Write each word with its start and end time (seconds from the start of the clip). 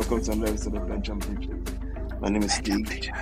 Hello, 0.00 0.16
everyone. 0.16 0.24
Welcome 0.24 0.24
to 0.24 0.32
another 0.32 0.52
episode 0.52 0.76
of 0.76 0.88
Bench 0.88 1.08
and 1.08 1.20
Bleachers. 1.20 2.20
My 2.20 2.28
name 2.28 2.42
is 2.42 2.54
Stig. 2.54 3.12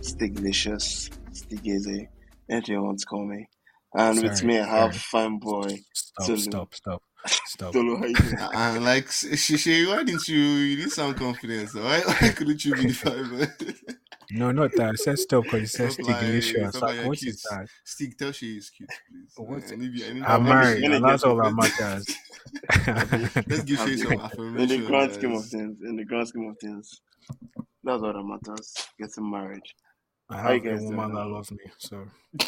Stiglicious. 0.00 1.10
Stigeze. 1.32 2.08
Anything 2.48 2.74
you 2.74 2.82
want 2.82 3.00
to 3.00 3.06
call 3.06 3.26
me. 3.26 3.48
And 3.94 4.22
with 4.22 4.44
me, 4.44 4.60
I 4.60 4.66
have 4.66 4.94
sorry. 4.94 5.28
fine 5.28 5.38
boy. 5.38 5.78
Stop, 5.92 6.26
Tolu. 6.26 6.38
stop, 6.38 6.74
stop, 6.74 7.02
stop. 7.26 7.72
Tolu, 7.72 7.96
how 7.96 8.04
you 8.04 8.14
doing? 8.14 8.36
I'm 8.38 8.84
like, 8.84 9.08
why 9.08 10.04
didn't 10.04 10.28
you? 10.28 10.38
You 10.38 10.76
didn't 10.76 10.92
sound 10.92 11.16
confident. 11.16 11.70
So 11.70 11.82
why, 11.82 12.00
why 12.00 12.28
couldn't 12.28 12.64
you 12.64 12.74
be 12.74 12.86
the 12.86 12.92
five? 12.92 13.89
No, 14.32 14.52
not 14.52 14.74
that. 14.76 14.94
It 14.94 14.98
says 15.00 15.22
stop 15.22 15.44
because 15.44 15.62
it 15.64 15.68
says 15.68 15.94
Stop 15.94 16.06
lying. 16.06 16.40
Stiglicious. 16.40 16.70
Stop 16.70 16.82
Like, 16.82 17.06
what 17.06 17.18
cute. 17.18 17.34
is 17.34 17.42
that? 17.50 17.66
Stick, 17.84 18.16
tell 18.16 18.32
she 18.32 18.56
is 18.58 18.70
cute, 18.70 18.88
please. 19.10 19.32
What's- 19.36 19.72
I 19.72 19.76
need 19.76 19.92
you. 19.94 20.06
I 20.06 20.12
need 20.12 20.22
I'm 20.24 20.44
married, 20.44 20.82
When 20.82 20.92
and 20.92 21.04
that's 21.04 21.24
all 21.24 21.36
that 21.36 21.52
matters. 21.54 22.06
Let's 23.48 23.64
give 23.64 23.78
Shay 23.78 23.96
some 23.96 24.12
affirmation. 24.20 24.70
In 24.70 24.80
the 24.80 24.86
grand 24.86 25.12
scheme 25.12 25.32
of 25.32 25.44
things, 25.46 25.76
in 25.84 25.96
the 25.96 26.04
grand 26.04 26.28
scheme 26.28 26.48
of 26.48 26.56
things, 26.58 27.00
that's 27.82 28.02
all 28.02 28.12
that 28.12 28.22
matters. 28.22 28.74
Getting 28.98 29.30
married. 29.30 29.62
I 30.28 30.36
How 30.42 30.50
you 30.50 30.54
have 30.60 30.64
a 30.66 30.68
guys 30.70 30.84
doing 30.84 30.96
woman 30.96 31.14
that 31.16 31.26
loves 31.26 31.50
me, 31.50 31.58
so 31.78 32.06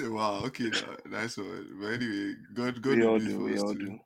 Wow. 0.00 0.42
Okay. 0.44 0.70
no, 0.70 0.96
Nice 1.18 1.36
one. 1.38 1.66
But 1.80 1.86
anyway, 1.94 2.34
God, 2.54 2.80
God 2.80 2.96
We 2.98 3.02
will 3.02 3.08
all 3.08 3.18
do 3.18 3.26
do. 3.26 3.36
for 3.36 3.44
We 3.44 3.54
us 3.54 3.60
all 3.62 3.72
too. 3.72 3.78
do. 3.80 3.98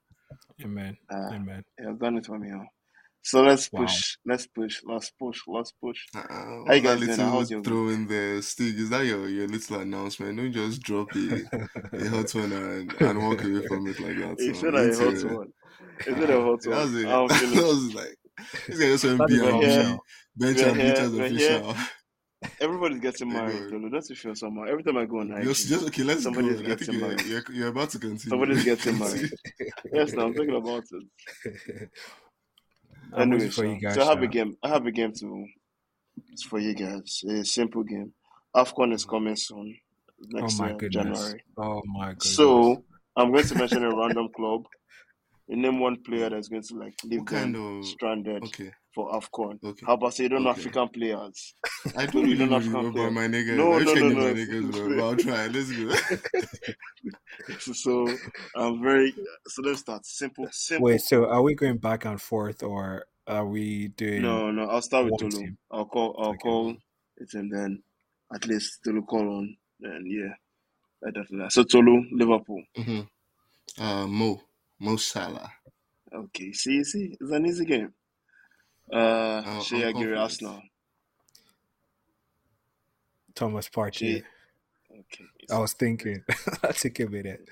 amen, 0.64 0.96
Uh, 1.12 1.30
amen. 1.32 1.62
yeah, 1.78 1.90
I've 1.90 1.98
done 2.00 2.16
it 2.16 2.24
for 2.26 2.38
me. 2.38 2.48
Huh? 2.50 2.64
So 3.24 3.42
let's 3.42 3.70
Wow. 3.72 3.82
push. 3.82 4.16
Let's 4.26 4.46
push. 4.48 4.80
Let's 4.84 5.10
push. 5.10 5.40
Let's 5.46 5.72
push. 5.72 5.98
Uh, 6.14 6.20
How 6.28 6.64
you 6.74 6.80
that 6.80 6.82
guys 6.82 6.98
doing? 6.98 7.10
little 7.10 7.30
How's 7.30 7.50
your 7.50 7.62
throw 7.62 7.88
in 7.88 8.06
there, 8.08 8.42
Stig? 8.42 8.78
Is 8.78 8.90
that 8.90 9.04
your, 9.06 9.28
your 9.28 9.46
little 9.48 9.78
announcement? 9.80 10.36
Don't 10.38 10.52
just 10.52 10.82
drop 10.82 11.08
a, 11.14 11.42
a 11.92 12.08
hot 12.08 12.34
one 12.34 12.52
and, 12.52 12.92
and 13.00 13.22
walk 13.22 13.44
away 13.44 13.64
from 13.66 13.86
it 13.86 14.00
like 14.00 14.16
that. 14.18 14.36
He 14.40 14.52
so 14.54 14.60
said 14.60 14.74
you 14.74 15.10
hot 15.10 15.20
to- 15.20 15.36
one. 15.36 15.52
Is 16.06 16.18
it 16.18 16.30
a 16.30 16.40
hot 16.40 16.62
That 16.64 16.70
was 16.70 16.92
one? 16.92 17.04
it. 17.04 17.08
I'm 17.08 17.28
that 17.28 17.64
was 17.64 17.94
like 17.94 18.16
this 18.66 18.78
guy 18.78 18.86
just 18.86 19.04
went 19.04 19.18
That 19.18 19.30
is 19.30 19.40
B 19.40 19.46
and 19.46 19.60
B, 19.60 19.66
official. 19.66 19.98
bench 20.36 20.58
We're 20.58 20.68
and 20.68 20.80
here, 20.80 20.94
bleachers 20.94 21.14
official. 21.18 21.76
Everybody's 22.60 22.98
getting 22.98 23.30
Yeah, 23.30 23.34
married. 23.42 23.70
go 23.70 23.70
Tolu. 23.70 23.90
That's 23.90 24.08
for 24.08 24.14
sure. 24.16 24.34
Somehow. 24.34 24.64
Every 24.64 24.82
time 24.82 24.96
I 24.96 25.04
go 25.04 25.20
on 25.20 25.30
IG, 25.30 25.44
Just, 25.44 25.68
just 25.68 25.86
okay. 25.86 26.02
Let's 26.02 26.24
Somebody's 26.24 26.60
go. 26.60 26.72
I 26.72 26.74
think 26.74 26.78
getting 26.80 26.94
you're, 26.98 27.08
married. 27.08 27.26
you're, 27.26 27.42
you're 27.52 27.68
about 27.68 27.90
to 27.90 27.98
continue. 28.00 28.18
Somebody's 28.18 28.64
getting 28.64 28.98
married. 28.98 29.30
yes, 29.92 30.12
no, 30.12 30.26
I'm 30.26 30.34
thinking 30.34 30.56
about 30.56 30.82
it. 30.90 31.90
I'm 33.14 33.32
Anyway, 33.32 33.48
for 33.48 33.52
so, 33.52 33.62
you 33.64 33.80
guys. 33.80 33.94
so 33.94 34.02
I 34.02 34.06
have 34.06 34.22
a 34.22 34.26
game. 34.26 34.56
I 34.62 34.68
have 34.68 34.86
a 34.86 34.92
game 34.92 35.12
to. 35.20 35.46
It's 36.32 36.42
for 36.44 36.58
you 36.58 36.74
guys. 36.74 37.22
A 37.28 37.44
simple 37.44 37.82
game. 37.82 38.12
Afcon 38.54 38.92
is 38.92 39.04
coming 39.04 39.36
soon. 39.36 39.76
Oh 40.34 40.40
Next 40.40 40.58
my 40.58 40.68
year, 40.68 40.76
goodness. 40.76 41.04
January. 41.04 41.44
Oh 41.58 41.82
my 41.86 42.08
goodness. 42.08 42.34
So 42.36 42.84
I'm 43.16 43.32
going 43.32 43.44
to 43.44 43.54
mention 43.54 43.84
a 43.84 43.94
random 43.96 44.28
club. 44.34 44.62
You 45.48 45.56
name 45.56 45.80
one 45.80 46.02
player 46.02 46.30
that's 46.30 46.48
going 46.48 46.62
to 46.62 46.74
like 46.76 46.94
leave 47.04 47.20
What 47.20 47.28
kind 47.28 47.56
of? 47.56 47.84
stranded 47.86 48.42
Okay, 48.44 48.70
for 48.94 49.12
Afcon. 49.12 49.58
okay. 49.64 49.86
How 49.86 49.94
about 49.94 50.14
say 50.14 50.24
you 50.24 50.28
don't 50.28 50.46
Okay. 50.46 50.50
African 50.50 50.88
players? 50.88 51.54
I 51.96 52.06
Tolu, 52.06 52.22
don't 52.22 52.28
you 52.28 52.36
don't 52.36 52.50
know 52.50 52.56
African 52.56 52.80
about 52.88 52.92
players. 52.94 53.12
my 53.12 53.26
niggas. 53.26 53.56
No, 53.56 53.72
I 53.76 53.84
no, 53.84 53.94
no, 53.94 54.08
no, 54.08 54.14
my 54.14 54.32
niggas, 54.40 54.70
bro, 54.72 54.96
but 54.96 55.02
I'll 55.02 55.16
try. 55.16 55.46
Let's 55.48 55.72
go. 55.72 55.94
so 57.58 58.18
I'm 58.54 58.82
very. 58.82 59.12
So 59.48 59.62
let's 59.62 59.80
start. 59.80 60.06
Simple, 60.06 60.48
simple. 60.52 60.84
Wait, 60.84 61.00
so 61.00 61.28
are 61.28 61.42
we 61.42 61.54
going 61.54 61.78
back 61.78 62.04
and 62.04 62.20
forth, 62.20 62.62
or 62.62 63.06
are 63.26 63.46
we 63.46 63.88
doing? 63.88 64.22
No, 64.22 64.50
no. 64.50 64.64
I'll 64.68 64.82
start 64.82 65.04
with 65.06 65.14
one 65.14 65.20
Tolu. 65.20 65.40
team. 65.40 65.56
I'll 65.70 65.86
call. 65.86 66.14
I'll 66.18 66.32
Okay. 66.34 66.38
call 66.38 66.76
it, 67.16 67.34
and 67.34 67.50
then 67.52 67.82
at 68.34 68.46
least 68.46 68.80
Tolu 68.84 69.02
call 69.02 69.28
on. 69.38 69.56
Then 69.80 70.04
yeah, 70.06 70.34
right 71.02 71.16
after 71.16 71.36
that. 71.38 71.52
So 71.52 71.64
Tolu, 71.64 72.04
Liverpool. 72.12 72.62
hmm 72.76 73.02
Uh, 73.78 74.06
Mo, 74.06 74.40
Mo 74.80 74.96
Salah. 74.96 75.52
Okay. 76.12 76.52
See, 76.52 76.84
see, 76.84 77.16
it's 77.20 77.30
an 77.30 77.46
easy 77.46 77.64
game. 77.64 77.92
Uh, 78.90 79.42
I'm 79.44 79.60
Shea 79.62 79.84
Aguirre. 79.84 80.16
Arsenal. 80.16 80.62
Thomas 83.34 83.68
Partey. 83.68 84.22
Okay. 84.90 85.24
I 85.50 85.58
was 85.58 85.72
thinking. 85.72 86.22
I'll 86.62 86.72
take 86.72 87.00
a 87.00 87.06
minute. 87.06 87.48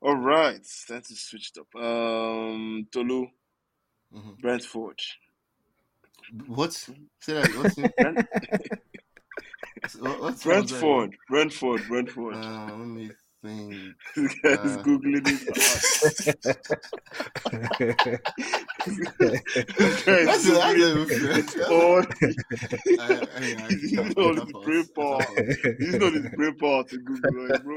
All 0.00 0.16
right, 0.16 0.60
that 0.88 1.02
is 1.02 1.08
to 1.08 1.14
switch 1.16 1.52
up. 1.58 1.74
Um, 1.80 2.86
Tolu, 2.92 3.26
hmm 4.12 4.30
Brentford. 4.40 5.00
What? 6.46 6.72
Say 6.72 6.92
that. 7.28 7.54
What's? 7.56 7.74
Brent- 7.98 8.26
what- 10.00 10.20
what's 10.20 10.42
Brentford. 10.44 11.16
Brentford. 11.28 11.88
Brentford. 11.88 12.34
Uh, 12.34 12.66
let 12.76 12.86
me 12.86 13.10
think. 13.44 13.94
this 14.16 14.34
guy 14.42 14.52
uh, 14.52 14.82
googling 14.82 15.26
it. 15.26 15.34
This 15.54 16.24
That's 20.04 20.04
that's 20.04 20.46
googling 20.46 21.04
even 21.04 21.46
fair. 21.46 21.70
all. 21.70 22.02
I, 22.98 23.00
I, 23.36 23.38
I, 23.64 23.66
He's 23.68 23.92
not 23.92 24.34
his 24.34 24.52
brain 24.64 24.86
power. 24.94 25.26
He's 25.78 25.96
not 25.96 26.12
his 26.12 26.26
brain 26.34 26.54
power 26.58 26.82
to 26.84 26.96
Google, 26.98 27.48
like, 27.48 27.62
bro. 27.64 27.76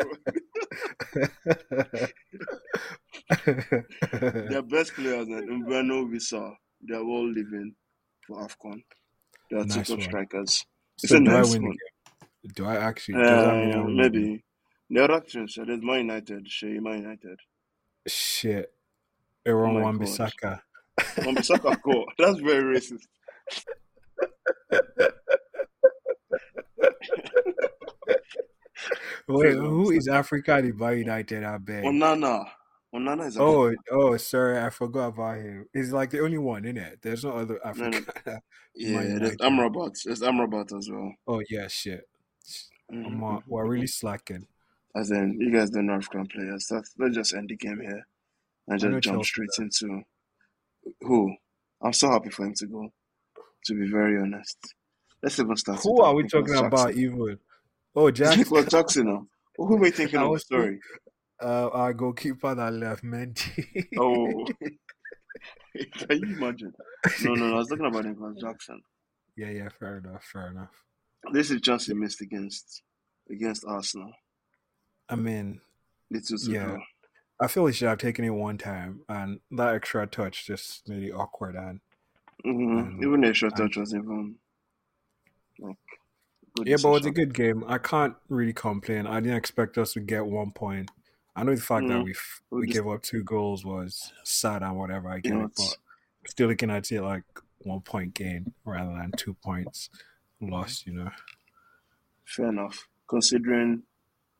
Their 4.49 4.61
best 4.63 4.93
players, 4.93 5.27
like 5.27 5.43
Mbeumo, 5.45 6.09
Wissa, 6.11 6.53
they're 6.81 6.99
all 7.01 7.27
living 7.27 7.75
for 8.25 8.37
AFCON. 8.45 8.81
They 9.51 9.57
are 9.57 9.65
two 9.65 9.77
Nice 9.77 9.87
top 9.87 9.97
one. 9.97 10.01
strikers. 10.01 10.65
It's 11.03 11.11
a 11.11 11.19
do 11.19 11.29
I 11.29 11.33
nice 11.33 11.53
win 11.53 11.63
one. 11.63 11.77
Do 12.55 12.65
I 12.65 12.75
actually? 12.77 13.15
Does 13.15 13.45
that 13.45 13.55
mean 13.55 13.73
I 13.73 13.77
win 13.81 13.97
the 13.97 14.09
game? 14.09 14.21
maybe. 14.21 14.43
The 14.89 15.03
other 15.03 15.19
teams, 15.21 15.55
so 15.55 15.65
there's 15.65 15.81
Man 15.81 15.97
United, 15.99 16.47
Shea, 16.49 16.79
Man 16.79 16.99
United. 17.01 17.39
Shit. 18.07 18.71
Oh 19.45 19.51
Aaron 19.51 19.73
my 19.75 19.81
Wan. 19.81 19.99
Bissaka. 19.99 20.61
Score. 21.43 22.05
That's 22.17 22.39
very 22.39 22.77
racist. 22.79 23.03
Wait, 29.27 29.53
who 29.55 29.91
is. 29.91 30.07
African 30.07 30.65
in 30.65 30.77
Man 30.77 30.97
United? 30.99 31.43
I 31.43 31.57
beg. 31.57 31.83
Onana. 31.83 32.45
Onana 32.95 33.27
is 33.27 33.37
Oh, 33.37 33.65
African. 33.67 33.83
oh, 33.91 34.17
sorry, 34.17 34.59
I 34.59 34.69
forgot 34.69 35.07
about 35.07 35.37
him. 35.37 35.65
He's 35.73 35.91
like 35.91 36.09
the 36.11 36.21
only 36.21 36.37
one 36.37 36.63
in 36.65 36.77
it. 36.77 36.99
There's 37.01 37.25
no 37.25 37.31
other 37.31 37.59
No, 37.75 37.89
no. 37.89 37.97
African. 37.97 38.05
Man 38.25 38.41
Yeah, 38.75 39.19
there's. 39.19 39.37
Amrabat. 39.37 39.97
There's 40.05 40.21
Amrabat 40.21 40.77
as 40.77 40.89
well. 40.89 41.13
Oh 41.27 41.41
yeah, 41.49 41.67
shit. 41.67 42.07
I'm, 42.89 43.03
Mhm, 43.03 43.17
uh, 43.17 43.39
mhm, 43.39 43.43
we're 43.47 43.65
mhm. 43.65 43.69
really 43.69 43.87
slacking. 43.87 44.47
As 44.97 45.11
in, 45.11 45.37
you 45.39 45.51
guys 45.51 45.69
don't 45.69 45.85
know 45.85 45.93
African 45.93 46.25
players. 46.27 46.67
That's, 46.69 46.93
let's 46.97 47.15
just 47.15 47.33
end 47.35 47.49
the 47.49 47.55
game 47.55 47.79
here 47.81 48.07
and 48.67 48.79
just 48.79 49.03
jump 49.03 49.23
straight 49.23 49.49
into 49.59 50.01
who. 51.01 51.35
I'm 51.83 51.93
so 51.93 52.09
happy 52.09 52.29
for 52.29 52.45
him 52.45 52.53
to 52.55 52.65
go. 52.67 52.89
To 53.65 53.73
be 53.79 53.89
very 53.91 54.19
honest, 54.19 54.57
let's 55.21 55.39
even 55.39 55.55
start 55.57 55.81
Who 55.83 56.01
are 56.01 56.15
we 56.15 56.27
talking 56.27 56.55
about 56.55 56.71
Jackson. 56.95 57.03
even? 57.03 57.37
Oh, 57.95 58.09
Jackson. 58.11 58.39
Nicolas 58.39 58.65
Jackson. 58.67 59.27
Who 59.57 59.73
are 59.75 59.79
we 59.79 59.91
thinking 59.97 60.19
of? 60.19 60.41
Sorry. 60.41 60.79
Uh, 61.41 61.69
our 61.71 61.93
goalkeeper 61.93 62.55
that 62.55 62.73
left 62.73 63.03
Mendy. 63.03 63.85
Oh, 63.99 64.45
can 66.07 66.19
you 66.23 66.37
imagine? 66.37 66.73
No, 67.23 67.33
no, 67.33 67.47
no. 67.49 67.55
I 67.55 67.57
was 67.59 67.67
talking 67.67 67.85
about 67.85 68.05
Nicolas 68.05 68.37
Jackson. 68.41 68.81
yeah, 69.35 69.49
yeah, 69.49 69.69
fair 69.79 69.97
enough, 69.97 70.23
fair 70.23 70.49
enough. 70.49 70.71
This 71.33 71.51
is 71.51 71.85
he 71.85 71.93
missed 71.93 72.21
against 72.21 72.81
against 73.29 73.65
Arsenal. 73.67 74.11
I 75.09 75.15
mean, 75.15 75.61
two 76.11 76.21
to 76.21 76.37
yeah. 76.51 76.77
I 77.39 77.47
feel 77.47 77.65
he 77.67 77.73
should 77.73 77.87
have 77.89 77.99
taken 77.99 78.25
it 78.25 78.31
one 78.31 78.57
time, 78.57 79.01
and 79.09 79.39
that 79.51 79.75
extra 79.75 80.07
touch 80.07 80.45
just 80.47 80.87
made 80.89 81.03
it 81.03 81.11
awkward. 81.11 81.55
And, 81.55 81.81
hmm 82.43 82.79
and, 82.79 83.03
Even 83.03 83.21
the 83.21 83.27
and 83.27 83.55
touch 83.55 83.77
was 83.77 83.93
even 83.93 84.35
like 85.59 85.77
good 86.55 86.67
yeah, 86.67 86.77
but 86.77 86.89
it 86.89 86.91
was 86.91 87.05
a 87.05 87.11
good 87.11 87.33
game. 87.33 87.63
I 87.67 87.77
can't 87.77 88.15
really 88.29 88.53
complain. 88.53 89.07
I 89.07 89.19
didn't 89.19 89.37
expect 89.37 89.77
us 89.77 89.93
to 89.93 89.99
get 89.99 90.25
one 90.25 90.51
point. 90.51 90.89
I 91.35 91.43
know 91.43 91.55
the 91.55 91.61
fact 91.61 91.87
that 91.87 91.99
Mm. 91.99 92.03
we 92.03 92.11
f- 92.11 92.41
We 92.51 92.61
we 92.61 92.67
just 92.67 92.83
gave 92.83 92.87
up 92.87 93.03
two 93.03 93.23
goals 93.23 93.63
was 93.65 94.11
sad 94.23 94.63
and 94.63 94.77
whatever. 94.77 95.09
I 95.09 95.19
get 95.19 95.33
it, 95.39 95.51
but 95.55 95.77
it's 96.23 96.31
still 96.31 96.47
looking 96.47 96.71
at 96.71 96.91
it 96.91 97.01
like 97.01 97.23
one 97.59 97.81
point 97.81 98.13
gain 98.13 98.53
rather 98.65 98.93
than 98.93 99.11
two 99.15 99.35
points 99.35 99.89
lost. 100.41 100.87
You 100.87 100.93
know. 100.93 101.11
fair 102.25 102.49
enough 102.49 102.87
considering 103.07 103.83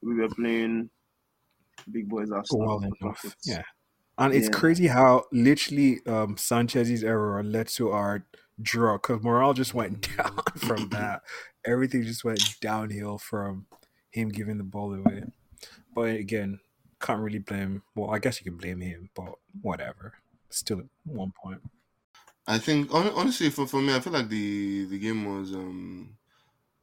we 0.02 0.16
were 0.16 0.30
playing 0.30 0.90
big 1.92 2.08
boys 2.10 2.32
Arsenal 2.32 2.80
well 2.80 2.92
enough. 3.02 3.36
Yeah. 3.44 3.64
And 4.18 4.34
it's 4.34 4.48
Yeah. 4.48 4.54
crazy 4.54 4.88
how 4.88 5.26
literally 5.32 6.00
um, 6.08 6.38
Sanchez's 6.38 7.04
error 7.04 7.44
led 7.44 7.68
to 7.70 7.92
our 7.92 8.26
draw 8.62 8.98
because 8.98 9.22
morale 9.22 9.54
just 9.54 9.74
went 9.74 10.08
down 10.18 10.38
from 10.58 10.90
that. 10.92 11.22
Everything 11.66 12.04
just 12.04 12.24
went 12.24 12.60
downhill 12.60 13.18
from 13.18 13.68
him 14.12 14.30
giving 14.30 14.58
the 14.58 14.64
ball 14.64 14.94
away. 14.94 15.24
But 15.94 16.16
again, 16.16 16.60
can't 17.00 17.22
really 17.22 17.40
blame. 17.40 17.84
Well, 17.96 18.10
I 18.10 18.20
guess 18.20 18.40
you 18.40 18.46
can 18.50 18.58
blame 18.58 18.82
him, 18.82 19.10
but 19.16 19.36
whatever. 19.62 20.14
Still 20.50 20.80
at 20.80 20.86
one 21.06 21.34
point. 21.44 21.62
I 22.48 22.58
think 22.58 22.94
honestly, 22.94 23.50
for, 23.50 23.68
for 23.68 23.82
me, 23.82 23.94
I 23.94 24.00
feel 24.00 24.14
like 24.14 24.30
the 24.30 24.86
the 24.86 24.98
game 24.98 25.26
was 25.26 25.54
um 25.54 26.18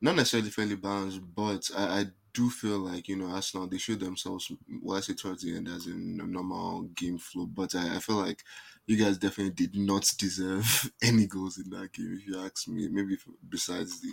not 0.00 0.16
necessarily 0.16 0.50
fairly 0.50 0.76
balanced, 0.76 1.20
but 1.34 1.70
I, 1.76 2.00
I 2.00 2.04
do 2.34 2.50
feel 2.50 2.78
like 2.80 3.08
you 3.08 3.16
know 3.16 3.28
Arsenal 3.30 3.66
they 3.66 3.78
showed 3.78 4.00
themselves. 4.00 4.50
Well, 4.82 4.98
I 4.98 5.00
say 5.00 5.14
towards 5.14 5.42
the 5.42 5.56
end 5.56 5.68
as 5.68 5.86
in 5.86 6.20
a 6.22 6.26
normal 6.26 6.82
game 6.94 7.16
flow, 7.18 7.46
but 7.46 7.74
I, 7.74 7.96
I 7.96 7.98
feel 8.00 8.16
like 8.16 8.42
you 8.86 8.96
guys 9.02 9.16
definitely 9.16 9.54
did 9.54 9.74
not 9.76 10.10
deserve 10.18 10.90
any 11.02 11.26
goals 11.26 11.58
in 11.58 11.70
that 11.70 11.92
game. 11.92 12.18
If 12.20 12.26
you 12.26 12.40
ask 12.44 12.68
me, 12.68 12.88
maybe 12.88 13.16
besides 13.48 14.00
the 14.00 14.12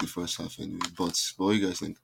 the 0.00 0.06
first 0.06 0.36
half 0.38 0.58
anyway. 0.60 0.78
But, 0.96 1.20
but 1.38 1.44
what 1.44 1.52
do 1.52 1.58
you 1.58 1.66
guys 1.66 1.80
think? 1.80 1.98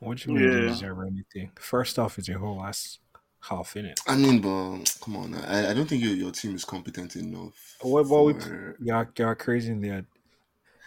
What 0.00 0.18
do 0.18 0.32
you 0.32 0.38
mean 0.38 0.52
Yeah. 0.52 0.68
deserve 0.68 0.98
anything? 1.06 1.50
First 1.58 1.98
off, 1.98 2.18
is 2.18 2.28
a 2.28 2.34
whole 2.38 2.58
last 2.58 2.98
half 3.40 3.76
in 3.76 3.86
it. 3.86 4.00
I 4.06 4.16
mean, 4.16 4.40
but 4.40 4.84
come 5.02 5.16
on, 5.16 5.34
I, 5.34 5.70
I 5.70 5.74
don't 5.74 5.86
think 5.88 6.02
your 6.02 6.14
your 6.14 6.30
team 6.32 6.54
is 6.54 6.64
competent 6.64 7.16
enough. 7.16 7.76
What 7.82 8.00
about 8.06 8.24
we? 8.24 8.32
for- 8.34 8.76
You're, 8.80 9.10
you're 9.16 9.34
crazy 9.34 9.70
in 9.72 9.80
there. 9.80 10.06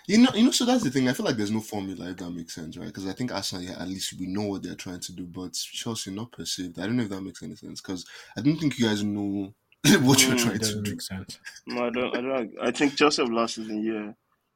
You 0.07 0.19
know, 0.19 0.31
you 0.33 0.43
know. 0.45 0.51
So 0.51 0.65
that's 0.65 0.83
the 0.83 0.89
thing. 0.91 1.09
I 1.09 1.13
feel 1.13 1.25
like 1.25 1.37
there's 1.37 1.51
no 1.51 1.61
formula 1.61 2.09
if 2.11 2.17
that 2.17 2.31
makes 2.31 2.55
sense, 2.55 2.77
right? 2.77 2.87
Because 2.87 3.07
I 3.07 3.13
think 3.13 3.31
Arsenal, 3.33 3.63
yeah, 3.65 3.81
at 3.81 3.87
least 3.89 4.13
we 4.19 4.27
know 4.27 4.43
what 4.47 4.63
they're 4.63 4.75
trying 4.75 5.01
to 5.01 5.13
do, 5.13 5.25
but 5.25 5.53
Chelsea 5.53 6.11
not 6.11 6.31
perceived. 6.31 6.79
I 6.79 6.83
don't 6.85 6.97
know 6.97 7.03
if 7.03 7.09
that 7.09 7.21
makes 7.21 7.43
any 7.43 7.55
sense 7.55 7.81
because 7.81 8.05
I 8.37 8.41
don't 8.41 8.57
think 8.57 8.79
you 8.79 8.85
guys 8.87 9.03
know 9.03 9.53
what 10.01 10.25
you're 10.27 10.35
Mm, 10.35 10.37
trying 10.37 10.59
to 10.59 10.79
do. 10.81 10.81
make 10.81 11.01
sense. 11.01 11.39
No, 11.67 11.85
I 11.85 11.89
don't. 11.89 12.15
I 12.15 12.21
don't. 12.21 12.51
I 12.61 12.71
think 12.71 12.95
Chelsea 12.95 13.21
of 13.23 13.31
last 13.31 13.55
season, 13.55 13.83
yeah, 13.83 14.11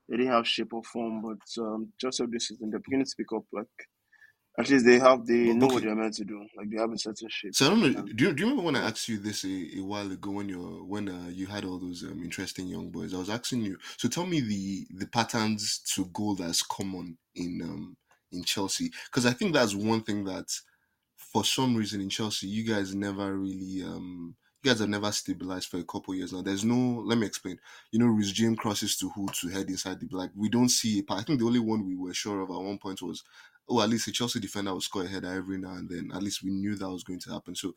they 0.10 0.18
didn't 0.18 0.32
have 0.34 0.48
shape 0.48 0.74
or 0.74 0.84
form, 0.84 1.22
but 1.22 1.64
um, 1.64 1.94
Chelsea 2.00 2.26
this 2.28 2.50
season, 2.50 2.70
they're 2.70 2.80
beginning 2.80 3.06
to 3.06 3.16
pick 3.18 3.32
up. 3.36 3.44
Like 3.54 3.68
at 4.58 4.70
least 4.70 4.86
they 4.86 5.00
have, 5.00 5.26
they 5.26 5.54
know 5.54 5.68
what 5.68 5.84
they're 5.84 5.96
meant 5.96 6.14
to 6.16 6.26
do. 6.26 6.46
Like 6.58 6.70
they 6.70 6.78
have 6.78 6.92
a 6.92 6.98
certain 6.98 7.30
shape. 7.30 7.56
So 7.56 7.66
I 7.66 7.70
don't 7.70 7.82
know. 7.82 8.00
Um, 8.00 8.06
Do 8.16 8.26
you, 8.26 8.34
do 8.34 8.44
you 8.44 8.50
remember 8.50 8.64
when 8.64 8.76
I 8.76 8.88
asked 8.88 9.08
you 9.08 9.18
this 9.18 9.46
a, 9.46 9.80
a 9.80 9.82
while 9.82 10.12
ago 10.12 10.32
when 10.32 10.50
you're 10.50 10.84
when 10.84 11.10
uh, 11.10 11.30
you 11.30 11.48
had 11.48 11.66
all 11.66 11.80
those 11.80 12.04
um, 12.04 12.22
interesting 12.24 12.68
young 12.68 12.90
boys? 12.90 13.14
I 13.14 13.18
was 13.18 13.30
asking 13.30 13.62
you. 13.62 13.78
So 13.98 14.10
tell 14.10 14.26
me 14.26 14.42
the 14.42 14.88
the 14.94 15.08
patterns 15.08 15.80
to 15.96 16.06
goal 16.06 16.36
that's 16.36 16.64
common 16.64 17.18
in 17.36 17.62
um 17.64 17.98
in 18.32 18.44
Chelsea 18.44 18.92
because 19.06 19.26
I 19.26 19.32
think 19.32 19.54
that's 19.54 19.74
one 19.76 20.02
thing 20.02 20.26
that 20.26 20.48
for 21.16 21.46
some 21.46 21.76
reason 21.76 22.02
in 22.02 22.10
Chelsea 22.10 22.48
you 22.48 22.64
guys 22.66 22.94
never 22.94 23.38
really 23.38 23.84
um 23.84 24.36
you 24.64 24.70
guys 24.70 24.80
have 24.80 24.90
never 24.90 25.12
stabilized 25.12 25.70
for 25.70 25.78
a 25.78 25.84
couple 25.84 26.14
years 26.14 26.34
now. 26.34 26.42
There's 26.42 26.64
no 26.64 27.02
let 27.06 27.18
me 27.18 27.26
explain. 27.26 27.58
You 27.92 28.00
know, 28.00 28.20
James 28.22 28.60
crosses 28.60 28.96
to 28.98 29.10
who 29.10 29.28
to 29.42 29.48
head 29.50 29.70
inside 29.70 30.00
the 30.00 30.08
like 30.12 30.32
we 30.36 30.50
don't 30.50 30.70
see. 30.70 31.04
I 31.10 31.24
think 31.24 31.40
the 31.40 31.46
only 31.48 31.60
one 31.60 31.86
we 31.86 31.96
were 31.96 32.14
sure 32.14 32.42
of 32.42 32.50
at 32.52 32.56
one 32.56 32.78
point 32.78 33.02
was 33.02 33.24
oh, 33.72 33.82
at 33.82 33.90
least 33.90 34.08
a 34.08 34.12
Chelsea 34.12 34.40
defender 34.40 34.74
will 34.74 34.82
score 34.82 35.04
a 35.04 35.08
header 35.08 35.34
every 35.34 35.58
now 35.58 35.74
and 35.74 35.90
then. 35.90 36.12
At 36.14 36.22
least 36.22 36.44
we 36.44 36.52
knew 36.52 36.76
that 36.76 36.90
was 36.90 37.04
going 37.04 37.20
to 37.20 37.32
happen. 37.32 37.56
So, 37.56 37.74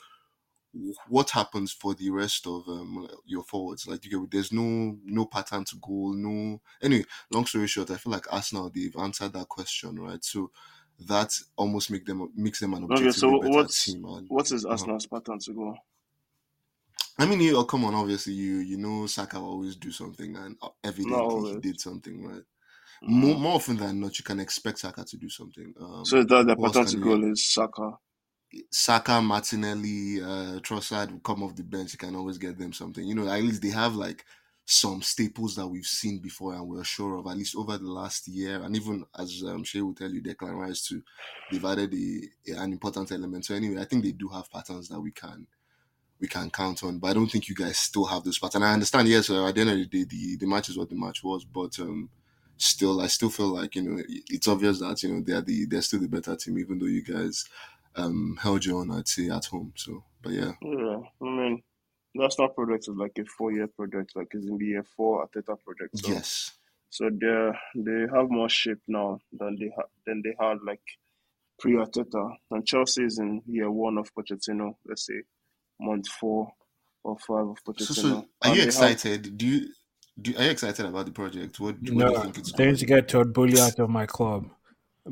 what 1.09 1.31
happens 1.31 1.73
for 1.73 1.95
the 1.95 2.11
rest 2.11 2.47
of 2.47 2.67
um, 2.69 3.09
your 3.25 3.45
forwards? 3.45 3.87
Like, 3.87 4.05
you 4.05 4.21
get, 4.21 4.31
there's 4.31 4.53
no 4.53 4.99
no 5.05 5.25
pattern 5.27 5.65
to 5.67 5.77
goal. 5.77 6.13
No. 6.13 6.61
Anyway, 6.83 7.05
long 7.31 7.47
story 7.47 7.69
short, 7.69 7.91
I 7.91 7.97
feel 7.97 8.13
like 8.13 8.33
Arsenal 8.33 8.71
they've 8.75 8.97
answered 8.97 9.33
that 9.35 9.49
question, 9.49 10.01
right? 10.01 10.23
So 10.25 10.51
that 11.07 11.33
almost 11.57 11.91
make 11.91 12.05
them 12.05 12.29
makes 12.35 12.61
them 12.61 12.75
an 12.75 12.85
Okay, 12.85 12.95
objectively 12.95 13.13
so 13.13 13.41
better 13.41 13.55
what's 13.55 13.85
team. 13.85 14.05
And, 14.05 14.29
what 14.29 14.51
is. 14.51 14.65
Arsenal's 14.65 15.07
pattern 15.07 15.39
to 15.39 15.53
go? 15.53 15.77
I 17.19 17.27
mean, 17.27 17.41
you 17.41 17.57
oh, 17.57 17.65
come 17.65 17.85
on, 17.85 17.95
obviously 17.95 18.33
you 18.33 18.57
you 18.57 18.77
know 18.77 19.07
Saka 19.07 19.39
will 19.41 19.51
always 19.51 19.77
do 19.77 19.93
something, 19.93 20.37
and 20.37 20.57
uh, 20.61 20.69
evidently 20.83 21.53
he 21.53 21.61
did 21.61 21.81
something, 21.81 22.27
right? 22.27 22.43
More, 23.07 23.35
Mm. 23.35 23.41
more 23.41 23.55
often 23.55 23.77
than 23.77 24.01
not, 24.01 24.19
you 24.19 24.25
can 24.25 24.41
expect 24.41 24.79
Saka 24.79 25.05
to 25.05 25.17
do 25.17 25.29
something. 25.29 25.75
Um, 25.81 26.05
So 26.05 26.23
that 26.25 26.47
the 26.47 26.57
pattern 26.57 26.87
to 26.87 26.97
goal 26.99 27.25
is 27.25 27.47
Saka. 27.47 27.99
Saka, 28.71 29.21
Martinelli, 29.21 30.23
uh, 30.23 30.61
Trossard 30.61 31.11
will 31.11 31.21
come 31.21 31.43
off 31.43 31.57
the 31.57 31.63
bench. 31.65 31.93
You 31.93 31.99
can 31.99 32.15
always 32.15 32.39
get 32.39 32.59
them 32.59 32.73
something. 32.73 33.05
You 33.07 33.15
know, 33.15 33.29
at 33.29 33.43
least 33.43 33.63
they 33.63 33.71
have 33.71 33.95
like 33.97 34.25
some 34.65 35.03
staples 35.03 35.57
that 35.57 35.67
we've 35.67 35.85
seen 35.85 36.19
before 36.21 36.55
and 36.55 36.67
we're 36.67 36.85
sure 36.85 37.17
of, 37.17 37.27
at 37.27 37.37
least 37.37 37.57
over 37.57 37.77
the 37.77 37.91
last 37.91 38.29
year. 38.29 38.63
And 38.63 38.75
even 38.77 39.05
as 39.19 39.43
um, 39.47 39.65
Shay 39.65 39.83
will 39.83 39.95
tell 39.95 40.11
you, 40.11 40.23
Declan 40.23 40.57
Rice 40.57 40.87
too, 40.87 41.03
they've 41.51 41.65
added 41.65 41.93
a, 41.93 42.53
an 42.53 42.73
important 42.73 43.11
element. 43.13 43.45
So 43.45 43.55
anyway, 43.55 43.83
I 43.83 43.85
think 43.85 44.05
they 44.05 44.13
do 44.13 44.29
have 44.29 44.51
patterns 44.51 44.89
that 44.89 45.01
we 45.01 45.11
can 45.11 45.47
we 46.21 46.29
can 46.29 46.49
count 46.49 46.83
on. 46.85 46.99
But 46.99 47.09
I 47.09 47.15
don't 47.15 47.31
think 47.31 47.49
you 47.49 47.55
guys 47.57 47.77
still 47.77 48.05
have 48.07 48.23
those 48.25 48.39
patterns. 48.39 48.55
And 48.57 48.65
I 48.65 48.73
understand, 48.73 49.09
yes, 49.09 49.29
uh, 49.29 49.47
at 49.47 49.55
the 49.55 49.61
end 49.63 49.71
of 49.71 49.77
the 49.77 49.85
day, 49.87 50.05
the, 50.05 50.37
the 50.37 50.47
match 50.47 50.69
is 50.69 50.79
what 50.79 50.89
the 50.89 50.95
match 50.95 51.23
was, 51.25 51.45
but 51.45 51.79
um, 51.81 52.09
still, 52.57 53.01
I 53.01 53.07
still 53.09 53.31
feel 53.31 53.49
like 53.55 53.75
you 53.77 53.83
know 53.83 54.03
it's 54.09 54.49
obvious 54.49 54.81
that 54.81 55.03
you 55.03 55.13
know 55.15 55.23
they're 55.27 55.41
the 55.43 55.67
they're 55.67 55.83
still 55.83 56.01
the 56.01 56.09
better 56.09 56.37
team, 56.37 56.59
even 56.59 56.79
though 56.79 56.87
you 56.87 57.03
guys 57.03 57.45
um 57.97 58.39
held 58.43 58.65
your 58.65 58.81
own, 58.81 58.91
I'd 58.91 59.09
say, 59.09 59.29
at 59.31 59.45
home. 59.47 59.73
So, 59.77 60.05
but 60.23 60.33
yeah, 60.33 60.53
Yeah, 60.63 60.99
I 61.21 61.25
mean, 61.25 61.63
national 62.15 62.49
project 62.49 62.89
is 62.89 62.97
like 62.97 63.17
a 63.19 63.25
four-year 63.25 63.69
project. 63.69 64.13
Like 64.17 64.29
it's 64.33 64.47
in 64.47 64.59
the 64.59 64.67
year 64.67 64.85
four 64.97 65.27
Arteta 65.27 65.57
project. 65.65 65.99
So, 65.99 66.11
yes, 66.13 66.53
so 66.91 67.11
they 67.11 67.51
they 67.75 68.07
have 68.15 68.31
more 68.31 68.49
shape 68.49 68.81
now 68.89 69.19
than 69.33 69.57
they 69.59 69.71
had 69.77 69.87
than 70.07 70.23
they 70.23 70.35
had 70.39 70.59
like 70.67 70.83
pre-Arteta. 71.61 72.37
And 72.51 72.67
Chelsea 72.67 73.05
is 73.05 73.19
in 73.19 73.43
year 73.47 73.71
one 73.71 73.99
of 73.99 74.13
Pochettino. 74.15 74.77
Let's 74.87 75.07
say 75.07 75.23
month 75.81 76.09
four 76.09 76.53
or 77.03 77.17
five 77.19 77.47
of 77.49 77.59
Pochettino. 77.65 77.95
So, 77.95 78.03
so 78.03 78.09
are 78.09 78.25
And 78.43 78.51
you 78.51 78.55
they 78.55 78.59
have- 78.61 78.67
excited? 78.67 79.37
Do 79.39 79.47
you 79.47 79.69
do? 80.21 80.37
Are 80.37 80.45
you 80.45 80.51
excited 80.51 80.87
about 80.87 81.07
the 81.07 81.13
project? 81.13 81.59
What, 81.61 81.75
what 81.75 81.85
do 81.85 81.93
you 81.93 81.99
No, 81.99 82.21
think 82.21 82.39
it's 82.39 82.53
I 82.59 82.67
need 82.67 82.79
to 82.79 82.87
get 82.87 83.09
Todd 83.09 83.33
Boehly 83.33 83.61
out 83.61 83.79
of 83.79 83.91
my 83.91 84.07
club 84.07 84.49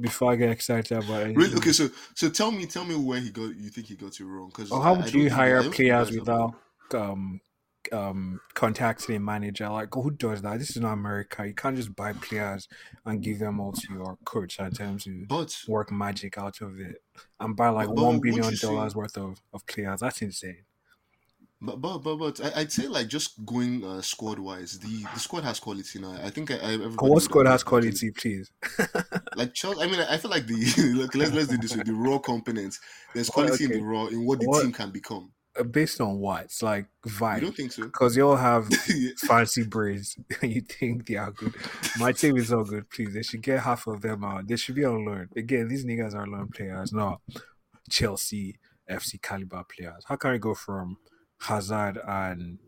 before 0.00 0.32
I 0.32 0.36
get 0.36 0.50
excited 0.50 0.96
about 0.96 1.22
anything. 1.22 1.34
Really? 1.36 1.56
Okay, 1.56 1.72
so 1.72 1.88
so 2.14 2.30
tell 2.30 2.50
me, 2.50 2.66
tell 2.66 2.84
me 2.84 2.94
where 2.96 3.20
he 3.20 3.30
got. 3.30 3.54
You 3.56 3.68
think 3.70 3.88
he 3.88 3.96
got 3.96 4.18
it 4.18 4.24
wrong? 4.24 4.48
Because 4.48 4.70
how 4.70 4.94
would 4.94 5.12
you 5.12 5.30
hire 5.30 5.62
players 5.70 6.10
without 6.10 6.54
um 6.94 7.40
um 7.90 8.40
contacting 8.54 9.16
a 9.16 9.20
manager? 9.20 9.68
Like 9.68 9.92
who 9.92 10.10
does 10.12 10.40
that? 10.42 10.58
This 10.60 10.70
is 10.70 10.80
not 10.82 10.92
America. 10.92 11.46
You 11.46 11.54
can't 11.54 11.76
just 11.76 11.94
buy 11.96 12.12
players 12.12 12.68
and 13.04 13.22
give 13.22 13.40
them 13.40 13.60
all 13.60 13.72
to 13.72 13.92
your 13.92 14.16
coach 14.24 14.58
and 14.60 14.74
tell 14.74 14.88
him 14.88 14.98
to 15.00 15.26
But 15.26 15.56
work 15.68 15.90
magic 15.90 16.38
out 16.38 16.60
of 16.60 16.78
it 16.80 17.02
and 17.40 17.56
buy 17.56 17.68
like 17.70 17.88
But- 17.88 17.96
but 17.96 18.20
billion 18.20 18.54
dollars 18.56 18.94
worth 18.94 19.18
of, 19.18 19.40
of 19.52 19.66
players. 19.66 20.00
That's 20.00 20.22
insane. 20.22 20.64
But 21.64 21.80
but 21.80 21.98
but, 21.98 22.16
but 22.16 22.40
I, 22.44 22.60
I'd 22.60 22.72
say 22.72 22.88
like 22.88 23.06
just 23.08 23.44
going 23.46 23.84
uh, 23.84 24.02
squad 24.02 24.38
wise, 24.38 24.78
the 24.80 25.04
the 25.14 25.20
squad 25.20 25.44
has 25.44 25.60
quality 25.60 26.00
now. 26.00 26.12
I 26.22 26.30
think 26.30 26.50
I, 26.50 26.56
I 26.56 26.76
What 26.76 27.22
squad 27.22 27.46
has 27.46 27.62
quality, 27.62 28.10
please? 28.10 28.50
Like 29.36 29.54
Chelsea, 29.54 29.80
I 29.80 29.86
mean, 29.86 29.98
I 30.00 30.18
feel 30.18 30.30
like 30.30 30.46
the. 30.46 31.08
Let's 31.14 31.32
let's 31.32 31.48
do 31.48 31.56
this 31.56 31.74
with 31.74 31.86
the 31.86 31.94
raw 31.94 32.18
components. 32.18 32.78
There's 33.14 33.30
quality 33.30 33.64
in 33.64 33.70
the 33.70 33.80
raw 33.80 34.06
in 34.06 34.26
what 34.26 34.40
the 34.40 34.46
What- 34.46 34.62
team 34.62 34.72
can 34.72 34.90
become. 34.90 35.32
Uh, 35.58 35.62
Based 35.64 36.00
on 36.00 36.18
what? 36.18 36.44
It's 36.44 36.62
like 36.62 36.86
You 37.04 37.40
don't 37.40 37.54
think 37.56 37.72
so? 37.72 37.84
Because 37.84 38.16
you 38.16 38.26
all 38.28 38.36
have 38.36 38.68
fancy 39.18 39.64
braids 39.64 40.16
and 40.40 40.50
you 40.52 40.62
think 40.62 41.06
they 41.06 41.16
are 41.16 41.30
good. 41.30 41.54
My 41.98 42.12
team 42.12 42.36
is 42.38 42.52
all 42.52 42.64
good, 42.64 42.88
please. 42.90 43.12
They 43.14 43.22
should 43.22 43.42
get 43.42 43.60
half 43.60 43.86
of 43.86 44.00
them 44.00 44.24
out. 44.24 44.48
They 44.48 44.56
should 44.56 44.74
be 44.74 44.84
on 44.84 45.04
loan. 45.04 45.28
Again, 45.36 45.68
these 45.68 45.84
niggas 45.84 46.14
are 46.14 46.26
loan 46.26 46.48
players, 46.54 46.92
not 46.92 47.20
Chelsea 47.90 48.58
FC 48.90 49.20
caliber 49.20 49.64
players. 49.64 50.04
How 50.06 50.16
can 50.16 50.30
I 50.30 50.38
go 50.38 50.54
from 50.54 50.96
Hazard 51.42 51.98
and 52.06 52.58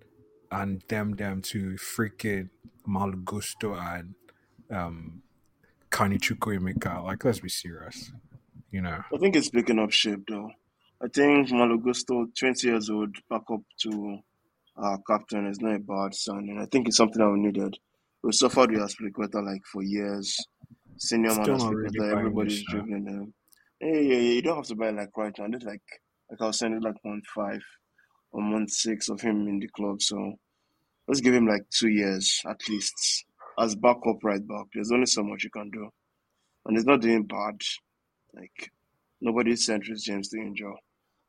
and 0.51 0.83
them 0.89 1.13
them 1.13 1.43
to 1.43 1.75
freaking 1.75 2.49
Malo 2.87 3.17
Gusto 3.25 3.75
and 3.75 4.15
um 4.71 5.23
Carney 5.91 6.19
Chukwuemeka? 6.19 7.05
Like 7.05 7.25
let's 7.25 7.41
be 7.41 7.49
serious. 7.49 8.13
You 8.71 8.83
know. 8.83 9.03
I 9.15 9.19
think 9.19 9.37
it's 9.37 9.51
picking 9.51 9.79
up 9.79 9.93
shape 9.93 10.25
though. 10.29 10.51
I 11.01 11.07
think 11.09 11.53
Malo 11.53 11.77
Gusto, 11.77 12.27
20 12.37 12.67
years 12.67 12.91
old, 12.91 13.15
back 13.31 13.43
up 13.53 13.61
to 13.83 14.19
our 14.77 14.99
captain 15.07 15.47
is 15.47 15.61
not 15.61 15.77
a 15.77 15.79
bad 15.79 16.15
signing. 16.15 16.59
I 16.61 16.67
think 16.67 16.89
it's 16.89 16.97
something 16.97 17.23
that 17.23 17.31
we 17.31 17.39
needed. 17.39 17.79
We 18.23 18.33
suffered 18.33 18.73
with 18.73 18.81
Azpilicueta 18.81 19.45
like 19.45 19.63
for 19.71 19.83
years. 19.83 20.37
Senior 20.97 21.35
man 21.35 21.45
Still 21.45 21.59
not 21.59 21.75
really 21.75 21.99
Azpilicueta, 21.99 22.19
everybody's 22.19 22.65
dribbling 22.65 23.07
him. 23.07 23.35
Yeah, 23.81 24.01
yeah, 24.01 24.01
yeah. 24.01 24.33
You 24.33 24.43
don't 24.43 24.57
have 24.57 24.67
to 24.67 24.75
buy 24.75 24.91
like 24.91 25.17
right 25.17 25.35
now. 25.39 25.47
This 25.49 25.63
like 25.63 25.83
like 26.31 26.41
I 26.41 26.47
was 26.47 26.59
saying, 26.59 26.73
it's 26.73 26.85
like 26.85 26.97
month 27.05 27.27
five 27.33 27.63
or 28.35 28.43
month 28.43 28.71
six 28.71 29.09
of 29.09 29.21
him 29.23 29.47
in 29.49 29.61
the 29.61 29.69
club. 29.69 30.03
So 30.03 30.35
let's 31.09 31.21
give 31.21 31.35
him 31.35 31.47
like 31.47 31.63
two 31.71 31.89
years 31.89 32.41
at 32.47 32.61
least 32.69 33.25
as 33.59 33.77
backup 33.77 34.23
right 34.25 34.47
back. 34.47 34.67
There's 34.75 34.93
only 34.93 35.07
so 35.07 35.23
much 35.23 35.45
you 35.45 35.51
can 35.51 35.71
do, 35.71 35.89
and 36.67 36.77
he's 36.77 36.87
not 36.87 37.01
doing 37.01 37.25
bad. 37.25 37.61
Like 38.35 38.71
nobody 39.21 39.57
sent 39.57 39.89
Reece 39.89 40.03
James 40.05 40.29
to 40.31 40.39
injure, 40.39 40.75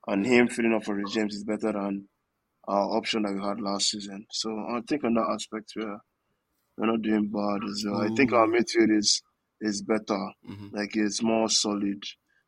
and 0.07 0.25
him 0.25 0.47
filling 0.47 0.73
up 0.73 0.83
for 0.85 0.95
Reece 0.95 1.13
James 1.13 1.35
is 1.35 1.43
better 1.43 1.71
than 1.71 2.07
our 2.67 2.97
option 2.97 3.21
that 3.23 3.33
we 3.33 3.41
had 3.41 3.61
last 3.61 3.91
season. 3.91 4.25
So 4.31 4.49
I 4.49 4.81
think 4.87 5.03
on 5.03 5.13
that 5.15 5.29
aspect, 5.33 5.73
we're 5.75 5.99
we're 6.77 6.87
not 6.87 7.01
doing 7.03 7.29
bad 7.29 7.67
as 7.69 7.83
well. 7.87 8.01
I 8.01 8.09
think 8.15 8.33
our 8.33 8.47
midfield 8.47 8.97
is 8.97 9.21
is 9.61 9.81
better. 9.83 10.31
Mhm. 10.49 10.73
Like 10.73 10.95
it's 10.95 11.21
more 11.21 11.49
solid. 11.49 12.03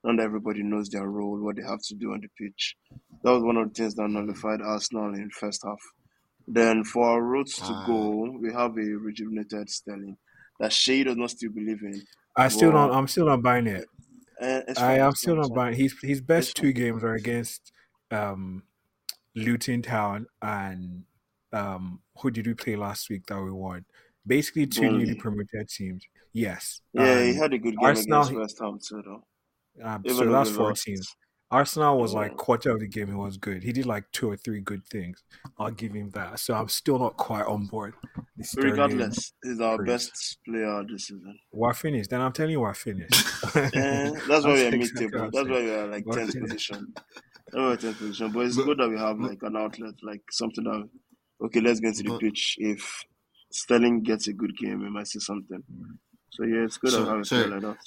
Not 0.07 0.23
everybody 0.23 0.63
knows 0.63 0.87
their 0.89 1.05
role, 1.09 1.37
what 1.43 1.57
they 1.57 1.63
have 1.63 1.81
to 1.83 1.95
do 1.95 2.13
on 2.13 2.21
the 2.21 2.29
pitch. 2.39 2.77
That 3.23 3.31
was 3.31 3.43
one 3.43 3.57
of 3.57 3.67
the 3.67 3.73
things 3.73 3.95
that 3.95 4.07
nullified 4.09 4.61
Arsenal 4.61 5.13
in 5.13 5.25
the 5.25 5.29
first 5.31 5.61
half. 5.65 5.79
Then 6.47 6.85
for 6.85 7.05
our 7.09 7.21
roads 7.21 7.57
to 7.57 7.63
Ah. 7.65 7.85
goal, 7.85 8.37
we 8.39 8.53
have 8.53 8.77
a 8.77 8.85
rejuvenated 8.97 9.69
Sterling 9.69 10.17
that 10.61 10.71
Shea 10.71 11.03
does 11.03 11.17
not 11.17 11.31
still 11.31 11.51
believe 11.51 11.81
in. 11.83 12.01
I 12.37 12.47
still 12.47 12.71
Well, 12.71 12.87
don't 12.87 12.97
I'm 12.97 13.07
still 13.09 13.25
not 13.25 13.41
buying 13.43 13.67
it. 13.67 13.85
Uh, 14.39 14.61
I 14.77 14.99
am 14.99 15.13
still 15.13 15.35
not 15.35 15.53
buying. 15.53 15.75
His 15.75 15.93
his 16.01 16.21
best 16.21 16.55
two 16.55 16.71
games 16.71 17.03
are 17.03 17.15
against 17.15 17.73
um, 18.11 18.63
Luton 19.35 19.81
Town 19.81 20.27
and 20.41 21.03
um, 21.51 21.99
who 22.19 22.31
did 22.31 22.47
we 22.47 22.53
play 22.53 22.77
last 22.77 23.09
week 23.09 23.25
that 23.25 23.41
we 23.41 23.51
won? 23.51 23.83
Basically, 24.25 24.67
two 24.67 24.89
newly 24.89 25.15
promoted 25.15 25.67
teams. 25.67 26.03
Yes. 26.31 26.81
Yeah, 26.93 27.23
he 27.23 27.33
had 27.33 27.51
a 27.53 27.57
good 27.57 27.75
game 27.75 27.85
Arsenal- 27.85 28.21
against 28.21 28.39
West 28.39 28.59
Ham 28.59 28.79
too, 28.81 29.01
though. 29.03 29.23
Even 29.79 30.15
so 30.17 30.25
though 30.25 30.31
that's 30.31 30.51
14. 30.51 30.96
lost. 30.98 31.15
Arsenal 31.50 31.98
was 31.98 32.13
like 32.13 32.36
quarter 32.36 32.72
of 32.72 32.81
the 32.81 32.88
game. 32.89 33.07
He 33.07 33.13
was 33.13 33.38
good. 33.38 33.63
He 33.63 33.72
did 33.72 33.86
like 33.86 34.03
two 34.12 34.29
or 34.29 34.36
three 34.36 34.60
good 34.60 34.86
things. 34.86 35.24
I'll 35.57 35.72
give 35.72 35.93
him 35.93 36.10
that. 36.10 36.39
So 36.41 36.53
I'm 36.53 36.67
still 36.67 37.00
not 37.00 37.15
quite 37.15 37.46
on 37.46 37.67
board. 37.67 37.93
Regardless, 38.57 39.31
he's 39.43 39.62
our 39.62 39.77
praise. 39.77 39.88
best 40.10 40.38
player 40.46 40.84
this 40.89 41.07
season. 41.07 41.39
We're 41.53 41.74
finished. 41.74 42.10
Then 42.10 42.19
I'm 42.22 42.34
telling 42.34 42.51
you, 42.51 42.60
we're 42.60 42.74
finished. 42.74 43.13
Eh, 43.55 43.69
that's 44.27 44.27
why 44.27 44.36
I'll 44.36 44.43
we're 44.48 44.72
take 44.72 44.79
mid-table. 44.81 45.19
That's 45.31 45.38
I'll 45.38 45.46
why 45.46 45.51
we're 45.62 45.88
like 45.88 46.05
tenth 46.12 46.38
position. 46.38 46.93
That's 46.96 47.53
why 47.53 47.62
we're 47.62 47.77
tenth 47.77 47.98
position. 47.98 48.31
But 48.34 48.39
it's 48.46 48.57
But- 48.57 48.65
good 48.65 48.77
that 48.79 48.89
we 48.89 48.98
have 49.00 49.17
like 49.19 49.39
an 49.43 49.55
outlet, 49.55 49.93
like 50.03 50.24
something 50.31 50.65
that 50.65 50.89
okay, 51.46 51.62
let's 51.62 51.79
get 51.79 51.96
to 51.96 52.03
the 52.03 52.10
But- 52.10 52.19
pitch. 52.19 52.55
If 52.60 53.05
Sterling 53.53 54.03
gets 54.03 54.27
a 54.27 54.34
good 54.34 54.51
game, 54.57 54.81
we 54.81 54.89
might 54.89 55.07
see 55.07 55.19
something. 55.19 55.63
So 56.31 56.43
yeah, 56.43 56.65
it's 56.65 56.77
good 56.77 56.91
So- 56.91 57.05
to 57.05 57.10
have 57.10 57.19
a 57.22 57.25
sorry. 57.25 57.43
player 57.46 57.60
like 57.62 57.62
that. 57.77 57.86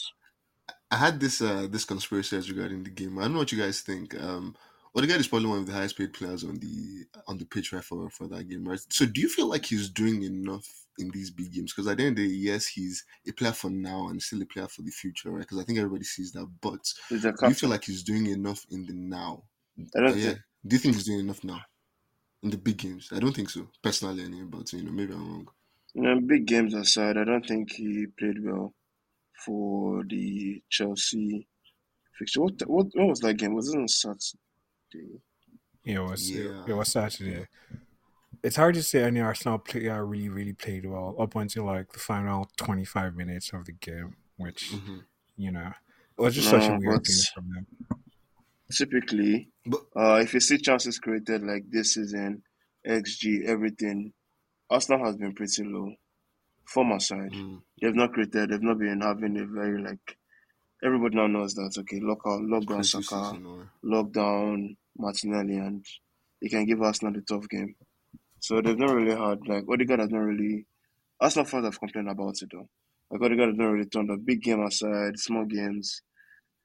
I 0.90 0.96
had 0.96 1.20
this 1.20 1.40
uh 1.40 1.66
this 1.70 1.84
conspiracy 1.84 2.36
as 2.36 2.50
regarding 2.50 2.82
the 2.82 2.90
game. 2.90 3.18
I 3.18 3.22
don't 3.22 3.32
know 3.34 3.38
what 3.40 3.52
you 3.52 3.58
guys 3.58 3.80
think. 3.80 4.14
Um, 4.20 4.56
Odegaard 4.96 5.20
is 5.20 5.28
probably 5.28 5.48
one 5.48 5.58
of 5.58 5.66
the 5.66 5.72
highest 5.72 5.96
paid 5.96 6.12
players 6.12 6.42
on 6.42 6.58
the 6.58 7.04
on 7.28 7.38
the 7.38 7.44
pitch 7.46 7.72
right 7.72 7.84
for 7.84 8.10
for 8.10 8.26
that 8.28 8.48
game, 8.48 8.64
right? 8.66 8.80
So 8.90 9.06
do 9.06 9.20
you 9.20 9.28
feel 9.28 9.46
like 9.46 9.66
he's 9.66 9.88
doing 9.88 10.22
enough 10.24 10.66
in 10.98 11.10
these 11.10 11.30
big 11.30 11.52
games? 11.52 11.72
Because 11.72 11.86
at 11.88 11.96
the 11.98 12.04
end 12.04 12.18
of 12.18 12.24
the 12.24 12.28
day, 12.28 12.34
yes, 12.34 12.66
he's 12.66 13.04
a 13.28 13.32
player 13.32 13.52
for 13.52 13.70
now 13.70 14.08
and 14.08 14.20
still 14.20 14.42
a 14.42 14.46
player 14.46 14.66
for 14.68 14.82
the 14.82 14.90
future, 14.90 15.30
right? 15.30 15.40
Because 15.40 15.60
I 15.60 15.64
think 15.64 15.78
everybody 15.78 16.04
sees 16.04 16.32
that. 16.32 16.46
But 16.60 16.92
do 17.40 17.48
you 17.48 17.54
feel 17.54 17.68
like 17.70 17.84
he's 17.84 18.02
doing 18.02 18.26
enough 18.26 18.66
in 18.70 18.84
the 18.86 18.92
now? 18.94 19.44
I 19.96 20.00
don't 20.00 20.10
Uh, 20.10 20.14
yeah. 20.14 20.22
think 20.24 20.38
Do 20.66 20.76
you 20.76 20.80
think 20.80 20.94
he's 20.96 21.06
doing 21.06 21.20
enough 21.20 21.44
now 21.44 21.60
in 22.42 22.50
the 22.50 22.58
big 22.58 22.78
games? 22.78 23.10
I 23.12 23.20
don't 23.20 23.34
think 23.34 23.50
so, 23.50 23.68
personally. 23.82 24.24
Anyway, 24.24 24.46
but 24.48 24.72
you 24.72 24.82
know, 24.82 24.90
maybe 24.92 25.12
I'm 25.14 25.30
wrong. 25.30 25.48
you 25.94 26.02
know, 26.02 26.20
big 26.20 26.46
games 26.46 26.74
aside, 26.74 27.16
I 27.16 27.24
don't 27.24 27.46
think 27.46 27.72
he 27.72 28.06
played 28.18 28.44
well 28.44 28.74
for 29.44 30.04
the 30.04 30.62
Chelsea 30.68 31.46
fixture. 32.18 32.40
What 32.42 32.54
what 32.66 32.86
what 32.94 33.08
was 33.08 33.20
that 33.20 33.34
game? 33.34 33.54
Was 33.54 33.72
it 33.72 33.78
on 33.78 33.88
Saturday? 33.88 35.20
Yeah, 35.84 35.96
it 36.04 36.10
was 36.10 36.30
Yeah. 36.30 36.64
it 36.66 36.72
was 36.72 36.92
Saturday. 36.92 37.46
It's 38.42 38.56
hard 38.56 38.74
to 38.76 38.82
say 38.82 39.02
any 39.02 39.20
Arsenal 39.20 39.58
player 39.58 40.04
really, 40.04 40.28
really 40.30 40.52
played 40.54 40.86
well 40.86 41.14
up 41.18 41.34
until 41.36 41.64
like 41.64 41.92
the 41.92 41.98
final 41.98 42.48
twenty 42.56 42.84
five 42.84 43.14
minutes 43.14 43.52
of 43.52 43.64
the 43.66 43.72
game, 43.72 44.16
which 44.36 44.70
hmm 44.72 44.98
you 45.36 45.50
know 45.50 45.72
it 46.18 46.22
was 46.22 46.34
just 46.34 46.50
such 46.50 46.64
a 46.68 46.76
weird 46.78 47.02
but- 47.02 47.04
game 47.04 47.16
from 47.34 47.48
them. 47.54 47.66
Typically, 48.72 49.48
But 49.66 49.80
uh, 49.96 50.20
if 50.22 50.32
you 50.32 50.38
see 50.38 50.56
chances 50.58 51.00
created 51.00 51.42
like 51.42 51.64
this 51.70 51.94
season, 51.94 52.44
XG, 52.86 53.44
everything, 53.44 54.12
Arsenal 54.70 55.04
has 55.06 55.16
been 55.16 55.34
pretty 55.34 55.64
low. 55.64 55.92
Our 56.76 57.00
side, 57.00 57.32
mm, 57.32 57.60
they've 57.80 57.94
not 57.94 58.12
created. 58.12 58.50
They've 58.50 58.62
not 58.62 58.78
been 58.78 59.00
having 59.00 59.38
a 59.38 59.46
very 59.46 59.82
like. 59.82 60.16
Everybody 60.82 61.16
now 61.16 61.26
knows 61.26 61.54
that 61.54 61.76
okay, 61.78 62.00
lock 62.00 62.20
out, 62.26 62.40
lock 62.42 62.60
down 62.60 62.66
creative 62.66 63.04
Saka, 63.04 63.24
season 63.24 63.46
or 63.46 63.70
lock 63.82 64.12
down 64.12 64.76
Martinelli, 64.96 65.56
and 65.56 65.84
they 66.40 66.48
can 66.48 66.64
give 66.64 66.80
Arsenal 66.80 67.12
the 67.12 67.20
tough 67.20 67.48
game. 67.48 67.74
So 68.38 68.60
they've 68.62 68.78
not 68.78 68.94
really 68.94 69.14
had 69.14 69.46
like 69.46 69.64
Odegaard 69.68 70.00
has 70.00 70.10
not 70.10 70.20
really. 70.20 70.66
Arsenal 71.20 71.44
fans 71.44 71.66
have 71.66 71.78
complained 71.78 72.08
about 72.08 72.40
it 72.40 72.48
though. 72.50 72.68
Like 73.10 73.20
Odegaard 73.20 73.50
has 73.50 73.58
not 73.58 73.66
really 73.66 73.86
turned 73.86 74.10
up. 74.10 74.24
Big 74.24 74.42
game 74.42 74.62
aside, 74.64 75.18
small 75.18 75.44
games, 75.44 76.00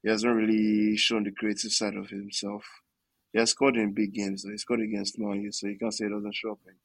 he 0.05 0.11
hasn't 0.11 0.35
really 0.35 0.95
shown 0.97 1.23
the 1.23 1.31
creative 1.31 1.71
side 1.71 1.95
of 1.95 2.09
himself. 2.09 2.63
He 3.33 3.39
has 3.39 3.49
scored 3.49 3.75
in 3.75 3.91
big 3.91 4.13
games. 4.13 4.43
Though. 4.43 4.51
He 4.51 4.57
scored 4.57 4.81
against 4.81 5.17
Man 5.17 5.41
U, 5.41 5.51
so 5.51 5.67
you 5.67 5.79
can't 5.79 5.91
say 5.91 6.05
he 6.05 6.11
doesn't 6.11 6.35
show 6.35 6.51
up 6.51 6.59
in, 6.67 6.75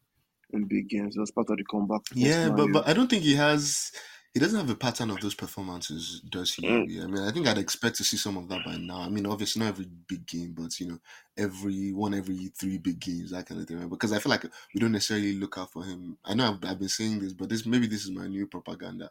in 0.52 0.64
big 0.64 0.88
games. 0.88 1.16
That's 1.16 1.30
part 1.30 1.50
of 1.50 1.56
the 1.56 1.64
comeback. 1.64 2.02
Yeah, 2.14 2.50
but 2.50 2.66
U. 2.66 2.72
but 2.72 2.88
I 2.88 2.92
don't 2.92 3.08
think 3.08 3.22
he 3.22 3.34
has. 3.34 3.92
He 4.32 4.38
doesn't 4.38 4.60
have 4.60 4.70
a 4.70 4.76
pattern 4.76 5.10
of 5.10 5.20
those 5.20 5.34
performances, 5.34 6.22
does 6.30 6.54
he? 6.54 6.62
Mm. 6.62 6.84
Yeah, 6.88 7.02
I 7.02 7.06
mean, 7.08 7.22
I 7.24 7.32
think 7.32 7.48
I'd 7.48 7.58
expect 7.58 7.96
to 7.96 8.04
see 8.04 8.16
some 8.16 8.36
of 8.36 8.48
that 8.48 8.64
by 8.64 8.76
now. 8.76 9.00
I 9.00 9.08
mean, 9.08 9.26
obviously 9.26 9.58
not 9.58 9.70
every 9.70 9.88
big 10.06 10.24
game, 10.24 10.54
but 10.56 10.78
you 10.78 10.86
know, 10.86 10.98
every 11.36 11.92
one 11.92 12.14
every 12.14 12.52
three 12.56 12.78
big 12.78 13.00
games, 13.00 13.32
that 13.32 13.46
kind 13.46 13.60
of 13.60 13.66
thing. 13.66 13.80
Right? 13.80 13.90
Because 13.90 14.12
I 14.12 14.20
feel 14.20 14.30
like 14.30 14.44
we 14.72 14.80
don't 14.80 14.92
necessarily 14.92 15.34
look 15.34 15.58
out 15.58 15.72
for 15.72 15.82
him. 15.82 16.16
I 16.24 16.34
know 16.34 16.58
I've, 16.62 16.70
I've 16.70 16.78
been 16.78 16.88
saying 16.88 17.18
this, 17.18 17.32
but 17.32 17.48
this 17.48 17.66
maybe 17.66 17.88
this 17.88 18.04
is 18.04 18.12
my 18.12 18.28
new 18.28 18.46
propaganda. 18.46 19.10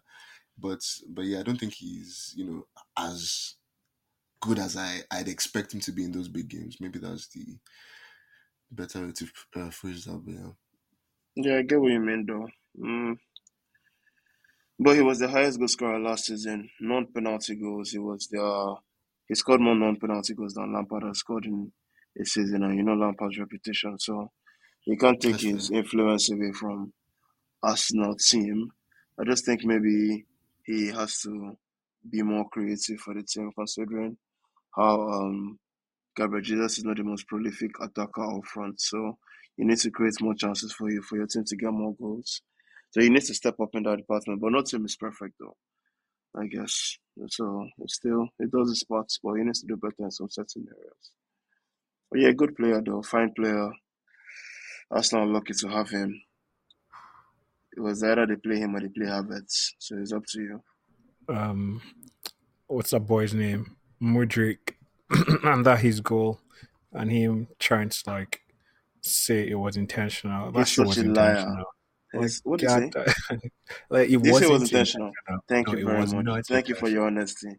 But 0.58 0.80
but 1.10 1.26
yeah, 1.26 1.40
I 1.40 1.44
don't 1.44 1.60
think 1.60 1.74
he's 1.74 2.34
you 2.38 2.46
know 2.46 2.68
as 2.98 3.56
good 4.42 4.60
as 4.60 4.78
I 4.78 5.00
I'd 5.12 5.28
expect 5.28 5.74
him 5.74 5.80
to 5.82 5.92
be 5.92 6.06
in 6.06 6.12
those 6.12 6.28
big 6.28 6.48
games. 6.48 6.78
Maybe 6.80 7.00
that's 7.00 7.28
the 7.28 7.58
better 8.72 9.06
way 9.06 9.12
to 9.12 9.28
uh, 9.56 9.70
phrase 9.70 10.06
that. 10.06 10.22
But 10.24 10.34
yeah. 10.34 10.52
Yeah, 11.42 11.58
I 11.58 11.62
get 11.64 11.80
what 11.82 11.92
you 11.92 12.00
mean 12.02 12.26
though. 12.28 12.48
Mm. 12.80 13.18
But 14.80 14.96
he 14.96 15.02
was 15.02 15.20
the 15.20 15.30
highest 15.30 15.60
goal 15.60 15.68
scorer 15.70 16.00
last 16.00 16.26
season. 16.26 16.70
Non 16.82 17.08
penalty 17.14 17.56
goals. 17.56 17.92
He 17.92 18.00
was 18.00 18.28
the 18.32 18.44
uh, 18.44 18.76
he 19.28 19.36
scored 19.36 19.62
more 19.62 19.76
non 19.76 19.98
penalty 19.98 20.34
goals 20.34 20.54
than 20.56 20.74
Lampard 20.74 21.04
has 21.04 21.20
scored 21.20 21.46
in 21.46 21.72
a 22.20 22.26
season 22.26 22.64
and 22.64 22.76
you 22.78 22.84
know 22.84 22.96
Lampard's 22.96 23.40
reputation. 23.40 23.98
So 24.00 24.32
you 24.86 24.98
can't 24.98 25.22
take 25.22 25.38
That's 25.38 25.44
his 25.44 25.70
fair. 25.70 25.80
influence 25.80 26.32
away 26.32 26.52
from 26.54 26.94
Arsenal 27.64 28.16
team. 28.16 28.72
I 29.20 29.26
just 29.26 29.46
think 29.46 29.66
maybe 29.66 30.26
he 30.66 30.88
has 30.90 31.20
to 31.22 31.58
be 32.10 32.22
more 32.24 32.50
creative 32.50 33.00
for 33.00 33.14
the 33.14 33.24
team 33.24 33.52
considering 33.58 34.18
how 34.76 35.02
um 35.02 35.60
Gabriel 36.18 36.44
Jesus 36.44 36.80
is 36.80 36.86
not 36.86 36.98
the 36.98 37.04
most 37.04 37.28
prolific 37.28 37.72
attacker 37.82 38.24
up 38.38 38.46
front. 38.46 38.82
So 38.82 39.18
you 39.60 39.66
need 39.66 39.78
to 39.78 39.92
create 39.92 40.16
more 40.22 40.34
chances 40.34 40.72
for 40.72 40.90
you 40.90 41.02
for 41.02 41.18
your 41.18 41.28
team 41.28 41.44
to 41.46 41.58
get 41.58 41.74
more 41.74 41.94
goals. 42.00 42.42
So 42.92 43.02
you 43.02 43.10
need 43.10 43.24
to 43.24 43.34
step 43.34 43.60
up 43.60 43.72
in 43.74 43.84
that 43.84 43.98
department. 43.98 44.40
But 44.40 44.54
not 44.54 44.68
team 44.68 44.86
is 44.86 44.96
perfect 44.96 45.34
though, 45.38 45.58
I 46.34 46.48
guess. 46.48 46.98
So 47.28 47.68
it's 47.80 47.96
still 47.96 48.30
it 48.40 48.52
does 48.52 48.70
his 48.70 48.86
part, 48.86 49.12
but 49.22 49.34
he 49.34 49.44
needs 49.44 49.60
to 49.60 49.68
do 49.68 49.76
better 49.76 49.96
in 50.00 50.12
some 50.12 50.30
certain 50.30 50.66
areas. 50.66 51.12
But 52.10 52.22
yeah, 52.22 52.32
good 52.32 52.56
player 52.56 52.82
though, 52.82 53.02
fine 53.02 53.34
player. 53.34 53.70
Arsenal 54.90 55.28
lucky 55.28 55.54
to 55.54 55.68
have 55.68 55.90
him. 55.90 56.22
It 57.76 57.82
was 57.82 58.02
either 58.02 58.26
they 58.26 58.38
play 58.38 58.60
him 58.60 58.78
or 58.78 58.80
they 58.80 58.88
play 58.88 59.08
Havertz. 59.08 59.72
So 59.78 59.98
it's 59.98 60.14
up 60.14 60.26
to 60.28 60.42
you. 60.42 60.64
Um, 61.28 61.82
what's 62.68 62.92
that 62.92 63.02
boy's 63.02 63.34
name? 63.34 63.76
Mudryk, 64.02 64.76
and 65.44 65.66
that 65.66 65.80
his 65.82 66.00
goal, 66.00 66.40
and 66.94 67.12
him 67.12 67.50
trying 67.60 67.90
to 67.90 68.04
like 68.08 68.42
say 69.02 69.48
it 69.48 69.56
was 69.56 69.78
intentional. 69.78 70.52
That 70.52 70.68
shit 70.68 70.86
was 70.86 70.98
intentional. 70.98 71.66
Like, 72.12 72.32
what 72.44 72.60
did 72.60 72.72
you 72.72 72.92
say? 72.92 73.40
Like 73.92 74.10
it 74.10 74.14
it 74.26 74.50
was 74.50 74.62
intentional. 74.64 75.12
Thank 75.48 75.68
No, 75.68 75.76
you 75.76 75.86
very 75.86 76.24
much. 76.24 76.48
Thank 76.48 76.68
you 76.68 76.74
for 76.74 76.90
your 76.90 77.06
honesty. 77.06 77.50
Like 77.50 77.58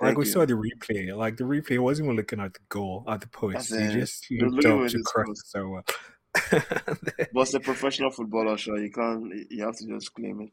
Thank 0.00 0.18
we 0.18 0.24
you. 0.26 0.30
saw 0.30 0.46
the 0.46 0.54
replay, 0.54 1.16
like 1.16 1.36
the 1.36 1.42
replay 1.42 1.80
wasn't 1.80 2.06
even 2.06 2.16
looking 2.16 2.38
at 2.38 2.54
the 2.54 2.60
goal 2.68 3.02
at 3.08 3.20
the 3.20 3.26
post. 3.26 3.74
He 3.74 3.88
just 3.88 4.26
was 4.30 4.52
looked 4.52 4.66
up 4.66 4.88
to 4.88 5.02
cross 5.02 5.42
so 5.46 5.68
well. 5.68 5.84
Uh, 6.52 6.60
but 7.32 7.40
as 7.40 7.54
a 7.54 7.60
professional 7.60 8.12
footballer, 8.12 8.56
sure, 8.56 8.78
you 8.78 8.92
can't. 8.92 9.32
You 9.50 9.64
have 9.64 9.76
to 9.78 9.86
just 9.88 10.14
claim 10.14 10.42
it. 10.42 10.52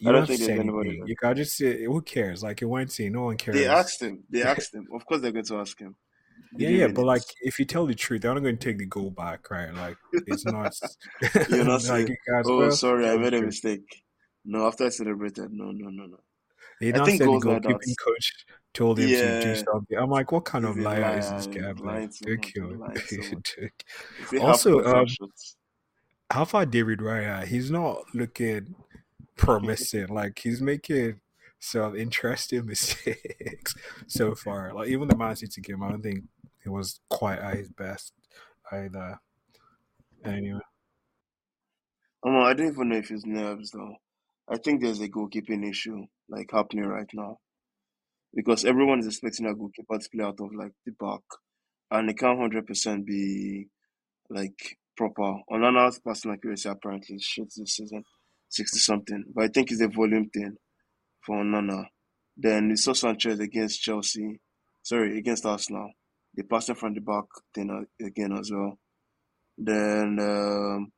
you 0.00 0.08
I 0.08 0.12
don't 0.12 0.12
don't 0.12 0.20
have 0.22 0.26
to 0.26 0.36
think 0.36 0.46
there's 0.48 0.58
anybody. 0.58 1.02
You 1.06 1.14
can 1.14 1.36
just 1.36 1.56
say, 1.56 1.84
"Who 1.84 2.02
cares?" 2.02 2.42
Like 2.42 2.60
it 2.62 2.64
went 2.64 2.98
in. 2.98 3.12
No 3.12 3.22
one 3.26 3.36
cares. 3.36 3.56
They 3.56 3.68
asked 3.68 4.02
him. 4.02 4.24
They 4.28 4.42
asked 4.54 4.74
him. 4.74 4.88
Of 4.92 5.06
course, 5.06 5.20
they're 5.20 5.30
going 5.30 5.44
to 5.44 5.58
ask 5.60 5.78
him. 5.78 5.94
Yeah, 6.56 6.68
yeah, 6.68 6.86
but 6.88 7.04
like 7.04 7.22
if 7.42 7.58
you 7.58 7.64
tell 7.64 7.86
the 7.86 7.94
truth, 7.94 8.22
they're 8.22 8.34
not 8.34 8.42
going 8.42 8.58
to 8.58 8.64
take 8.64 8.78
the 8.78 8.86
goal 8.86 9.10
back, 9.10 9.50
right? 9.50 9.72
Like 9.74 9.96
it's 10.12 10.44
not. 10.44 10.72
You're 11.50 11.64
not 11.64 11.82
saying, 11.82 12.08
you 12.08 12.42
"Oh, 12.44 12.58
well, 12.58 12.70
sorry, 12.72 13.08
I 13.08 13.16
made 13.16 13.34
a 13.34 13.40
mistake." 13.42 14.02
No, 14.44 14.66
after 14.66 14.86
I 14.86 14.88
celebrated, 14.90 15.50
no, 15.52 15.70
no, 15.70 15.88
no, 15.88 16.06
no. 16.06 16.20
He 16.80 16.88
I 16.92 16.96
now 16.98 17.04
think 17.06 17.18
said 17.18 17.28
the 17.28 17.30
goals 17.32 17.44
like 17.44 17.62
that. 17.62 17.68
goalkeeping 17.70 17.94
coach 18.04 18.46
told 18.74 18.98
him 18.98 19.08
to 19.08 19.40
do 19.40 19.48
Yeah. 19.48 19.62
something. 19.72 19.96
I'm 19.96 20.10
like, 20.10 20.32
what 20.32 20.44
kind 20.44 20.64
of 20.64 20.76
a 20.76 20.82
liar 20.82 21.18
is 21.18 21.30
this 21.30 21.46
guy? 21.46 21.70
Like, 21.72 22.10
too 22.12 22.24
they're 22.24 22.76
much. 22.76 22.88
Lying 22.88 22.98
so 23.06 23.16
much. 23.34 23.54
Dude. 23.56 23.70
If 24.20 24.30
they 24.30 24.38
Also, 24.38 24.84
um, 24.84 25.06
How 26.30 26.44
far 26.44 26.66
David 26.66 26.98
Raya? 26.98 27.44
He's 27.44 27.70
not 27.70 28.02
looking 28.14 28.74
promising. 29.36 30.06
like 30.14 30.38
he's 30.38 30.60
making 30.60 31.20
some 31.60 31.94
interesting 31.96 32.66
mistakes 32.72 33.74
so 34.08 34.34
far. 34.34 34.72
Like 34.74 34.88
even 34.88 35.08
the 35.08 35.16
Man 35.16 35.36
City 35.36 35.60
game, 35.60 35.82
I 35.82 35.90
don't 35.90 36.02
think 36.02 36.24
it 36.64 36.70
was 36.70 37.00
quite 37.10 37.38
at 37.38 37.56
his 37.56 37.70
best 37.70 38.12
either. 38.70 39.18
Anyway, 40.24 40.60
Um, 42.24 42.36
I 42.36 42.54
don't 42.54 42.68
even 42.68 42.88
know 42.90 42.96
if 42.96 43.10
it's 43.10 43.26
nerves 43.26 43.70
though. 43.72 43.96
I 44.48 44.56
think 44.58 44.80
there's 44.80 45.00
a 45.00 45.08
goalkeeping 45.08 45.68
issue 45.68 46.06
like 46.28 46.50
happening 46.52 46.84
right 46.86 47.08
now 47.14 47.38
because 48.34 48.64
everyone 48.64 49.00
is 49.00 49.06
expecting 49.06 49.46
a 49.46 49.54
goalkeeper 49.54 49.98
to 49.98 50.08
play 50.10 50.24
out 50.24 50.40
of 50.40 50.54
like 50.54 50.72
the 50.86 50.92
back, 50.92 51.20
and 51.90 52.08
it 52.10 52.18
can't 52.18 52.38
hundred 52.38 52.66
percent 52.66 53.06
be 53.06 53.66
like 54.30 54.78
proper. 54.96 55.34
Onana's 55.50 56.00
passing 56.06 56.32
accuracy 56.32 56.68
apparently 56.68 57.16
is 57.16 57.24
shit 57.24 57.52
this 57.56 57.76
season, 57.76 58.04
sixty 58.48 58.78
something. 58.78 59.24
But 59.34 59.44
I 59.44 59.48
think 59.48 59.70
it's 59.72 59.80
a 59.82 59.88
volume 59.88 60.30
thing 60.30 60.56
for 61.26 61.42
Onana. 61.42 61.86
Then 62.36 62.68
we 62.68 62.76
saw 62.76 62.92
Sanchez 62.92 63.40
against 63.40 63.82
Chelsea, 63.82 64.40
sorry 64.82 65.18
against 65.18 65.44
Arsenal. 65.44 65.90
They 66.34 66.42
passing 66.42 66.74
from 66.74 66.94
the 66.94 67.00
back 67.00 67.24
thing 67.54 67.86
again 68.00 68.32
as 68.38 68.50
well. 68.52 68.78
Then 69.58 70.18
um, 70.20 70.92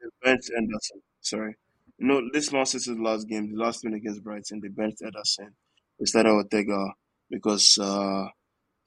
they 0.00 0.06
benched 0.22 0.50
Anderson. 0.56 1.02
Sorry, 1.20 1.56
you 1.98 2.06
know 2.06 2.22
this 2.32 2.52
Man 2.52 2.66
City's 2.66 2.98
last 2.98 3.28
game, 3.28 3.52
the 3.52 3.62
last 3.62 3.84
win 3.84 3.94
against 3.94 4.24
Brighton, 4.24 4.60
they 4.60 4.68
benched 4.68 5.02
Ederson. 5.02 5.50
We 5.98 6.06
started 6.06 6.30
Ortega. 6.30 6.94
because 7.30 7.78
uh, 7.80 8.26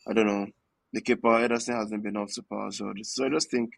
I 0.07 0.13
don't 0.13 0.27
know 0.27 0.47
the 0.93 1.01
keeper 1.01 1.29
Ederson 1.29 1.75
hasn't 1.75 2.03
been 2.03 2.17
up 2.17 2.29
to 2.29 2.43
par. 2.43 2.71
So, 2.71 2.91
so 3.03 3.25
I 3.25 3.29
just 3.29 3.51
think 3.51 3.71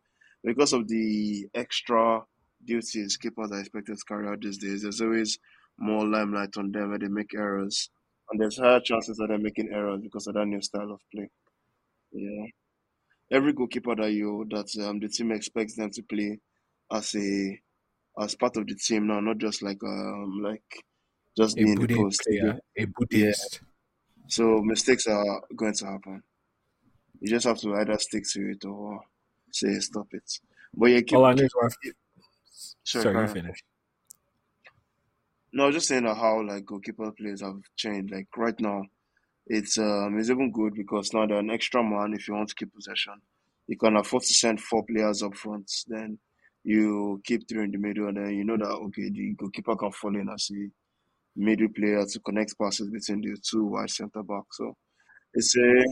because 0.44 0.74
of 0.74 0.88
the 0.88 1.48
extra 1.54 2.24
duties 2.64 3.18
keepers 3.18 3.52
are 3.52 3.60
expected 3.60 3.98
to 3.98 4.06
carry 4.08 4.28
out 4.28 4.42
these 4.42 4.58
days, 4.58 4.84
there's 4.84 5.02
always 5.02 5.40
more 5.78 6.06
limelight 6.08 6.56
on 6.58 6.72
them 6.72 6.90
where 6.90 7.00
they 7.00 7.08
make 7.08 7.34
errors, 7.36 7.90
and 8.30 8.40
there's 8.40 8.58
higher 8.58 8.80
chances 8.80 9.20
of 9.20 9.30
them 9.30 9.44
making 9.44 9.70
errors 9.74 10.02
because 10.02 10.28
of 10.28 10.36
that 10.36 10.46
new 10.46 10.62
style 10.62 10.92
of 10.92 11.00
play. 11.14 11.30
Yeah, 12.12 12.46
every 13.32 13.54
goalkeeper 13.54 13.96
that 13.96 14.12
you 14.14 14.46
that 14.52 14.70
um, 14.86 15.00
the 15.00 15.10
team 15.10 15.32
expects 15.32 15.76
them 15.76 15.92
to 15.92 16.04
play 16.04 16.40
as 16.92 17.16
a 17.16 17.62
as 18.20 18.36
part 18.36 18.58
of 18.58 18.68
the 18.68 18.76
team 18.76 19.08
now, 19.08 19.20
not 19.22 19.40
just 19.40 19.62
like 19.64 19.84
um 19.84 20.42
like 20.44 20.86
just 21.38 21.60
A 21.60 21.62
being 21.62 21.80
the 21.80 21.88
Buddhist 21.88 21.96
post. 21.96 22.24
player, 22.26 22.60
a 22.76 22.86
Buddhist. 22.86 23.62
Yeah. 23.62 23.68
So 24.28 24.62
mistakes 24.62 25.08
are 25.08 25.42
going 25.56 25.74
to 25.74 25.86
happen. 25.86 26.24
You 27.22 27.30
just 27.30 27.48
have 27.48 27.60
to 27.60 27.76
either 27.76 27.98
stick 28.00 28.26
to 28.34 28.52
it 28.52 28.66
or 28.66 29.02
say 29.52 29.80
stop 29.80 30.08
it. 30.14 30.40
But 30.74 30.88
yeah, 30.88 31.02
keep, 31.02 31.20
All 31.20 31.26
I 31.26 31.34
know 31.34 31.44
keep 31.44 31.52
is 31.84 32.76
sorry, 32.84 33.04
Sorry, 33.04 33.22
you 33.22 33.28
finish. 33.28 33.64
No, 35.54 35.72
just 35.72 35.88
saying 35.88 36.06
that 36.06 36.16
how 36.18 36.42
like 36.42 36.66
goalkeeper 36.66 37.12
players 37.12 37.42
have 37.42 37.62
changed. 37.76 38.12
Like 38.12 38.36
right 38.36 38.60
now, 38.60 38.86
it's 39.50 39.78
um 39.78 40.18
it's 40.20 40.30
even 40.30 40.52
good 40.52 40.74
because 40.76 41.14
now 41.14 41.26
they're 41.26 41.40
an 41.40 41.50
extra 41.50 41.84
man 41.84 42.14
if 42.14 42.28
you 42.28 42.36
want 42.36 42.50
to 42.50 42.56
keep 42.56 42.74
possession. 42.74 43.16
You 43.68 43.78
can 43.78 43.98
afford 43.98 44.24
to 44.24 44.34
send 44.34 44.62
four 44.62 44.84
players 44.86 45.22
up 45.22 45.36
front, 45.36 45.70
then 45.88 46.20
you 46.64 47.22
keep 47.26 47.48
three 47.48 47.64
in 47.64 47.72
the 47.72 47.78
middle, 47.78 48.08
and 48.08 48.18
then 48.18 48.34
you 48.36 48.44
know 48.44 48.58
that 48.58 48.66
okay, 48.66 49.10
the 49.10 49.34
goalkeeper 49.38 49.76
can 49.76 49.92
fall 49.92 50.16
in 50.16 50.30
as 50.30 50.50
a 50.52 50.70
middle 51.36 51.70
player 51.70 52.06
to 52.06 52.20
connect 52.20 52.58
passes 52.60 52.90
between 52.90 53.22
the 53.22 53.38
two 53.44 53.66
wide 53.66 53.90
centre 53.90 54.24
backs. 54.24 54.58
So 54.58 54.76
it's 55.34 55.56
a 55.58 55.84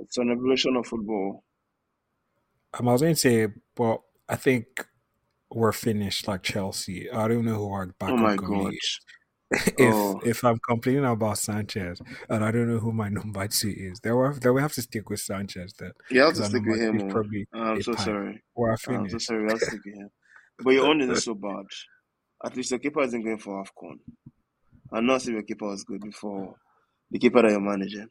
it's 0.00 0.18
an 0.18 0.30
evolution 0.30 0.76
of 0.76 0.86
football. 0.86 1.44
Um, 2.74 2.88
I 2.88 2.92
was 2.92 3.02
going 3.02 3.14
to 3.14 3.20
say, 3.20 3.48
but 3.74 4.00
I 4.28 4.36
think 4.36 4.86
we're 5.50 5.72
finished 5.72 6.26
like 6.26 6.42
Chelsea. 6.42 7.10
I 7.10 7.28
don't 7.28 7.44
know 7.44 7.56
who 7.56 7.72
our 7.72 7.86
Oh 7.86 7.88
backup 7.98 8.18
my 8.18 8.36
goalie 8.36 8.72
is. 8.72 9.00
If 9.78 9.94
Oh 9.94 10.12
if 10.24 10.44
I'm 10.44 10.58
complaining 10.58 11.04
about 11.04 11.38
Sanchez 11.38 12.00
and 12.28 12.44
I 12.44 12.50
don't 12.50 12.68
know 12.68 12.78
who 12.78 12.92
my 12.92 13.08
number 13.18 13.46
two 13.48 13.74
is, 13.76 14.00
then 14.00 14.16
we 14.16 14.38
then 14.38 14.54
we 14.54 14.60
have 14.60 14.72
to 14.74 14.82
stick 14.82 15.08
with 15.10 15.20
Sanchez 15.20 15.74
then 15.78 15.92
have 16.10 16.34
because 16.34 16.38
to 16.38 16.42
our 16.42 16.46
oh. 16.46 16.48
stick 16.48 16.62
with 16.66 16.80
him. 16.80 17.02
Oh, 17.02 17.08
probably 17.08 17.46
I'm 17.52 17.82
so 17.82 17.94
pipe. 17.94 18.04
sorry. 18.04 18.42
We're 18.54 18.70
I'm 18.70 19.08
so 19.08 19.18
sorry. 19.18 19.48
Have 19.48 19.58
to 19.58 19.66
stick 19.66 19.80
with 19.84 19.94
him. 19.94 20.10
But 20.62 20.70
your 20.70 20.86
own 20.86 21.00
isn't 21.00 21.16
so 21.16 21.34
bad. 21.34 21.66
At 22.44 22.56
least 22.56 22.70
your 22.70 22.80
keeper 22.80 23.02
isn't 23.02 23.22
going 23.22 23.38
for 23.38 23.62
AFCON. 23.62 23.98
I'm 24.92 25.06
not 25.06 25.22
saying 25.22 25.36
your 25.36 25.44
keeper 25.44 25.66
was 25.68 25.84
good 25.84 26.00
before. 26.00 26.54
The 27.10 27.18
keeper 27.18 27.42
that 27.42 27.50
you're 27.50 27.60
managing 27.60 28.08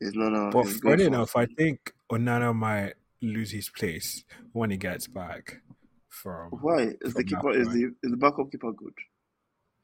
is 0.00 0.14
not 0.14 0.32
now 0.32 0.50
But 0.50 0.68
funny 0.68 1.04
enough, 1.04 1.36
I 1.36 1.46
think 1.46 1.92
Onana 2.10 2.54
might 2.54 2.94
lose 3.20 3.50
his 3.50 3.68
place 3.68 4.24
when 4.52 4.70
he 4.70 4.76
gets 4.76 5.06
back 5.06 5.60
from 6.08 6.50
Why 6.50 6.90
is 7.00 7.14
the 7.14 7.24
keeper 7.24 7.52
is 7.52 7.68
the 7.68 7.92
is 8.02 8.10
the 8.10 8.16
backup 8.16 8.50
keeper 8.50 8.72
good? 8.72 8.94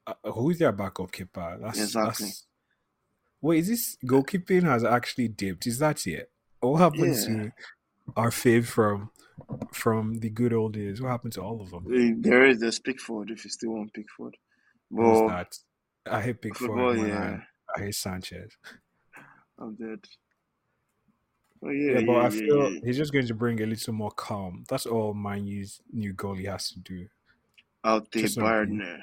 Uh, 0.07 0.31
who's 0.31 0.57
their 0.59 0.71
backup 0.71 1.11
keeper? 1.11 1.57
That's 1.61 1.79
Exactly. 1.79 2.25
that's. 2.27 2.45
Wait, 3.41 3.59
is 3.59 3.67
this 3.69 3.97
goalkeeping 4.05 4.63
has 4.63 4.83
actually 4.83 5.27
dipped? 5.29 5.65
Is 5.67 5.79
that 5.79 6.05
it? 6.07 6.31
What 6.59 6.77
happened 6.79 7.15
Yeah. 7.15 7.25
to 7.25 7.51
our 8.17 8.29
fave 8.31 8.65
from 8.65 9.11
from 9.71 10.15
the 10.15 10.29
good 10.29 10.51
old 10.53 10.73
days? 10.73 11.01
What 11.01 11.09
happened 11.09 11.33
to 11.33 11.41
all 11.41 11.61
of 11.61 11.69
them? 11.71 11.85
Eh, 11.93 12.13
There 12.17 12.45
is 12.45 12.59
there's 12.59 12.79
Pickford 12.79 13.29
if 13.31 13.45
you 13.45 13.49
still 13.51 13.71
want 13.71 13.93
Pickford. 13.93 14.35
But 14.91 15.27
that? 15.27 15.57
I 16.11 16.21
hate 16.21 16.41
Pickford 16.41 16.67
football, 16.67 16.97
yeah, 16.97 17.03
than 17.19 17.45
I 17.75 17.79
hate 17.79 17.95
Sanchez. 17.95 18.57
I'm 19.57 19.75
dead. 19.75 20.03
Oh 21.63 21.69
yeah, 21.69 21.99
Yeah, 21.99 22.05
but 22.05 22.11
yeah, 22.13 22.21
I 22.23 22.29
feel 22.29 22.71
yeah. 22.73 22.79
he's 22.83 22.97
just 22.97 23.13
going 23.13 23.27
to 23.27 23.33
bring 23.33 23.61
a 23.61 23.65
little 23.65 23.93
more 23.93 24.11
calm. 24.11 24.63
That's 24.69 24.85
all 24.85 25.13
U's 25.45 25.81
new 25.91 26.13
goalie 26.13 26.47
has 26.49 26.69
to 26.71 26.79
do. 26.79 27.07
Out 27.83 28.11
there, 28.11 28.23
Just 28.23 28.37
not 28.37 28.65
be 28.67 28.73
Bayern. 28.75 28.99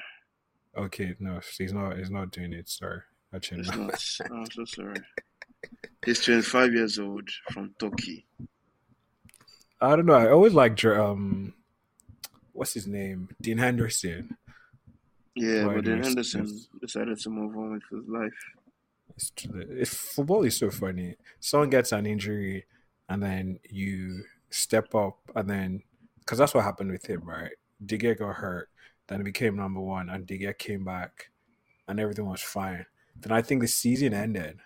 Okay. 0.76 1.14
No, 1.18 1.40
he's 1.58 1.72
not. 1.72 1.96
He's 1.98 2.10
not 2.10 2.30
doing 2.30 2.52
it. 2.52 2.68
Sorry, 2.68 3.00
actually, 3.34 3.60
It's 3.60 3.70
no. 3.70 3.84
not. 3.84 4.02
I'm 4.32 4.50
so 4.50 4.64
sorry. 4.64 5.00
He's 6.04 6.22
25 6.22 6.72
years 6.72 6.98
old 6.98 7.28
from 7.52 7.74
Turkey. 7.78 8.26
I 9.80 9.96
don't 9.96 10.06
know. 10.06 10.14
I 10.14 10.30
always 10.30 10.54
like 10.54 10.82
um, 10.84 11.52
what's 12.52 12.74
his 12.74 12.86
name, 12.86 13.28
Dean 13.40 13.58
Henderson. 13.58 14.36
Yeah, 15.34 15.64
But 15.66 15.84
then 15.84 16.02
Henderson 16.02 16.48
decided 16.80 17.18
to 17.20 17.30
move 17.30 17.56
on 17.56 17.72
with 17.74 17.82
his 17.90 18.08
life. 18.08 18.32
It's, 19.16 19.32
it's 19.52 19.94
football 19.94 20.44
is 20.44 20.56
so 20.56 20.70
funny. 20.70 21.16
Someone 21.40 21.70
gets 21.70 21.92
an 21.92 22.06
injury, 22.06 22.64
and 23.08 23.22
then 23.22 23.60
you 23.68 24.24
step 24.50 24.94
up, 24.94 25.18
and 25.34 25.48
then 25.48 25.82
because 26.20 26.38
that's 26.38 26.54
what 26.54 26.64
happened 26.64 26.90
with 26.90 27.04
him, 27.06 27.22
right? 27.24 27.52
Digger 27.84 28.14
got 28.14 28.36
hurt, 28.36 28.68
then 29.08 29.20
he 29.20 29.24
became 29.24 29.56
number 29.56 29.80
one, 29.80 30.08
and 30.08 30.26
Digger 30.26 30.52
came 30.52 30.84
back, 30.84 31.30
and 31.88 32.00
everything 32.00 32.26
was 32.26 32.42
fine. 32.42 32.86
Then 33.20 33.32
I 33.32 33.42
think 33.42 33.62
the 33.62 33.68
season 33.68 34.12
ended. 34.12 34.58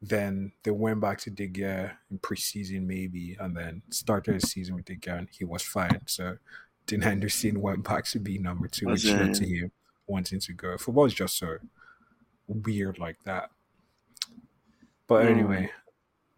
Then 0.00 0.52
they 0.62 0.70
went 0.70 1.00
back 1.00 1.18
to 1.20 1.30
Digger 1.30 1.98
in 2.10 2.18
preseason, 2.18 2.86
maybe, 2.86 3.36
and 3.38 3.56
then 3.56 3.82
started 3.90 4.40
the 4.40 4.46
season 4.46 4.76
with 4.76 4.84
Digger, 4.84 5.14
and 5.14 5.28
he 5.30 5.44
was 5.44 5.62
fine. 5.62 6.00
So 6.06 6.36
Dean 6.86 7.02
Henderson 7.02 7.60
went 7.60 7.84
back 7.84 8.04
to 8.06 8.18
be 8.18 8.38
number 8.38 8.68
two, 8.68 8.86
which 8.86 9.04
led 9.04 9.34
to 9.34 9.46
him 9.46 9.72
wanting 10.06 10.40
to 10.40 10.52
go. 10.52 10.76
Football 10.78 11.06
is 11.06 11.14
just 11.14 11.36
so 11.36 11.58
weird 12.46 12.98
like 12.98 13.18
that. 13.24 13.50
But 15.06 15.26
mm, 15.26 15.30
anyway, 15.30 15.70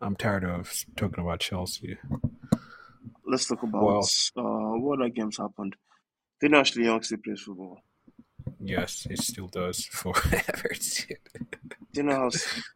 I'm 0.01 0.17
tired 0.17 0.45
of 0.45 0.73
talking 0.97 1.23
about 1.23 1.41
Chelsea. 1.41 1.99
let's 3.27 3.47
talk 3.47 3.63
about 3.63 3.83
Well, 3.83 4.09
uh, 4.37 4.79
what 4.79 5.01
other 5.01 5.11
games 5.11 5.37
happened. 5.39 5.77
Then 6.41 6.55
Ashley 6.55 6.85
Young 6.85 7.03
still 7.03 7.19
plays 7.19 7.41
football. 7.41 7.83
yes, 8.61 9.07
it 9.11 9.19
still 9.19 9.49
does 9.49 9.85
for 9.93 10.15
Everton. 10.33 11.17
Do 11.93 12.01
you 12.01 12.03
know 12.05 12.15
how 12.15 12.31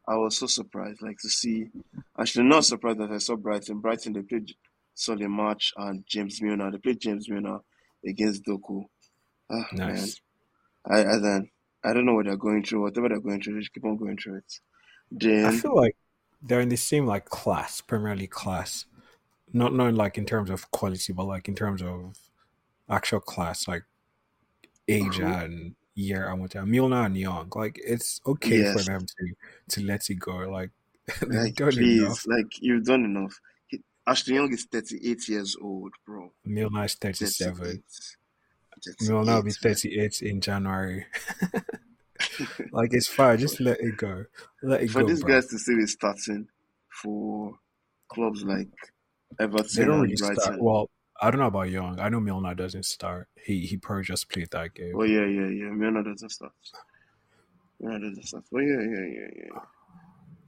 I 0.09 0.17
was 0.17 0.37
so 0.37 0.47
surprised, 0.47 1.03
like 1.03 1.19
to 1.19 1.29
see. 1.29 1.69
Actually, 2.19 2.47
not 2.47 2.65
surprised 2.65 2.99
that 2.99 3.11
I 3.11 3.19
saw 3.19 3.37
Brighton. 3.37 3.81
Brighton 3.81 4.13
they 4.13 4.23
played 4.23 4.53
solid 4.95 5.29
match 5.29 5.73
and 5.77 6.05
James 6.07 6.43
Milner. 6.43 6.71
They 6.71 6.79
played 6.79 7.01
James 7.01 7.29
Milner 7.29 7.61
against 8.07 8.45
Doku. 8.45 8.85
Ah 9.51 9.67
man, 9.73 9.95
nice. 9.95 10.21
I 10.87 11.01
I 11.05 11.19
then 11.19 11.51
I 11.85 11.93
don't 11.93 12.07
know 12.07 12.15
what 12.15 12.27
they're 12.27 12.37
going 12.37 12.65
through. 12.65 12.83
Whatever 12.83 13.09
they're 13.09 13.21
going 13.21 13.41
through, 13.41 13.55
they 13.55 13.61
just 13.61 13.73
keep 13.73 13.85
on 13.85 13.97
going 13.97 14.17
through 14.17 14.39
it. 14.39 14.61
I 15.47 15.57
feel 15.57 15.77
like 15.77 15.97
they're 16.43 16.61
in 16.61 16.71
the 16.71 16.77
same 16.77 17.07
like 17.07 17.27
class, 17.27 17.81
Premier 17.81 18.17
League 18.17 18.31
class. 18.31 18.87
Not 19.53 19.75
not 19.75 19.95
like 19.95 20.19
in 20.19 20.27
terms 20.27 20.51
of 20.51 20.71
quality, 20.71 21.13
but 21.13 21.25
like 21.25 21.47
in 21.47 21.55
terms 21.55 21.83
of 21.83 22.19
actual 22.89 23.21
class, 23.21 23.67
like 23.69 23.85
age 24.89 25.17
who? 25.17 25.27
and 25.27 25.75
year 25.95 26.29
and 26.29 26.41
whatever. 26.41 26.67
Milner 26.67 27.07
and 27.07 27.17
Young, 27.17 27.51
like 27.55 27.81
it's 27.85 28.21
okay 28.27 28.73
for 28.73 28.83
them 28.83 29.01
to 29.01 29.35
to 29.81 29.87
let 29.87 30.09
it 30.11 30.19
go. 30.19 30.37
Like 30.37 30.71
like 31.27 31.55
done 31.55 31.71
please, 31.73 32.03
enough. 32.03 32.27
like 32.27 32.61
you've 32.61 32.85
done 32.85 33.05
enough. 33.05 33.39
He, 33.67 33.81
Ashley 34.07 34.35
Young 34.35 34.53
is 34.53 34.67
38 34.71 35.29
years 35.29 35.57
old, 35.61 35.93
bro. 36.07 36.33
Milner 36.45 36.85
is 36.85 36.95
37. 36.95 37.57
38. 37.57 37.83
Milner 39.09 39.35
will 39.37 39.43
be 39.45 39.51
38, 39.53 40.23
in 40.23 40.41
January. 40.41 41.07
like 42.73 42.93
it's 42.93 43.09
fine, 43.15 43.39
just 43.39 43.61
let 43.61 43.81
it 43.81 43.97
go. 43.97 44.25
Let 44.63 44.83
it 44.83 44.91
For 44.91 45.03
go, 45.03 45.09
these 45.09 45.23
bro. 45.23 45.35
guys 45.35 45.47
to 45.49 45.59
still 45.59 45.77
be 45.79 45.87
starting 45.87 46.49
for 47.03 47.55
clubs 48.09 48.43
like 48.45 48.69
They 49.39 49.45
Everton 49.45 49.87
don't 49.87 49.95
and 49.95 50.03
really 50.03 50.17
start. 50.17 50.37
Brighton. 50.37 50.65
Well, 50.65 50.91
I 51.25 51.31
don't 51.31 51.41
know 51.41 51.47
about 51.47 51.71
Young. 51.71 51.99
I 52.01 52.11
know 52.11 52.21
Milner 52.21 52.55
doesn't 52.55 52.85
start. 52.85 53.29
He 53.43 53.61
he 53.61 53.79
probably 53.79 54.05
just 54.05 54.29
played 54.29 54.51
that 54.51 54.75
game. 54.75 54.93
Oh 54.95 55.05
yeah, 55.05 55.25
yeah, 55.25 55.47
yeah. 55.47 55.71
Milner 55.71 56.03
doesn't 56.03 56.29
start. 56.29 56.53
Milner 57.81 58.11
doesn't 58.11 58.27
start. 58.27 58.45
Oh 58.55 58.59
yeah, 58.59 58.83
yeah, 58.83 59.07
yeah, 59.07 59.31
yeah. 59.35 59.61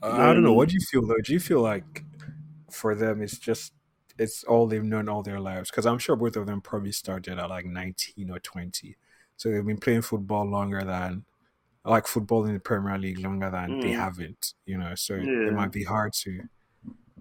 Uh, 0.03 0.17
I 0.19 0.35
don't 0.35 0.43
know. 0.43 0.53
What 0.53 0.69
do 0.69 0.75
you 0.75 0.81
feel 0.81 1.07
though? 1.07 1.23
Do 1.25 1.33
you 1.33 1.41
feel 1.41 1.62
like 1.62 2.05
for 2.71 2.95
them 2.95 3.23
it's 3.23 3.39
just 3.39 3.73
it's 4.19 4.45
all 4.45 4.67
they've 4.67 4.85
known 4.85 5.09
all 5.09 5.23
their 5.23 5.41
lives? 5.41 5.71
Because 5.71 5.87
I'm 5.87 5.99
sure 5.99 6.15
both 6.15 6.37
of 6.37 6.45
them 6.45 6.61
probably 6.61 6.93
started 6.93 7.39
at 7.39 7.49
like 7.49 7.65
19 7.65 8.31
or 8.31 8.39
20, 8.39 8.99
so 9.39 9.51
they've 9.51 9.65
been 9.65 9.79
playing 9.79 10.03
football 10.03 10.45
longer 10.45 10.85
than 10.85 11.25
like 11.87 12.07
football 12.07 12.45
in 12.45 12.53
the 12.53 12.61
Premier 12.61 12.99
League 12.99 13.21
longer 13.21 13.51
than 13.51 13.81
they 13.81 13.93
mm, 13.93 13.97
haven't. 13.97 14.53
You 14.67 14.77
know, 14.77 14.95
so 14.95 15.15
it 15.15 15.55
might 15.55 15.73
be 15.73 15.85
hard 15.85 16.12
to 16.25 16.43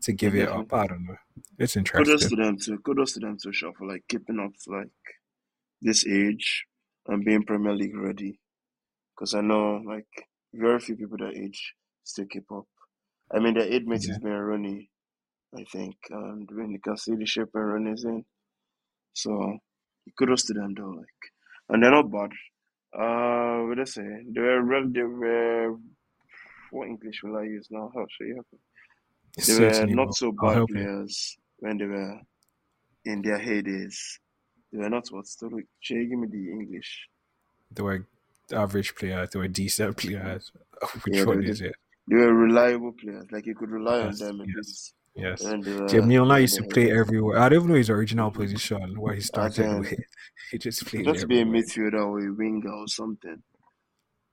to 0.01 0.13
give 0.13 0.36
it 0.36 0.49
up. 0.49 0.73
I 0.73 0.88
don't 0.88 1.05
know. 1.05 1.15
It's 1.58 1.73
Kudos 1.73 1.77
interesting. 1.77 2.29
to 2.29 2.36
them 2.43 2.58
too. 2.60 2.79
Kudos 2.79 3.13
to 3.13 3.19
them 3.19 3.38
too, 3.41 3.53
Shaw, 3.53 3.71
for 3.77 3.88
like 3.88 4.03
keeping 4.08 4.39
up 4.39 4.51
like 4.67 4.89
this 5.81 6.05
age 6.08 6.65
and 7.08 7.23
being 7.25 7.43
Premier 7.43 7.73
League 7.73 7.95
ready. 7.95 8.39
Because 9.15 9.34
I 9.34 9.41
know 9.41 9.81
like 9.86 10.08
very 10.53 10.79
few 10.79 10.95
people 10.95 11.17
that 11.19 11.36
age 11.36 11.73
still 12.03 12.25
keep 12.25 12.51
up. 12.51 12.65
I 13.34 13.39
mean, 13.39 13.53
their 13.55 13.63
age 13.71 13.86
mate 13.86 14.03
Yeah. 14.05 14.13
is 14.13 14.19
being 14.19 14.34
Rooney, 14.36 14.89
I 15.58 15.63
think, 15.71 15.95
and 16.10 16.49
when 16.51 16.71
you 16.71 16.79
can 16.79 16.97
see 16.97 17.15
the 17.15 17.25
shape 17.25 17.49
and 17.53 17.65
Rooney's 17.65 18.03
in. 18.03 18.23
So 19.13 19.58
kudos 20.17 20.43
to 20.45 20.53
them 20.53 20.73
though, 20.75 20.89
like, 20.89 21.21
and 21.69 21.81
they're 21.81 21.91
not 21.91 22.12
bad. 22.12 22.31
Uh, 22.97 23.65
what 23.65 23.75
did 23.75 23.81
I 23.81 23.86
say? 23.86 24.23
They 24.29 24.41
were 24.41 24.84
they 24.88 25.01
were 25.03 25.75
what 26.71 26.88
English 26.88 27.21
will 27.23 27.38
I 27.38 27.43
use 27.43 27.67
now? 27.71 27.91
How 27.93 28.05
should 28.10 28.27
you 28.27 28.36
help 28.36 28.47
me? 28.53 28.60
They 29.38 29.60
were 29.60 29.86
not 29.88 30.15
so 30.15 30.32
bad 30.32 30.54
help 30.54 30.69
you. 30.69 30.76
players 30.76 31.38
when 31.58 31.78
they 31.78 31.86
were 31.86 32.19
in 33.06 33.21
their 33.21 33.39
heydays. 33.39 33.98
They 34.71 34.80
were 34.80 34.89
not 34.89 35.08
what? 35.10 35.26
Look, 35.41 35.63
Shay, 35.80 36.06
give 36.06 36.19
me 36.19 36.28
the 36.28 36.52
English. 36.52 37.08
They 37.71 37.82
were 37.84 38.08
average 38.54 38.95
players. 38.95 39.30
They 39.30 39.39
were 39.39 39.48
decent 39.48 39.98
players. 40.04 40.52
Oh, 40.82 40.88
which 41.04 41.15
Yeah, 41.15 41.21
they 41.21 41.26
one 41.26 41.38
were, 41.38 41.43
is 41.43 41.62
it? 41.62 41.76
they 42.08 42.15
were 42.15 42.34
reliable 42.34 42.93
players. 42.93 43.26
Like 43.32 43.45
you 43.45 43.56
could 43.56 43.69
rely 43.69 44.02
on 44.02 44.15
them 44.17 44.43
yes, 44.56 44.93
yes. 45.15 45.43
when 45.43 45.62
they 45.62 45.74
were 45.74 45.88
Jamie 45.88 46.17
Ola 46.17 46.39
used 46.39 46.56
to 46.58 46.63
play 46.63 46.91
everywhere. 46.91 47.39
I 47.39 47.50
don't 47.50 47.60
even 47.60 47.69
know 47.69 47.76
his 47.76 47.89
original 47.89 48.32
position 48.32 49.00
where 49.00 49.13
he 49.13 49.21
started 49.21 49.80
with. 49.80 49.93
He 50.52 50.60
just 50.60 50.86
played 50.86 51.06
Just 51.06 51.28
be 51.28 51.41
a 51.41 51.45
midfielder 51.45 52.06
or 52.06 52.19
a 52.19 52.32
winger 52.32 52.71
or 52.71 52.88
something. 52.88 53.41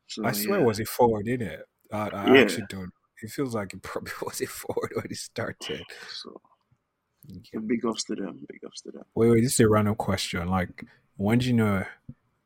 So 0.06 0.26
I 0.26 0.32
swear 0.32 0.60
it 0.60 0.64
was 0.64 0.78
a 0.78 0.84
forward, 0.84 1.24
didn't 1.24 1.48
it? 1.48 1.64
I, 1.90 2.08
I 2.08 2.34
yeah. 2.34 2.40
actually 2.42 2.66
don't. 2.68 2.92
It 3.22 3.30
feels 3.30 3.54
like 3.54 3.72
it 3.74 3.82
probably 3.82 4.12
was 4.22 4.40
a 4.40 4.46
forward 4.46 4.92
when 4.96 5.06
he 5.08 5.14
started. 5.14 5.82
So 6.12 6.40
Yeah. 7.26 7.60
big 7.66 7.84
ups 7.86 8.04
to 8.04 8.14
them. 8.14 8.44
Big 8.48 8.64
ups 8.66 8.80
to 8.82 8.90
them. 8.92 9.04
Wait, 9.14 9.30
wait, 9.30 9.40
this 9.42 9.54
is 9.54 9.60
a 9.60 9.68
random 9.68 9.94
question. 9.94 10.48
Like, 10.48 10.84
when 11.16 11.38
do 11.38 11.46
you 11.46 11.52
know 11.54 11.84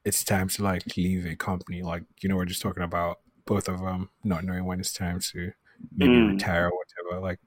it's 0.04 0.22
time 0.24 0.48
to 0.48 0.62
like 0.62 0.96
leave 0.96 1.26
a 1.26 1.34
company? 1.36 1.82
Like, 1.82 2.04
you 2.20 2.28
know, 2.28 2.36
we're 2.36 2.44
just 2.44 2.62
talking 2.62 2.82
about 2.82 3.20
both 3.46 3.68
of 3.68 3.80
them 3.80 4.10
not 4.24 4.44
knowing 4.44 4.64
when 4.64 4.80
it's 4.80 4.92
time 4.92 5.20
to 5.32 5.52
maybe 5.96 6.14
Mm. 6.14 6.28
retire 6.28 6.68
or 6.68 6.78
whatever. 6.78 7.20
Like, 7.22 7.40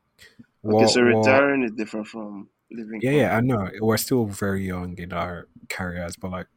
Okay, 0.66 0.88
so 0.88 1.02
retiring 1.02 1.64
is 1.64 1.72
different 1.72 2.08
from 2.08 2.50
leaving 2.72 3.00
Yeah, 3.02 3.12
yeah, 3.12 3.38
I 3.38 3.40
know. 3.42 3.70
We're 3.80 3.98
still 3.98 4.26
very 4.26 4.66
young 4.68 4.98
in 4.98 5.14
our 5.14 5.48
careers, 5.70 6.16
but 6.18 6.32
like, 6.32 6.48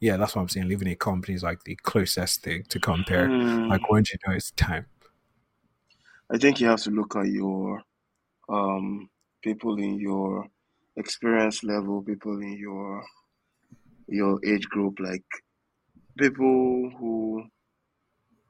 yeah, 0.00 0.16
that's 0.16 0.36
what 0.36 0.42
I'm 0.42 0.48
saying. 0.48 0.68
Leaving 0.68 0.88
a 0.88 0.94
company 0.94 1.34
is 1.34 1.42
like 1.42 1.64
the 1.64 1.74
closest 1.76 2.42
thing 2.42 2.62
to 2.68 2.78
compare. 2.78 3.28
Hmm. 3.28 3.68
Like, 3.68 3.90
when 3.90 4.04
do 4.04 4.10
you 4.12 4.18
know 4.30 4.36
it's 4.36 4.52
time? 4.52 4.86
I 6.30 6.38
think 6.38 6.60
you 6.60 6.68
have 6.68 6.82
to 6.82 6.90
look 6.90 7.16
at 7.16 7.26
your 7.26 7.82
um 8.48 9.08
people 9.42 9.78
in 9.78 9.98
your 9.98 10.46
experience 10.96 11.62
level, 11.64 12.02
people 12.02 12.40
in 12.40 12.58
your 12.58 13.04
your 14.08 14.40
age 14.44 14.68
group, 14.68 14.98
like 15.00 15.24
people 16.18 16.90
who 16.98 17.44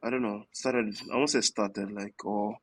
I 0.03 0.11
don't 0.11 0.23
know 0.23 0.45
started. 0.53 0.95
I 1.13 1.17
won't 1.17 1.31
say 1.31 1.41
started, 1.41 1.91
like 1.93 2.25
or 2.25 2.57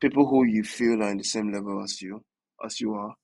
people 0.00 0.26
who 0.26 0.44
you 0.44 0.62
feel 0.62 1.02
are 1.02 1.10
in 1.10 1.18
the 1.18 1.24
same 1.24 1.52
level 1.52 1.82
as 1.82 2.00
you, 2.00 2.22
as 2.64 2.80
you 2.80 2.94
are, 2.94 3.14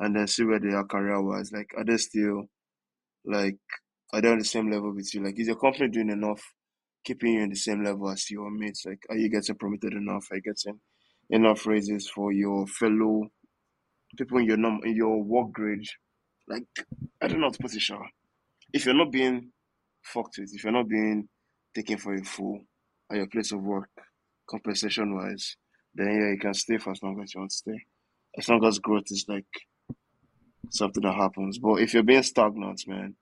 and 0.00 0.16
then 0.16 0.26
see 0.26 0.44
where 0.44 0.60
they 0.60 0.74
are 0.74 0.84
career 0.84 1.20
wise. 1.20 1.52
Like, 1.52 1.70
are 1.76 1.84
they 1.84 1.96
still 1.96 2.46
like 3.24 3.58
are 4.12 4.20
they 4.20 4.30
on 4.30 4.38
the 4.38 4.44
same 4.44 4.70
level 4.70 4.92
with 4.94 5.12
you? 5.14 5.24
Like, 5.24 5.38
is 5.38 5.48
your 5.48 5.56
company 5.56 5.88
doing 5.88 6.10
enough, 6.10 6.42
keeping 7.04 7.34
you 7.34 7.42
in 7.42 7.50
the 7.50 7.56
same 7.56 7.84
level 7.84 8.10
as 8.10 8.30
your 8.30 8.50
mates? 8.50 8.84
Like, 8.86 9.04
are 9.10 9.16
you 9.16 9.28
getting 9.28 9.56
promoted 9.56 9.92
enough? 9.92 10.30
Are 10.30 10.36
you 10.36 10.42
getting 10.42 10.80
enough 11.30 11.66
raises 11.66 12.08
for 12.08 12.32
your 12.32 12.66
fellow 12.66 13.28
people 14.16 14.38
in 14.38 14.44
your 14.46 14.56
num 14.56 14.80
in 14.84 14.96
your 14.96 15.22
work 15.22 15.52
grade? 15.52 15.86
Like, 16.48 16.66
I 17.22 17.28
don't 17.28 17.40
know 17.40 17.50
how 17.60 17.68
to. 17.68 17.98
If 18.72 18.86
you're 18.86 18.94
not 18.94 19.12
being 19.12 19.52
fucked 20.02 20.38
with, 20.38 20.54
if 20.54 20.64
you're 20.64 20.72
not 20.72 20.88
being 20.88 21.28
taken 21.74 21.98
for 21.98 22.14
a 22.14 22.24
fool 22.24 22.60
at 23.10 23.16
your 23.18 23.26
place 23.26 23.52
of 23.52 23.62
work, 23.62 23.90
compensation 24.48 25.14
wise, 25.14 25.56
then 25.94 26.06
yeah, 26.06 26.30
you 26.30 26.38
can 26.38 26.54
stay 26.54 26.78
for 26.78 26.90
as 26.90 27.02
long 27.02 27.20
as 27.22 27.34
you 27.34 27.40
want 27.40 27.50
to 27.50 27.56
stay. 27.56 27.86
As 28.36 28.48
long 28.48 28.64
as 28.64 28.78
growth 28.78 29.10
is 29.10 29.26
like 29.28 29.46
something 30.70 31.02
that 31.02 31.14
happens. 31.14 31.58
But 31.58 31.76
if 31.76 31.94
you're 31.94 32.02
being 32.02 32.22
stagnant, 32.22 32.82
man, 32.86 33.14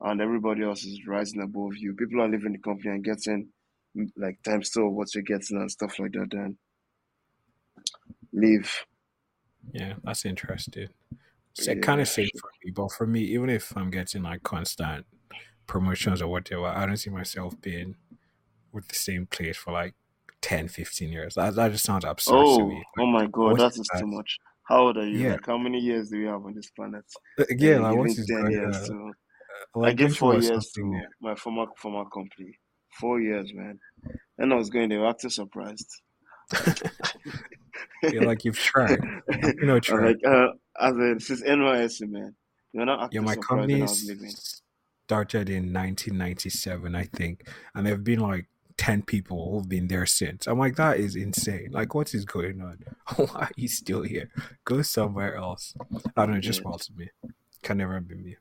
and 0.00 0.20
everybody 0.20 0.62
else 0.62 0.84
is 0.84 1.06
rising 1.06 1.42
above 1.42 1.76
you, 1.76 1.94
people 1.94 2.20
are 2.22 2.28
leaving 2.28 2.52
the 2.52 2.58
company 2.58 2.90
and 2.90 3.04
getting 3.04 3.48
mm, 3.96 4.10
like 4.16 4.42
times 4.42 4.70
two 4.70 4.86
of 4.86 4.92
what 4.92 5.14
you're 5.14 5.22
getting 5.22 5.58
and 5.58 5.70
stuff 5.70 5.98
like 5.98 6.12
that, 6.12 6.28
then 6.30 6.56
leave. 8.32 8.72
Yeah, 9.72 9.94
that's 10.02 10.24
interesting. 10.24 10.88
So 11.54 11.74
kind 11.76 12.00
of 12.00 12.08
same 12.08 12.28
for 12.40 12.50
me, 12.64 12.70
but 12.70 12.92
for 12.92 13.06
me, 13.06 13.20
even 13.20 13.50
if 13.50 13.76
I'm 13.76 13.90
getting 13.90 14.22
like 14.22 14.42
constant 14.42 15.04
promotions 15.66 16.22
or 16.22 16.28
whatever, 16.28 16.66
I 16.66 16.86
don't 16.86 16.96
see 16.96 17.10
myself 17.10 17.60
being 17.60 17.96
with 18.72 18.88
the 18.88 18.94
same 18.94 19.26
place 19.26 19.56
for 19.56 19.72
like 19.72 19.94
10, 20.40 20.68
15 20.68 21.12
years. 21.12 21.34
That, 21.34 21.54
that 21.56 21.72
just 21.72 21.84
sounds 21.84 22.04
absurd 22.04 22.32
to 22.32 22.62
Oh, 22.62 22.68
me. 22.68 22.82
oh 22.98 23.06
my 23.06 23.26
God, 23.26 23.58
that 23.58 23.72
is 23.72 23.88
that? 23.92 24.00
too 24.00 24.06
much. 24.06 24.38
How 24.64 24.86
old 24.86 24.96
are 24.96 25.06
you? 25.06 25.18
Yeah, 25.18 25.32
Like, 25.32 25.46
how 25.46 25.58
many 25.58 25.78
years 25.78 26.10
do 26.10 26.18
we 26.18 26.26
have 26.26 26.44
on 26.44 26.54
this 26.54 26.70
planet? 26.70 27.04
Uh, 27.38 27.44
yeah, 27.58 27.78
like 27.78 27.96
what's 27.96 28.14
giving 28.14 28.16
this 28.16 28.26
10 28.26 28.50
years 28.52 28.90
on? 28.90 28.96
to. 28.96 29.12
I 29.74 29.78
Like, 29.80 29.96
gave 29.96 30.08
don't 30.08 30.18
four 30.18 30.34
years 30.40 30.70
to 30.72 31.00
my 31.20 31.34
former 31.34 31.66
former 31.76 32.04
company. 32.10 32.58
Four 33.00 33.20
years, 33.20 33.52
man. 33.54 33.78
And 34.38 34.52
I 34.52 34.56
was 34.56 34.70
going, 34.70 34.88
they 34.88 34.96
were 34.96 35.08
acting 35.08 35.30
surprised. 35.30 35.88
You're 38.12 38.24
like 38.24 38.44
you've 38.44 38.58
tried. 38.58 39.00
You 39.30 39.54
not 39.66 39.82
I 39.88 39.92
was 39.92 40.00
tried? 40.00 40.14
like, 40.14 40.24
uh, 40.26 40.48
as 40.80 40.92
in, 40.94 41.14
this 41.14 41.30
is 41.30 41.42
NYSC, 41.42 42.08
man. 42.08 42.34
You're 42.72 42.86
not 42.86 43.00
Yeah, 43.12 43.20
acting 43.20 43.24
my 43.26 43.34
company 43.36 43.74
when 43.74 43.82
I 43.82 43.90
was 43.90 44.04
leaving. 44.04 44.34
started 45.06 45.50
in 45.50 45.72
1997, 45.72 46.94
I 46.94 47.04
think, 47.04 47.48
and 47.74 47.86
there 47.86 47.94
have 47.94 48.04
been 48.04 48.20
like 48.20 48.46
10 48.76 49.02
people 49.02 49.50
who've 49.50 49.68
been 49.68 49.88
there 49.88 50.06
since. 50.06 50.46
I'm 50.46 50.58
like, 50.58 50.76
that 50.76 50.98
is 50.98 51.16
insane. 51.16 51.68
Like, 51.72 51.94
what 51.94 52.14
is 52.14 52.24
going 52.24 52.60
on? 52.60 52.78
Why 53.16 53.26
are 53.42 53.50
you 53.56 53.68
still 53.68 54.02
here? 54.02 54.30
Go 54.64 54.82
somewhere 54.82 55.36
else. 55.36 55.74
I 56.16 56.26
don't 56.26 56.36
know, 56.36 56.40
just 56.40 56.60
Yeah. 56.60 56.70
wild 56.70 56.82
to 56.82 56.92
me. 56.96 57.08
Can 57.62 57.78
never 57.78 58.00
be 58.00 58.14
me. 58.14 58.36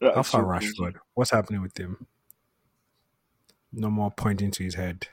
That 0.00 0.14
How 0.14 0.20
is 0.20 0.28
far 0.28 0.42
so 0.42 0.44
crazy. 0.44 0.72
Rashford? 0.78 0.94
What's 1.14 1.30
happening 1.30 1.62
with 1.62 1.76
him? 1.78 2.06
No 3.72 3.90
more 3.90 4.10
pointing 4.10 4.50
to 4.52 4.64
his 4.64 4.74
head. 4.74 5.08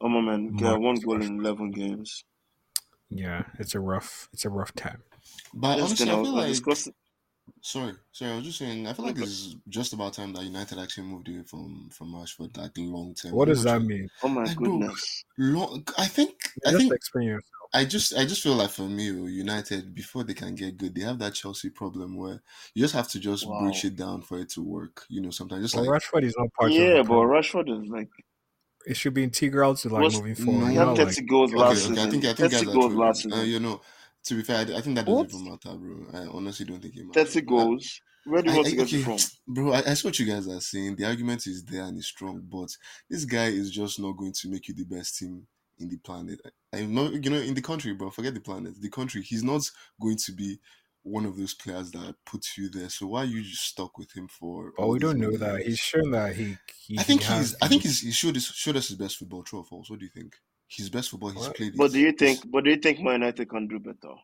Oh 0.00 0.08
my 0.08 0.20
man, 0.20 0.56
get 0.56 0.78
Marcus 0.80 0.80
one 0.80 1.00
goal 1.00 1.18
Rashford. 1.18 1.22
in 1.22 1.40
11 1.40 1.70
games. 1.72 2.24
Yeah, 3.10 3.44
it's 3.58 3.74
a 3.74 3.80
rough, 3.80 4.28
it's 4.32 4.44
a 4.44 4.50
rough 4.50 4.74
time. 4.74 5.02
But 5.52 5.80
honestly, 5.80 6.06
thing, 6.06 6.08
I 6.08 6.16
I 6.16 6.20
was, 6.20 6.28
feel 6.28 6.36
I 6.36 6.40
like 6.40 6.48
discussing. 6.48 6.94
Sorry, 7.60 7.94
sorry. 8.12 8.32
I 8.32 8.36
was 8.36 8.44
just 8.44 8.58
saying. 8.58 8.86
I 8.86 8.92
feel 8.92 9.04
like 9.04 9.16
Okay. 9.16 9.24
it's 9.24 9.56
just 9.68 9.92
about 9.92 10.14
time 10.14 10.32
that 10.34 10.44
United 10.44 10.78
actually 10.78 11.06
moved 11.06 11.28
away 11.28 11.42
from 11.42 11.88
from 11.92 12.12
Rashford, 12.12 12.56
like 12.56 12.72
long 12.76 13.14
term. 13.14 13.32
What 13.32 13.48
does 13.48 13.64
that 13.64 13.80
mean? 13.82 14.08
Oh 14.22 14.28
my 14.28 14.46
Like, 14.46 14.56
bro, 14.58 14.78
goodness. 14.78 15.24
long. 15.38 15.86
I 15.98 16.06
think. 16.06 16.34
I 16.66 16.72
think. 16.72 16.92
explain 16.92 17.28
yourself. 17.28 17.70
I 17.72 17.84
just. 17.84 18.16
I 18.16 18.24
just 18.24 18.42
feel 18.42 18.54
like 18.54 18.70
for 18.70 18.82
me, 18.88 19.10
oh, 19.10 19.26
United 19.26 19.94
before 19.94 20.24
they 20.24 20.34
can 20.34 20.54
get 20.54 20.76
good, 20.76 20.94
they 20.94 21.02
have 21.02 21.18
that 21.20 21.34
Chelsea 21.34 21.70
problem 21.70 22.16
where 22.16 22.42
you 22.74 22.82
just 22.82 22.94
have 22.94 23.08
to 23.10 23.20
just 23.20 23.46
breach 23.46 23.84
it 23.84 23.96
down 23.96 24.22
for 24.22 24.38
it 24.38 24.48
to 24.50 24.62
work. 24.62 25.04
You 25.08 25.20
know, 25.20 25.30
sometimes 25.30 25.62
just 25.62 25.76
Well, 25.76 25.86
like 25.86 26.02
Rashford 26.02 26.24
is 26.24 26.34
not 26.38 26.52
part 26.54 26.72
of 26.72 26.78
Yeah, 26.78 26.96
the 26.96 27.04
but. 27.04 27.14
Rashford 27.14 27.82
is 27.82 27.88
like 27.88 28.08
It 28.86 28.96
should 28.96 29.14
be 29.14 29.22
integral 29.22 29.74
to 29.76 29.88
like 29.88 30.02
was 30.02 30.16
moving 30.16 30.34
forward. 30.34 30.70
he 30.70 30.74
no. 30.74 30.80
had 30.80 30.88
Not 30.88 30.98
like 30.98 31.14
30 31.14 31.26
goals 31.26 31.52
Okay, 31.52 31.60
last 31.62 31.90
okay. 31.90 32.02
I 32.02 32.06
think. 32.06 32.24
I 32.24 32.28
think 32.32 32.38
30 32.38 32.50
guys 32.50 32.62
are 32.62 32.64
goals 32.66 32.74
trolling. 32.74 32.98
last 32.98 33.32
Uh, 33.32 33.42
you 33.42 33.60
know. 33.60 33.80
To 34.24 34.34
be 34.34 34.42
fair, 34.42 34.58
I, 34.58 34.78
I 34.78 34.80
think 34.80 34.96
that 34.96 35.06
doesn't 35.06 35.24
even 35.24 35.44
matter, 35.44 35.76
bro. 35.76 36.06
I 36.12 36.26
honestly 36.26 36.66
don't 36.66 36.80
think 36.80 36.96
it 36.96 37.06
30 37.12 37.40
matters. 37.40 37.40
bro. 37.42 37.58
I, 37.58 37.66
goals. 37.66 38.00
Where 38.24 38.42
do 38.42 38.50
you 38.50 38.54
I, 38.54 38.56
want 38.56 38.68
to 38.68 38.72
I 38.72 38.76
get 38.76 38.92
it 38.92 38.96
okay, 38.96 39.00
from? 39.00 39.30
bro. 39.46 39.72
I, 39.72 39.90
I 39.90 39.94
see 39.94 40.08
what 40.08 40.18
you 40.18 40.26
guys 40.26 40.48
are 40.48 40.60
saying. 40.60 40.96
The 40.96 41.06
argument 41.06 41.46
is 41.46 41.64
there 41.64 41.84
and 41.84 41.98
it's 41.98 42.08
strong, 42.08 42.42
but 42.48 42.76
this 43.08 43.24
guy 43.24 43.46
is 43.46 43.70
just 43.70 44.00
not 44.00 44.16
going 44.16 44.32
to 44.34 44.48
make 44.48 44.68
you 44.68 44.74
the 44.74 44.84
best 44.84 45.18
team 45.18 45.46
in 45.78 45.88
the 45.88 45.98
planet. 45.98 46.40
I, 46.72 46.78
I'm 46.78 46.94
not, 46.94 47.12
you 47.24 47.30
know, 47.30 47.38
in 47.38 47.54
the 47.54 47.62
country, 47.62 47.92
bro. 47.94 48.10
Forget 48.10 48.34
the 48.34 48.40
planet. 48.40 48.80
The 48.80 48.90
country. 48.90 49.22
He's 49.22 49.42
not 49.44 49.62
going 50.00 50.16
to 50.18 50.32
be 50.32 50.60
one 51.02 51.24
of 51.26 51.36
those 51.36 51.54
players 51.54 51.90
that 51.92 52.16
puts 52.26 52.58
you 52.58 52.68
there. 52.68 52.90
So 52.90 53.08
why 53.08 53.22
are 53.22 53.26
you 53.26 53.42
just 53.42 53.64
stuck 53.66 53.96
with 53.98 54.12
him 54.12 54.28
for 54.28 54.74
But 54.76 54.86
all 54.86 54.90
we 54.90 54.98
don't 54.98 55.18
know 55.20 55.30
many 55.30 55.38
that. 55.38 55.62
He's 55.62 55.66
years? 55.66 55.78
shown 55.78 56.10
that 56.12 56.34
he 56.36 56.58
he, 56.76 56.98
I 56.98 57.02
he 57.04 57.04
think 57.04 57.22
has 57.22 57.50
he's. 57.50 57.56
I 57.62 57.68
think 57.68 57.82
he's. 57.82 58.00
He 58.00 58.10
showed 58.12 58.36
us 58.36 58.44
showed 58.52 58.76
us 58.76 58.88
his 58.88 58.96
best 58.98 59.16
football. 59.18 59.42
True 59.42 59.60
or 59.60 59.64
false? 59.64 59.90
What 59.90 59.98
do 60.00 60.04
you 60.04 60.10
think? 60.10 60.36
His 60.70 60.90
best 60.90 61.10
football 61.10 61.30
he's 61.30 61.48
what? 61.48 61.56
played 61.56 61.74
But 61.74 61.92
do 61.92 61.98
is 61.98 62.00
you 62.00 62.12
is 62.18 62.38
think 62.38 62.50
but 62.50 62.64
do 62.64 62.70
you 62.70 62.76
think 62.78 63.00
Man 63.00 63.14
United 63.14 63.48
can 63.50 63.68
do 63.68 63.78
better? 63.80 64.14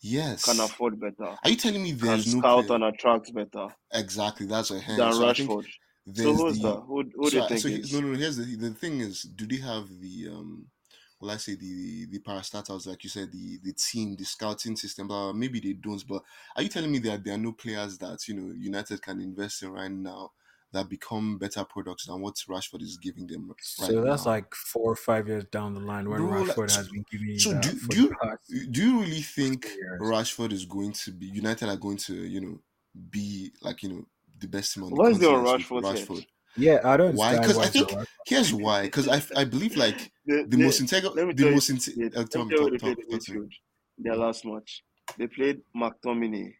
Yes. 0.00 0.44
Can 0.44 0.60
afford 0.60 1.00
better? 1.00 1.36
Are 1.44 1.50
you 1.50 1.56
telling 1.56 1.82
me 1.82 1.92
Can 2.02 2.22
there's 2.22 2.26
no 2.26 2.42
scout 2.42 2.44
player? 2.44 2.70
and 2.70 2.84
attract 2.84 3.32
better 3.34 3.68
Exactly. 3.92 4.46
That's 4.46 4.70
a 4.70 4.80
hand. 4.80 5.12
than 5.12 5.14
So 5.14 5.26
I 5.28 5.32
think 5.32 5.52
Rashford? 5.52 5.66
So 6.14 6.34
there's 6.34 6.44
who's 6.44 6.60
the 6.60 6.60
that? 6.60 6.84
Who 6.86 7.04
who 7.16 7.30
do 7.30 7.38
you 7.38 7.42
I- 7.42 7.48
think 7.48 7.56
so 7.56 7.68
is 7.68 7.92
no 7.92 8.00
no 8.00 8.08
no 8.08 8.18
here's 8.18 8.36
the 8.38 8.56
the 8.56 8.70
thing 8.74 9.00
is 9.00 9.22
do 9.22 9.46
they 9.46 9.58
have 9.62 9.88
the 10.00 10.28
um 10.30 10.66
well 11.20 11.32
I 11.32 11.36
say 11.38 11.56
the 11.56 12.06
the 12.06 12.20
parastatals 12.20 12.86
like 12.86 13.04
you 13.04 13.10
said 13.10 13.32
the 13.32 13.58
the 13.62 13.72
team 13.74 14.16
the 14.16 14.24
scouting 14.24 14.76
system 14.76 15.08
blah, 15.08 15.24
blah, 15.24 15.32
maybe 15.34 15.60
they 15.60 15.74
don't 15.74 16.06
but 16.08 16.22
are 16.56 16.62
you 16.62 16.68
telling 16.68 16.92
me 16.92 16.98
that 17.00 17.24
there 17.24 17.34
are 17.34 17.38
no 17.38 17.52
players 17.52 17.98
that 17.98 18.26
you 18.28 18.34
know 18.34 18.52
United 18.54 19.02
can 19.02 19.20
invest 19.20 19.62
in 19.62 19.70
right 19.72 19.90
now 19.90 20.32
that 20.72 20.88
become 20.88 21.38
better 21.38 21.64
products 21.64 22.06
than 22.06 22.20
what 22.20 22.34
Rashford 22.48 22.82
is 22.82 22.98
giving 22.98 23.26
them 23.26 23.48
right 23.48 23.56
So 23.60 24.04
that's 24.04 24.24
now 24.26 24.32
like 24.32 24.54
four 24.54 24.92
or 24.92 24.96
five 24.96 25.28
years 25.28 25.44
down 25.46 25.74
the 25.74 25.80
line 25.80 26.08
when 26.08 26.20
bro 26.20 26.42
Rashford 26.42 26.70
so, 26.70 26.76
has 26.76 26.88
been 26.88 27.04
giving 27.10 27.28
you 27.28 27.38
so 27.38 27.54
do 27.60 27.72
do 27.88 28.14
you 28.48 28.66
do 28.66 28.82
you 28.82 29.00
really 29.00 29.22
think. 29.22 29.68
Rashford 30.00 30.52
is 30.52 30.64
going 30.64 30.92
to 30.92 31.10
be 31.12 31.26
United 31.26 31.68
are 31.68 31.76
going 31.76 31.96
to 31.98 32.14
you 32.14 32.40
know 32.40 32.58
be 33.10 33.52
like 33.62 33.82
you 33.82 33.88
know 33.90 34.04
the 34.38 34.46
best 34.46 34.74
team 34.74 34.84
on 34.84 34.90
the 34.90 34.96
what 34.96 35.12
is 35.12 35.18
there 35.18 35.30
on 35.30 35.44
continent 35.44 35.70
with 35.70 35.84
Rashford 35.84 36.26
Yeah, 36.56 36.80
I 36.84 36.96
don't 36.96 37.14
why 37.14 37.34
because 37.38 37.58
I 37.58 37.66
think 37.66 37.88
Rashford. 37.90 38.06
here's 38.26 38.52
why 38.52 38.82
because 38.82 39.08
I, 39.08 39.22
I 39.36 39.44
believe 39.44 39.76
like 39.76 40.12
They, 40.26 40.42
the 40.44 40.58
they, 40.58 40.64
most 40.64 40.80
integral 40.80 41.14
let 41.14 41.26
me 41.26 41.32
the 41.32 41.42
tell 41.42 41.48
you 41.48 41.54
most 41.54 41.70
what 41.70 41.78
inte- 41.78 41.96
they 41.96 42.04
uh, 42.18 42.20
Let 42.20 42.30
tell 42.30 42.44
me 42.44 42.50
me 42.50 42.56
tell 42.56 42.58
you 42.58 42.70
talk 42.70 42.72
what 42.72 42.72
they 42.72 42.78
talk 42.78 42.96
played 42.96 42.98
in 42.98 43.10
talk 43.10 43.20
to 43.24 43.32
me 43.32 43.38
midfield. 43.38 43.52
Their 43.98 44.16
last 44.16 44.44
match. 44.44 44.84
They 45.16 45.26
played 45.26 45.62
McTominay, 45.74 46.52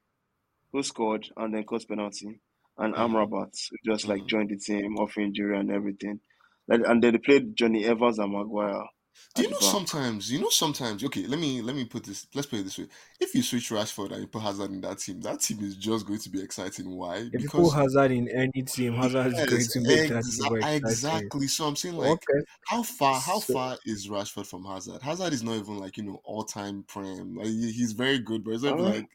who 0.72 0.82
scored 0.82 1.28
and 1.36 1.54
then 1.54 1.64
caused 1.64 1.86
penalty, 1.86 2.40
and 2.78 2.94
Mhm, 2.96 2.96
Amrabat, 2.96 3.52
who 3.70 3.92
just 3.92 4.08
like 4.08 4.24
mhm. 4.24 4.28
joined 4.28 4.50
the 4.50 4.58
team 4.58 4.96
off 4.98 5.18
injury 5.18 5.58
and 5.58 5.70
everything. 5.70 6.20
And 6.68 7.02
then 7.02 7.12
they 7.14 7.18
played 7.18 7.56
Jonny 7.56 7.84
Evans 7.84 8.18
and 8.18 8.32
Maguire. 8.32 8.84
Do 9.34 9.42
you 9.42 9.50
know 9.50 9.58
back. 9.60 9.70
sometimes? 9.70 10.32
You 10.32 10.40
know 10.40 10.48
sometimes. 10.48 11.04
Okay, 11.04 11.26
let 11.26 11.38
me 11.38 11.60
let 11.62 11.76
me 11.76 11.84
put 11.84 12.02
this. 12.04 12.26
Let's 12.34 12.46
put 12.46 12.58
it 12.60 12.64
this 12.64 12.78
way: 12.78 12.86
If 13.20 13.34
you 13.34 13.42
switch 13.42 13.70
Rashford 13.70 14.10
and 14.12 14.22
you 14.22 14.26
put 14.26 14.42
Hazard 14.42 14.70
in 14.72 14.80
that 14.80 14.98
team, 14.98 15.20
that 15.20 15.40
team 15.40 15.58
is 15.62 15.76
just 15.76 16.06
going 16.06 16.18
to 16.20 16.30
be 16.30 16.42
exciting. 16.42 16.90
Why? 16.96 17.28
If 17.32 17.42
you 17.42 17.48
put 17.48 17.70
Hazard 17.72 18.10
in 18.10 18.28
any 18.28 18.62
team, 18.62 18.94
Hazard 18.94 19.26
is 19.28 19.34
going 19.34 19.48
to 19.66 19.80
make 19.80 20.08
that 20.08 20.24
exa- 20.24 20.48
team 20.48 20.56
exciting. 20.56 20.76
exactly. 20.88 21.46
So 21.46 21.66
I'm 21.66 21.76
saying 21.76 21.96
like, 21.96 22.10
Okay. 22.10 22.44
how 22.66 22.82
far 22.82 23.20
how 23.20 23.38
So- 23.38 23.52
far 23.52 23.78
is 23.84 24.08
Rashford 24.08 24.46
from 24.46 24.64
Hazard? 24.64 25.02
Hazard 25.02 25.32
is 25.32 25.42
not 25.44 25.54
even 25.56 25.78
like 25.78 25.96
you 25.98 26.04
know 26.04 26.20
all 26.24 26.42
time 26.42 26.84
prime. 26.88 27.36
Like 27.36 27.46
he- 27.46 27.72
he's 27.72 27.92
very 27.92 28.18
good, 28.18 28.42
but 28.44 28.54
it's 28.54 28.62
not 28.64 28.80
Uh, 28.80 28.82
like 28.84 29.08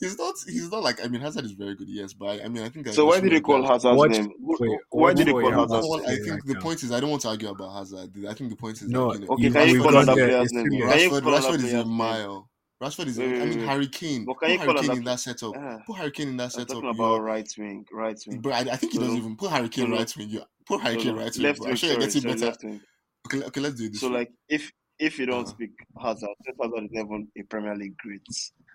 he's 0.00 0.18
not 0.18 0.34
he's 0.46 0.70
not 0.70 0.82
like 0.82 1.02
I 1.02 1.08
mean 1.08 1.20
Hazard 1.20 1.44
is 1.44 1.52
very 1.52 1.76
good, 1.76 1.88
yes, 1.88 2.12
but 2.12 2.40
I, 2.40 2.44
I 2.44 2.48
mean 2.48 2.62
I 2.64 2.68
think 2.68 2.88
So 2.88 3.06
why 3.06 3.20
did 3.20 3.32
he 3.32 3.40
call 3.40 3.58
players- 3.58 3.70
Hazard's 3.84 3.96
What- 3.98 4.10
name? 4.10 4.32
Wait, 4.40 4.70
why 4.90 5.00
what 5.02 5.16
did 5.16 5.26
he 5.28 5.32
call 5.32 5.42
you? 5.42 5.50
Hazard's 5.50 5.70
Well, 5.88 5.98
Hazard's 6.00 6.06
I 6.06 6.12
name? 6.14 6.22
name 6.24 6.30
think 6.32 6.46
the 6.46 6.54
right 6.54 6.62
point 6.62 6.82
is 6.82 6.92
I 6.92 7.00
don't 7.00 7.10
want 7.10 7.22
to 7.22 7.28
argue 7.28 7.48
about 7.48 7.72
Hazard. 7.78 8.10
I 8.28 8.34
think 8.34 8.50
the 8.50 8.56
point 8.56 8.82
is 8.82 8.88
No, 8.88 9.06
like, 9.08 9.20
you 9.20 9.26
know 9.26 9.32
Okay, 9.34 9.41
You- 9.41 9.41
can 9.50 9.68
you 9.68 9.82
call 9.82 9.92
gone 9.92 10.02
another 10.02 10.26
player's 10.26 10.52
name? 10.52 10.64
too 10.64 10.70
Can 10.70 10.88
late. 10.88 11.02
you 11.02 11.10
Rashford, 11.10 11.22
Rashford 11.22 11.64
is 11.64 11.72
a 11.72 11.84
mile. 11.84 12.48
Rashford 12.82 13.06
is. 13.06 13.18
Wait, 13.18 13.26
I 13.40 13.44
mean, 13.46 13.58
wait. 13.60 13.68
Harry 13.68 13.86
Kane. 13.86 14.24
But 14.24 14.32
Put 14.34 14.40
can 14.40 14.50
you 14.50 14.58
Harry 14.58 14.74
Kane 14.80 14.96
in 14.98 15.04
that 15.04 15.20
setup. 15.20 15.52
Ah, 15.56 15.78
Put 15.86 15.96
Harry 15.98 16.10
Kane 16.10 16.28
in 16.28 16.36
that 16.38 16.44
I'm 16.44 16.50
setup. 16.50 16.68
talking 16.68 16.90
about 16.90 17.22
right 17.22 17.48
wing, 17.58 17.86
right 17.92 18.18
wing. 18.26 18.40
Bro, 18.40 18.52
I, 18.52 18.58
I 18.58 18.76
think 18.76 18.92
he 18.92 18.98
No, 18.98 19.04
doesn't 19.04 19.18
even 19.18 19.36
put 19.36 19.50
Harry 19.50 19.68
Kane 19.68 19.84
No, 19.84 19.90
no. 19.94 19.96
right 19.98 20.16
wing. 20.16 20.28
You 20.30 20.42
put 20.66 20.80
Harry 20.82 20.96
Kane 20.96 21.14
no, 21.14 21.22
right 21.22 21.32
wing. 21.34 21.42
left 21.42 21.58
Bro. 21.58 21.66
I'm 21.66 21.70
wing, 21.70 21.76
sure 21.76 21.88
you're 21.90 22.00
sorry, 22.00 22.06
getting 22.12 22.22
better. 22.30 22.46
left 22.46 22.64
wing. 22.64 22.80
Okay, 23.26 23.44
okay, 23.46 23.60
let's 23.60 23.76
do 23.76 23.88
this 23.88 24.00
So 24.00 24.08
way. 24.10 24.14
like, 24.18 24.32
if 24.48 24.72
if 24.98 25.18
you 25.18 25.26
don't 25.26 25.42
Uh-huh. 25.42 25.50
speak 25.50 25.70
Hazard, 26.00 26.28
since 26.44 26.56
Hazard 26.60 26.84
is 26.84 26.90
never 26.92 27.14
a 27.38 27.42
Premier 27.44 27.76
League 27.76 27.96
great, 27.98 28.20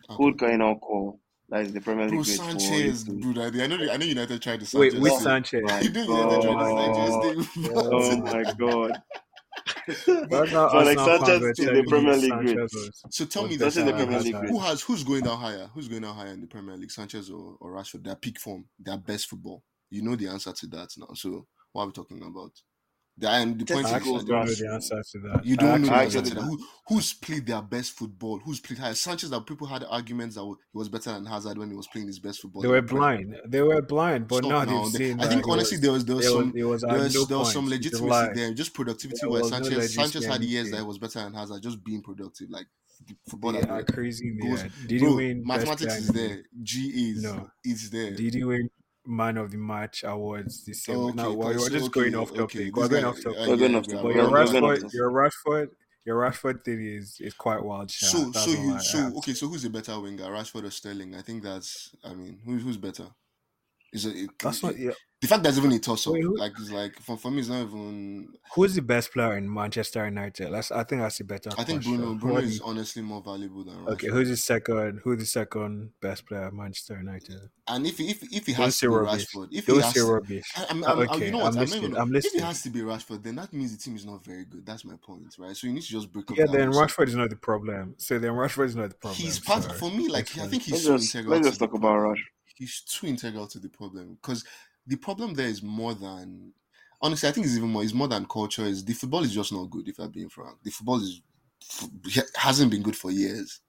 Okay. 0.09 0.15
who 0.23 0.33
can 0.35 0.51
you 0.51 0.57
now 0.57 0.75
call 0.75 1.19
that 1.49 1.61
is 1.61 1.73
the 1.73 1.81
Premier 1.81 2.05
League 2.05 2.15
Bro, 2.15 2.23
great 2.23 2.37
for 2.37 2.43
Sanchez, 2.59 3.03
to? 3.05 3.11
bro. 3.11 3.43
I 3.43 3.47
I 3.63 3.67
know, 3.67 3.91
I 3.91 3.97
know 3.97 4.05
United 4.05 4.41
tried 4.41 4.61
to 4.61 4.77
Wait, 4.77 4.91
Sanchez. 4.93 4.99
which 5.01 5.11
Oh. 5.15 5.19
Sanchez? 5.19 5.61
my 5.65 5.79
You 5.81 5.91
know 5.91 6.03
United 6.03 6.41
tried 6.41 6.57
to 6.59 6.65
Sanchez 6.77 7.09
god! 7.09 7.23
thing, 7.53 7.73
but- 7.73 7.85
Oh 7.93 8.17
my 8.21 8.43
god! 8.57 9.01
That's 10.29 10.51
how 10.51 10.69
so 10.69 10.77
like 10.79 10.99
Sanchez 10.99 11.41
were 11.41 11.51
is 11.51 11.57
the 11.57 11.85
Premier 11.87 12.17
League 12.17 12.29
Sanchez 12.31 12.73
great. 12.73 13.13
So 13.13 13.25
tell 13.25 13.47
me 13.47 13.55
That's 13.55 13.75
this: 13.75 13.81
in 13.81 13.85
the 13.85 13.93
better 13.93 14.05
Premier 14.05 14.19
League 14.21 14.49
who 14.49 14.59
has 14.59 14.81
who's 14.81 15.03
going 15.03 15.23
down 15.23 15.37
higher? 15.37 15.69
Who's 15.73 15.87
going 15.87 16.01
down 16.01 16.15
higher 16.15 16.33
in 16.33 16.41
the 16.41 16.47
Premier 16.47 16.75
League? 16.75 16.91
Sanchez 16.91 17.29
or, 17.29 17.55
or 17.61 17.71
Rashford? 17.71 18.03
Their 18.03 18.15
peak 18.15 18.39
form, 18.39 18.65
their 18.79 18.97
best 18.97 19.29
football. 19.29 19.63
You 19.89 20.01
know 20.01 20.15
the 20.15 20.27
answer 20.27 20.51
to 20.51 20.67
that 20.67 20.89
now. 20.97 21.07
So 21.13 21.47
what 21.71 21.83
are 21.83 21.85
we 21.87 21.93
talking 21.93 22.21
about? 22.21 22.51
The, 23.19 23.29
and 23.29 23.59
the 23.59 23.65
point 23.73 23.87
I 23.87 23.97
Thirty 23.97 24.09
is, 24.11 24.15
actually 24.21 24.25
goals, 24.25 24.25
don't 24.25 24.45
know 24.45 24.53
the 24.69 24.73
answer 24.75 25.01
to 25.11 25.19
that. 25.29 25.45
You 25.45 25.57
don't 25.57 25.81
know 25.81 25.87
the 25.87 25.93
actually 25.93 26.19
answer 26.19 26.29
to 26.29 26.35
that. 26.35 26.41
Who, 26.43 26.59
who's 26.87 27.13
played 27.13 27.47
their 27.47 27.63
best 27.63 27.93
football? 27.93 28.37
Who's 28.39 28.59
played 28.59 28.77
higher? 28.77 28.93
Sanchez 28.93 29.31
that 29.31 29.43
people 29.47 29.65
had 29.65 29.83
arguments 29.89 30.35
that 30.35 30.43
he 30.43 30.77
was 30.77 30.87
better 30.87 31.11
than 31.13 31.25
Hazard 31.25 31.57
when 31.57 31.71
he 31.71 31.75
was 31.75 31.87
playing 31.87 32.05
his 32.07 32.19
best 32.19 32.41
football. 32.41 32.61
They 32.61 32.67
were 32.67 32.83
blind. 32.83 33.35
They 33.47 33.61
were 33.63 33.81
blind, 33.81 34.27
but 34.27 34.43
Stop 34.45 34.49
now 34.49 34.63
now. 34.71 34.83
they've 34.83 34.91
They- 34.93 34.97
seen 35.09 35.19
I 35.19 35.27
think 35.29 35.47
honestly 35.47 35.77
was, 35.77 35.81
there 35.81 35.91
was 35.93 36.05
there 36.05 36.15
was 36.15 36.25
there 36.25 36.33
was, 36.35 36.41
some 36.43 36.53
it 36.55 36.63
was 36.63 36.81
there 36.83 36.99
was, 36.99 37.15
no 37.15 37.25
there 37.25 37.37
was 37.39 37.53
some 37.53 37.63
point. 37.65 37.73
It's 37.85 37.85
a 37.99 38.03
legitimacy 38.03 38.27
lie. 38.27 38.33
there, 38.35 38.53
just 38.53 38.73
productivity 38.75 39.19
There 39.21 39.29
where 39.31 39.41
was 39.41 39.51
no 39.51 39.61
Sanchez 39.63 39.93
Sanchez 39.95 40.25
had 40.25 40.43
years 40.43 40.69
that 40.69 40.77
he 40.77 40.83
was 40.83 40.99
better 40.99 41.19
than 41.19 41.33
Hazard, 41.33 41.63
just 41.63 41.83
being 41.83 42.01
productive. 42.03 42.51
Like 42.51 42.67
football 43.27 43.53
They 43.53 43.61
that 43.61 43.87
crazy 43.93 44.27
in 44.27 44.37
the 44.37 44.47
goals. 44.47 44.61
head. 44.61 44.71
Did 44.87 45.01
Bro, 45.01 45.09
he 45.09 45.15
win 45.15 45.43
mathematics 45.43 45.95
is 45.97 46.07
there. 46.09 46.43
G 46.61 47.11
is 47.11 47.23
No. 47.23 47.49
it's 47.63 47.89
there. 47.89 48.11
Did 48.11 48.33
he 48.35 48.43
win 48.43 48.69
man 49.07 49.37
of 49.37 49.51
the 49.51 49.57
match 49.57 50.03
awards 50.03 50.63
the 50.65 50.73
same? 50.73 50.97
Okay, 50.97 51.15
now, 51.15 51.31
well, 51.31 51.49
thanks. 51.49 51.61
you're 51.63 51.79
just 51.79 51.85
okay, 51.87 52.01
going 52.01 52.15
off 52.15 52.29
okay. 52.31 52.39
topic. 52.39 52.57
This 52.57 52.71
We're 52.73 52.87
going 52.89 53.03
guy- 53.03 53.09
off 53.09 53.21
topic. 53.23 53.39
uh, 53.39 53.45
We're 53.47 53.57
going 53.57 53.75
off 53.75 53.85
topic. 53.87 54.03
But 54.03 54.15
your 54.15 54.25
are- 54.25 54.31
we're 54.31 54.37
we 54.43 54.49
are- 54.49 54.51
going 54.51 54.63
off 54.63 54.69
Rashford, 54.79 54.93
your 54.93 55.11
Rashford, 55.11 55.67
your 56.05 56.17
Rashford 56.21 56.63
thing 56.65 56.85
is 56.85 57.17
is 57.19 57.33
quite 57.33 57.63
wild. 57.63 57.89
Sha. 57.91 58.05
So 58.07 58.29
That's 58.29 58.45
so 58.45 58.51
all 58.51 58.57
I 58.57 58.73
you 58.73 58.79
so 58.81 58.97
have 58.99 59.15
okay 59.15 59.33
so 59.33 59.47
who's 59.47 59.65
a 59.65 59.69
better 59.69 59.99
winger, 59.99 60.25
Rashford 60.25 60.63
or 60.65 60.71
Sterling? 60.71 61.15
I 61.15 61.21
think 61.21 61.43
that's 61.43 61.95
I 62.03 62.13
mean 62.13 62.39
who's 62.45 62.63
who's 62.63 62.77
better? 62.77 63.07
Is 63.93 64.05
it, 64.05 64.15
it- 64.17 64.29
That's 64.41 64.61
not. 64.63 64.77
Yeah. 64.77 64.91
The 65.19 65.27
fact 65.27 65.41
there's 65.41 65.57
even 65.57 65.71
a 65.71 65.79
toss 65.79 66.05
up? 66.05 66.13
Like 66.15 66.51
it's 66.59 66.69
like 66.71 66.99
for, 66.99 67.17
for 67.17 67.31
me 67.31 67.39
it's 67.39 67.49
not 67.49 67.63
even. 67.63 68.27
Who's 68.53 68.75
the 68.75 68.83
best 68.83 69.11
player 69.11 69.35
in 69.37 69.51
Manchester 69.51 70.05
United? 70.05 70.51
That's. 70.53 70.71
I 70.71 70.83
think 70.83 71.01
that's 71.01 71.17
the 71.17 71.23
better. 71.23 71.49
I 71.57 71.63
think 71.63 71.81
question. 71.81 71.97
Bruno 71.97 72.13
Who 72.13 72.19
Bruno 72.19 72.37
is 72.39 72.59
the- 72.59 72.65
honestly 72.65 73.01
more 73.01 73.21
valuable 73.21 73.63
than 73.63 73.75
Rashford. 73.77 73.89
Okay, 73.93 74.07
who's 74.09 74.29
the 74.29 74.37
second? 74.37 75.01
Who's 75.03 75.17
the 75.19 75.25
second 75.25 75.89
best 76.01 76.27
player 76.27 76.43
at 76.45 76.53
Manchester 76.53 76.97
United? 76.97 77.49
And 77.67 77.87
if 77.87 77.99
if 77.99 78.21
if 78.31 78.45
he 78.45 78.53
Don't 78.53 78.65
has 78.65 78.79
to 78.79 78.89
be 78.89 78.95
rubbish. 78.95 79.25
Rashford, 79.33 79.47
if 79.51 79.65
he 79.65 79.71
Don't 79.71 79.81
has 79.83 79.93
to, 79.93 80.05
rubbish. 80.05 80.51
I, 80.55 80.65
I'm, 80.69 80.83
I'm, 80.83 80.99
okay, 81.09 81.25
you 81.25 81.31
know 81.31 81.37
what? 81.39 81.47
I'm 81.47 81.53
I'm 81.53 81.59
listening. 81.61 81.83
even- 81.85 81.97
I'm 81.97 82.07
If 82.09 82.23
listening. 82.23 82.43
it 82.43 82.45
has 82.45 82.61
to 82.61 82.69
be 82.69 82.79
Rashford, 82.81 83.23
then 83.23 83.35
that 83.37 83.51
means 83.53 83.75
the 83.75 83.81
team 83.83 83.95
is 83.95 84.05
not 84.05 84.23
very 84.23 84.45
good. 84.45 84.65
That's 84.67 84.85
my 84.85 84.95
point, 85.01 85.33
right? 85.39 85.57
So 85.57 85.65
you 85.65 85.73
need 85.73 85.81
to 85.81 85.87
just 85.89 86.11
break 86.11 86.29
up. 86.29 86.37
Yeah, 86.37 86.45
then 86.51 86.71
whole 86.71 86.83
Rashford 86.83 87.07
is 87.07 87.15
not 87.15 87.31
the 87.31 87.35
problem. 87.37 87.95
So 87.97 88.19
then 88.19 88.33
Rashford 88.33 88.65
is 88.67 88.75
not 88.75 88.89
the 88.89 88.95
problem. 88.95 89.19
He's 89.19 89.39
part 89.39 89.63
Sorry. 89.63 89.77
for 89.79 89.89
me. 89.89 90.09
Like 90.09 90.25
That's 90.27 90.37
I 90.37 90.41
fine. 90.41 90.49
think 90.51 90.61
he's 90.63 90.73
Let's 90.73 90.83
so 90.85 90.97
just 90.97 91.15
integral. 91.15 91.35
let's 91.37 91.47
just 91.47 91.59
talk 91.59 91.73
about 91.73 91.81
problem. 91.89 92.09
Rush. 92.11 92.23
He's 92.55 92.81
too 92.81 93.07
integral 93.07 93.47
to 93.47 93.59
the 93.59 93.69
problem 93.69 94.17
because 94.21 94.43
the 94.87 94.95
problem 94.95 95.33
there 95.33 95.47
is 95.47 95.61
more 95.61 95.93
than 95.93 96.53
honestly. 97.01 97.29
I 97.29 97.31
think 97.31 97.45
it's 97.45 97.57
even 97.57 97.69
more. 97.69 97.83
It's 97.83 97.93
more 97.93 98.07
than 98.07 98.25
culture. 98.25 98.63
Is 98.63 98.83
the 98.83 98.93
football 98.93 99.23
is 99.23 99.33
just 99.33 99.53
not 99.53 99.69
good. 99.69 99.87
If 99.87 99.99
I'm 99.99 100.11
being 100.11 100.29
frank, 100.29 100.57
the 100.63 100.71
football 100.71 101.01
is 101.01 101.21
hasn't 102.35 102.71
been 102.71 102.83
good 102.83 102.95
for 102.95 103.11
years. 103.11 103.61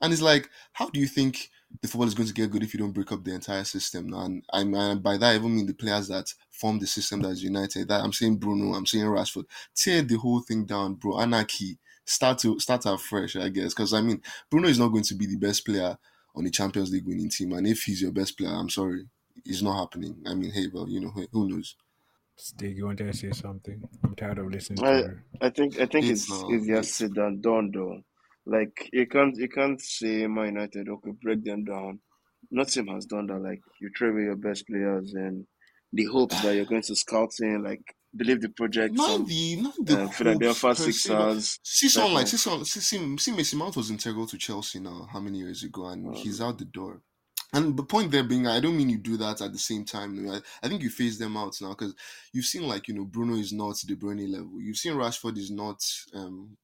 And 0.00 0.12
it's 0.12 0.22
like, 0.22 0.50
how 0.72 0.90
do 0.90 0.98
you 0.98 1.06
think 1.06 1.48
the 1.80 1.86
football 1.86 2.08
is 2.08 2.14
going 2.14 2.26
to 2.26 2.34
get 2.34 2.50
good 2.50 2.64
if 2.64 2.74
you 2.74 2.80
don't 2.80 2.92
break 2.92 3.12
up 3.12 3.22
the 3.22 3.34
entire 3.34 3.62
system? 3.62 4.12
And, 4.12 4.44
and, 4.52 4.74
and 4.74 5.00
by 5.00 5.16
that, 5.16 5.32
I 5.32 5.34
even 5.36 5.54
mean 5.54 5.66
the 5.66 5.74
players 5.74 6.08
that 6.08 6.26
form 6.50 6.80
the 6.80 6.88
system 6.88 7.22
that 7.22 7.30
is 7.30 7.44
united. 7.44 7.86
That 7.86 8.02
I'm 8.02 8.12
saying 8.12 8.38
Bruno, 8.38 8.74
I'm 8.74 8.86
saying 8.86 9.04
Rashford. 9.04 9.44
Tear 9.76 10.02
the 10.02 10.16
whole 10.16 10.40
thing 10.40 10.64
down, 10.64 10.94
bro. 10.94 11.20
Anarchy. 11.20 11.78
Start 12.04 12.38
to 12.38 12.58
start 12.58 12.84
afresh, 12.84 13.36
I 13.36 13.48
guess. 13.48 13.74
Because 13.74 13.94
I 13.94 14.00
mean, 14.00 14.20
Bruno 14.50 14.68
is 14.68 14.78
not 14.78 14.88
going 14.88 15.04
to 15.04 15.14
be 15.14 15.26
the 15.26 15.36
best 15.36 15.64
player 15.64 15.96
on 16.34 16.44
the 16.44 16.50
Champions 16.50 16.90
League 16.90 17.06
winning 17.06 17.28
team, 17.28 17.52
and 17.52 17.66
if 17.66 17.82
he's 17.82 18.02
your 18.02 18.10
best 18.10 18.36
player, 18.36 18.50
I'm 18.50 18.70
sorry, 18.70 19.06
it's 19.44 19.62
not 19.62 19.78
happening. 19.78 20.22
I 20.26 20.34
mean, 20.34 20.50
hey, 20.50 20.68
well, 20.72 20.88
you 20.88 21.00
know, 21.00 21.10
who- 21.10 21.28
who 21.32 21.48
knows? 21.48 21.76
Stig, 22.36 22.76
you 22.76 22.86
wanted 22.86 23.12
to 23.12 23.16
say 23.16 23.30
something? 23.32 23.86
I'm 24.02 24.14
tired 24.14 24.38
of 24.38 24.50
listening 24.50 24.82
I- 24.84 25.02
her. 25.02 25.24
I 25.40 25.50
think 25.50 25.78
I 25.78 25.86
think 25.86 26.06
It's 26.06 26.22
it's 26.22 26.30
not- 26.30 26.50
easier 26.50 26.74
it's- 26.76 26.94
said 26.94 27.14
than 27.14 27.40
done 27.40 27.70
though. 27.72 28.02
Like 28.46 28.88
you 28.92 29.06
can't 29.06 29.36
you 29.36 29.48
can't 29.48 29.80
say 29.80 30.26
Man 30.26 30.46
United 30.46 30.88
okay 30.88 31.10
break 31.22 31.44
them 31.44 31.64
down. 31.64 32.00
Nothing 32.50 32.86
has 32.88 33.06
done 33.06 33.26
that. 33.28 33.38
Like 33.40 33.60
you 33.80 33.90
throw 33.96 34.10
away 34.10 34.22
your 34.22 34.36
best 34.36 34.66
players 34.66 35.14
and 35.14 35.46
the 35.92 36.04
hopes 36.06 36.40
that 36.42 36.54
you're 36.56 36.64
going 36.64 36.82
to 36.82 36.96
scout 36.96 37.32
in 37.40 37.62
like 37.62 37.82
believe 38.16 38.40
the 38.40 38.48
project. 38.48 38.94
Not 38.94 39.10
Some 39.10 39.26
the 39.26 39.56
not 39.56 39.74
the 39.86 39.94
uh, 39.94 40.04
hopes 40.06 40.16
Philadelphia 40.16 40.68
per 40.70 40.74
se, 40.74 40.84
but 40.86 40.92
Sixers. 40.94 41.60
See 41.62 41.88
someone 41.88 42.14
like 42.14 42.20
Like, 42.22 42.28
see 42.28 42.36
someone 42.38 42.64
see, 42.64 42.80
see, 42.80 43.16
see 43.18 43.32
Mason 43.32 43.58
Mount 43.58 43.76
was 43.76 43.90
integral 43.90 44.26
to 44.26 44.38
Chelsea 44.38 44.80
now 44.80 45.06
how 45.12 45.20
many 45.20 45.38
years 45.38 45.62
ago 45.62 45.86
and 45.86 46.08
Um, 46.08 46.14
he's 46.14 46.40
out 46.40 46.58
the 46.58 46.64
door. 46.64 47.00
And 47.52 47.76
the 47.76 47.82
point 47.84 48.10
there 48.10 48.24
being, 48.24 48.46
I 48.46 48.60
don't 48.60 48.76
mean 48.76 48.88
you 48.88 48.98
do 48.98 49.16
that 49.18 49.40
at 49.42 49.52
the 49.52 49.58
same 49.58 49.84
time. 49.84 50.28
I, 50.30 50.40
I 50.62 50.68
think 50.68 50.82
you 50.82 50.90
phase 50.90 51.18
them 51.18 51.36
out 51.36 51.56
now 51.60 51.70
because 51.70 51.94
you've 52.32 52.46
seen 52.46 52.62
like 52.66 52.88
you 52.88 52.94
know 52.94 53.04
Bruno 53.04 53.34
is 53.34 53.52
not 53.52 53.76
De 53.86 53.94
Bruyne 53.94 54.28
level. 54.30 54.60
You've 54.60 54.76
seen 54.78 54.94
Rashford 54.94 55.36
is 55.38 55.50
not. 55.50 55.82
um 56.14 56.56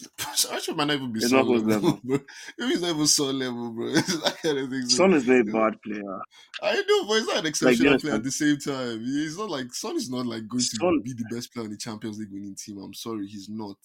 Rashford 0.18 0.76
might 0.76 0.86
not 0.88 0.96
even 0.96 1.12
be 1.12 1.20
It's 1.20 1.30
Son 1.30 1.38
not 1.38 1.46
whose 1.46 1.62
level, 1.62 1.92
level. 1.92 2.00
bro. 2.02 2.18
He's 2.58 2.82
not 2.82 2.90
even 2.90 3.06
Son 3.06 3.38
level, 3.38 3.70
bro. 3.70 3.86
It's 3.88 4.22
that 4.24 4.36
kind 4.42 4.58
of 4.58 4.70
thing. 4.70 4.88
So, 4.88 4.96
Son 4.96 5.14
is 5.14 5.28
a 5.28 5.42
bad 5.42 5.80
player. 5.82 6.20
I 6.62 6.74
know, 6.88 7.06
but 7.06 7.14
he's 7.14 7.26
not 7.26 7.38
an 7.38 7.46
exceptional 7.46 7.94
yes, 7.94 8.02
player 8.02 8.14
at 8.14 8.24
the 8.24 8.30
same 8.30 8.58
time. 8.58 9.00
He's 9.04 9.38
not 9.38 9.50
like 9.50 9.72
Son 9.72 9.96
is 9.96 10.10
not 10.10 10.26
like 10.26 10.48
going 10.48 10.62
Son- 10.62 10.96
to 10.96 11.02
be 11.02 11.12
the 11.12 11.24
best 11.34 11.52
player 11.52 11.64
on 11.64 11.70
the 11.70 11.76
Champions 11.76 12.18
League 12.18 12.32
winning 12.32 12.56
team. 12.56 12.78
I'm 12.78 12.94
sorry, 12.94 13.26
he's 13.28 13.48
not. 13.48 13.78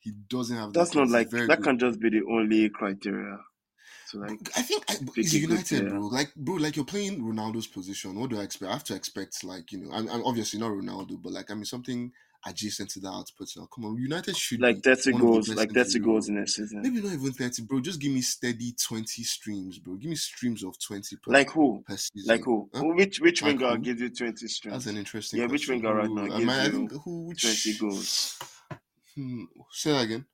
He 0.00 0.12
doesn't 0.28 0.56
have. 0.56 0.72
That. 0.72 0.78
That's 0.80 0.94
that 0.94 0.98
not 1.00 1.08
like 1.10 1.30
that 1.48 1.58
good. 1.58 1.64
can 1.64 1.78
just 1.78 1.98
be 2.00 2.10
the 2.10 2.22
only 2.30 2.68
criteria. 2.68 3.38
So 4.06 4.18
like 4.18 4.38
I 4.56 4.62
think 4.62 4.84
I, 4.88 4.94
it's 5.16 5.32
good 5.32 5.42
United, 5.50 5.88
bro. 5.88 6.00
Like, 6.06 6.32
bro, 6.36 6.54
like 6.54 6.76
you're 6.76 6.84
playing 6.84 7.20
Ronaldo's 7.20 7.66
position. 7.66 8.18
What 8.18 8.30
do 8.30 8.38
I 8.38 8.44
expect? 8.44 8.70
I 8.70 8.74
have 8.74 8.84
to 8.84 8.94
expect, 8.94 9.42
like, 9.42 9.72
you 9.72 9.78
know, 9.78 9.90
I'm, 9.92 10.08
I'm 10.08 10.24
obviously 10.24 10.60
not 10.60 10.70
Ronaldo, 10.70 11.20
but 11.20 11.32
like, 11.32 11.50
I 11.50 11.54
mean, 11.54 11.64
something 11.64 12.12
adjacent 12.46 12.90
to 12.90 13.00
that 13.00 13.08
output. 13.08 13.48
Now, 13.56 13.66
come 13.66 13.84
on, 13.86 13.96
United 13.96 14.36
should 14.36 14.60
like 14.60 14.80
thirty 14.82 15.12
goals, 15.12 15.48
like 15.48 15.72
thirty 15.72 15.98
goals 15.98 16.28
in 16.28 16.38
a 16.38 16.46
season. 16.46 16.82
Maybe 16.82 17.00
not 17.00 17.14
even 17.14 17.32
thirty, 17.32 17.62
bro. 17.62 17.80
Just 17.80 18.00
give 18.00 18.12
me 18.12 18.20
steady 18.20 18.72
twenty 18.80 19.24
streams, 19.24 19.78
bro. 19.78 19.96
Give 19.96 20.10
me 20.10 20.16
streams 20.16 20.62
of 20.62 20.78
twenty 20.78 21.16
per, 21.16 21.32
Like 21.32 21.50
who? 21.50 21.82
per 21.86 21.96
season. 21.96 22.28
Like 22.28 22.44
who? 22.44 22.68
Huh? 22.72 22.84
Which 22.84 23.20
which 23.20 23.42
Like 23.42 23.58
winger 23.58 23.76
gives 23.78 24.00
you 24.00 24.10
twenty 24.10 24.46
streams? 24.46 24.72
That's 24.74 24.86
an 24.86 24.96
interesting. 24.96 25.40
Yeah, 25.40 25.46
which 25.46 25.66
question. 25.66 25.82
winger 25.82 25.96
right 25.96 26.10
now 26.10 26.34
I, 26.34 26.38
gives 26.38 26.52
I 26.52 26.64
you 26.64 26.70
think 26.70 26.92
who 27.02 27.26
which 27.26 27.42
20 27.42 27.78
goals? 27.78 28.38
Hmm, 29.16 29.44
say 29.72 29.92
that 29.92 30.04
again. 30.04 30.26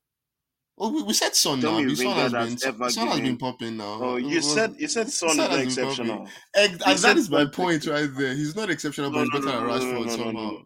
Oh, 0.78 0.90
we, 0.90 1.02
we 1.02 1.12
said 1.12 1.34
Son 1.36 1.60
Tell 1.60 1.72
now. 1.72 1.80
me 1.86 1.94
Son 1.94 2.06
has 2.16 2.32
that's 2.32 2.54
been 2.64 2.74
ever 2.74 2.90
Son 2.90 3.06
has 3.08 3.20
been 3.20 3.36
popping 3.36 3.76
now. 3.76 3.98
Oh, 4.00 4.16
you 4.16 4.36
was- 4.36 4.52
said 4.54 4.74
you 4.78 4.88
said 4.88 5.10
Son 5.10 5.30
is 5.30 5.36
Son 5.36 5.50
not 5.50 5.58
has 5.58 5.76
been 5.76 5.84
popping. 5.84 5.90
exceptional. 6.06 6.28
Egg, 6.56 6.70
You 6.70 6.74
and 6.74 6.80
that 6.80 6.98
said 6.98 7.16
is 7.18 7.30
my 7.30 7.44
point 7.44 7.86
right 7.86 8.08
there. 8.16 8.34
He's 8.34 8.56
not 8.56 8.70
exceptional, 8.70 9.10
but 9.10 9.18
No, 9.18 9.22
he's 9.24 9.44
no, 9.44 9.52
better 9.52 9.66
no, 9.66 9.78
than 9.78 9.88
no, 9.88 9.92
no, 9.92 9.98
Rashford 9.98 9.98
no, 9.98 10.04
no, 10.04 10.16
somehow. 10.16 10.32
no. 10.50 10.62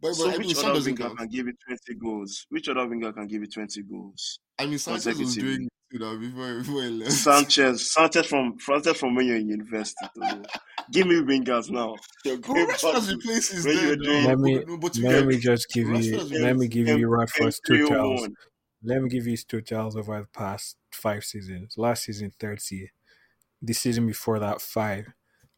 But, 0.00 0.08
but 0.08 0.14
So 0.14 0.28
I 0.28 0.38
mean, 0.38 0.48
which 0.48 0.56
Son 0.56 0.70
other 0.70 0.80
winger 0.84 1.10
can 1.14 1.28
give 1.28 1.46
you 1.46 1.52
twenty 1.66 1.94
goals? 2.00 2.46
Which 2.50 2.68
other 2.68 2.86
winger 2.86 3.12
can 3.12 3.26
give 3.26 3.40
you 3.42 3.48
twenty 3.48 3.82
goals? 3.82 4.38
I 4.58 4.66
mean, 4.66 4.78
Sanchez 4.78 5.06
was 5.06 5.16
consecutively. 5.16 5.56
doing 5.56 5.68
it 5.90 6.00
now 6.00 6.16
before 6.16 6.58
before 6.58 6.82
he 6.82 6.88
left. 6.90 7.12
Sanchez, 7.12 7.92
Sanchez 7.92 8.26
from 8.26 8.56
Sanchez 8.60 8.96
from 8.96 9.14
when 9.16 9.26
you're 9.26 9.36
in 9.36 9.48
university. 9.48 9.96
Give 10.90 11.06
me 11.06 11.16
wingers 11.16 11.68
now. 11.70 11.96
You're 12.24 12.38
Bro, 12.38 12.54
going 12.54 12.66
Rashford 12.68 12.82
back 12.82 12.94
has 12.94 13.06
to 13.08 13.16
replaced 13.16 13.52
his 13.52 13.66
when 13.66 13.76
you 13.76 13.88
were 13.88 13.96
dead 13.96 14.02
doing- 14.04 14.22
now. 14.22 14.28
Let 14.30 14.38
me- 14.38 14.58
But- 14.66 14.80
but 14.80 14.92
to 14.94 15.02
Let 15.08 15.26
me 15.26 15.36
just 15.38 15.68
give 15.72 15.88
you. 15.88 16.18
Let 16.20 16.56
me 16.56 16.68
give 16.68 16.88
you 16.88 17.08
Rashford's 17.08 17.60
two 17.66 17.86
tells. 17.88 18.28
301. 18.82 18.96
Let 18.96 19.02
me 19.02 19.08
give 19.08 19.26
you 19.26 19.32
his 19.32 19.44
totals 19.44 19.96
over 19.96 20.20
the 20.20 20.38
past 20.38 20.76
five 20.90 21.24
seasons. 21.24 21.74
Last 21.76 22.04
season, 22.04 22.32
30. 22.38 22.90
The 23.62 23.72
season 23.72 24.06
before 24.06 24.38
that, 24.38 24.60
5. 24.60 25.06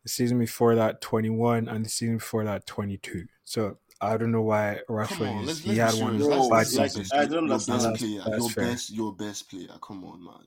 The 0.03 0.09
season 0.09 0.39
before 0.39 0.75
that, 0.75 1.01
21. 1.01 1.69
And 1.69 1.85
the 1.85 1.89
season 1.89 2.19
before 2.19 2.45
that, 2.45 2.67
22. 2.67 3.25
So 3.45 3.79
I 4.01 4.17
don't 4.17 4.33
know 4.33 4.43
why 4.43 4.81
Rashford 4.89 5.31
on, 5.31 5.43
is. 5.43 5.47
let's, 5.47 5.59
he 5.61 5.75
let's 5.75 5.95
had 5.95 6.05
one 6.05 6.21
serious. 6.21 6.49
Bad 6.49 6.67
the 6.67 6.79
like, 6.79 6.91
season. 6.91 7.19
I 7.19 7.25
don't 7.25 7.33
your 7.33 7.43
understand 7.43 7.83
best 7.83 7.85
that. 7.85 7.99
player, 7.99 8.39
your 8.39 8.51
best, 8.51 8.91
your 8.91 9.13
best 9.15 9.51
player. 9.51 9.79
Come 9.81 10.05
on, 10.05 10.25
man. 10.25 10.47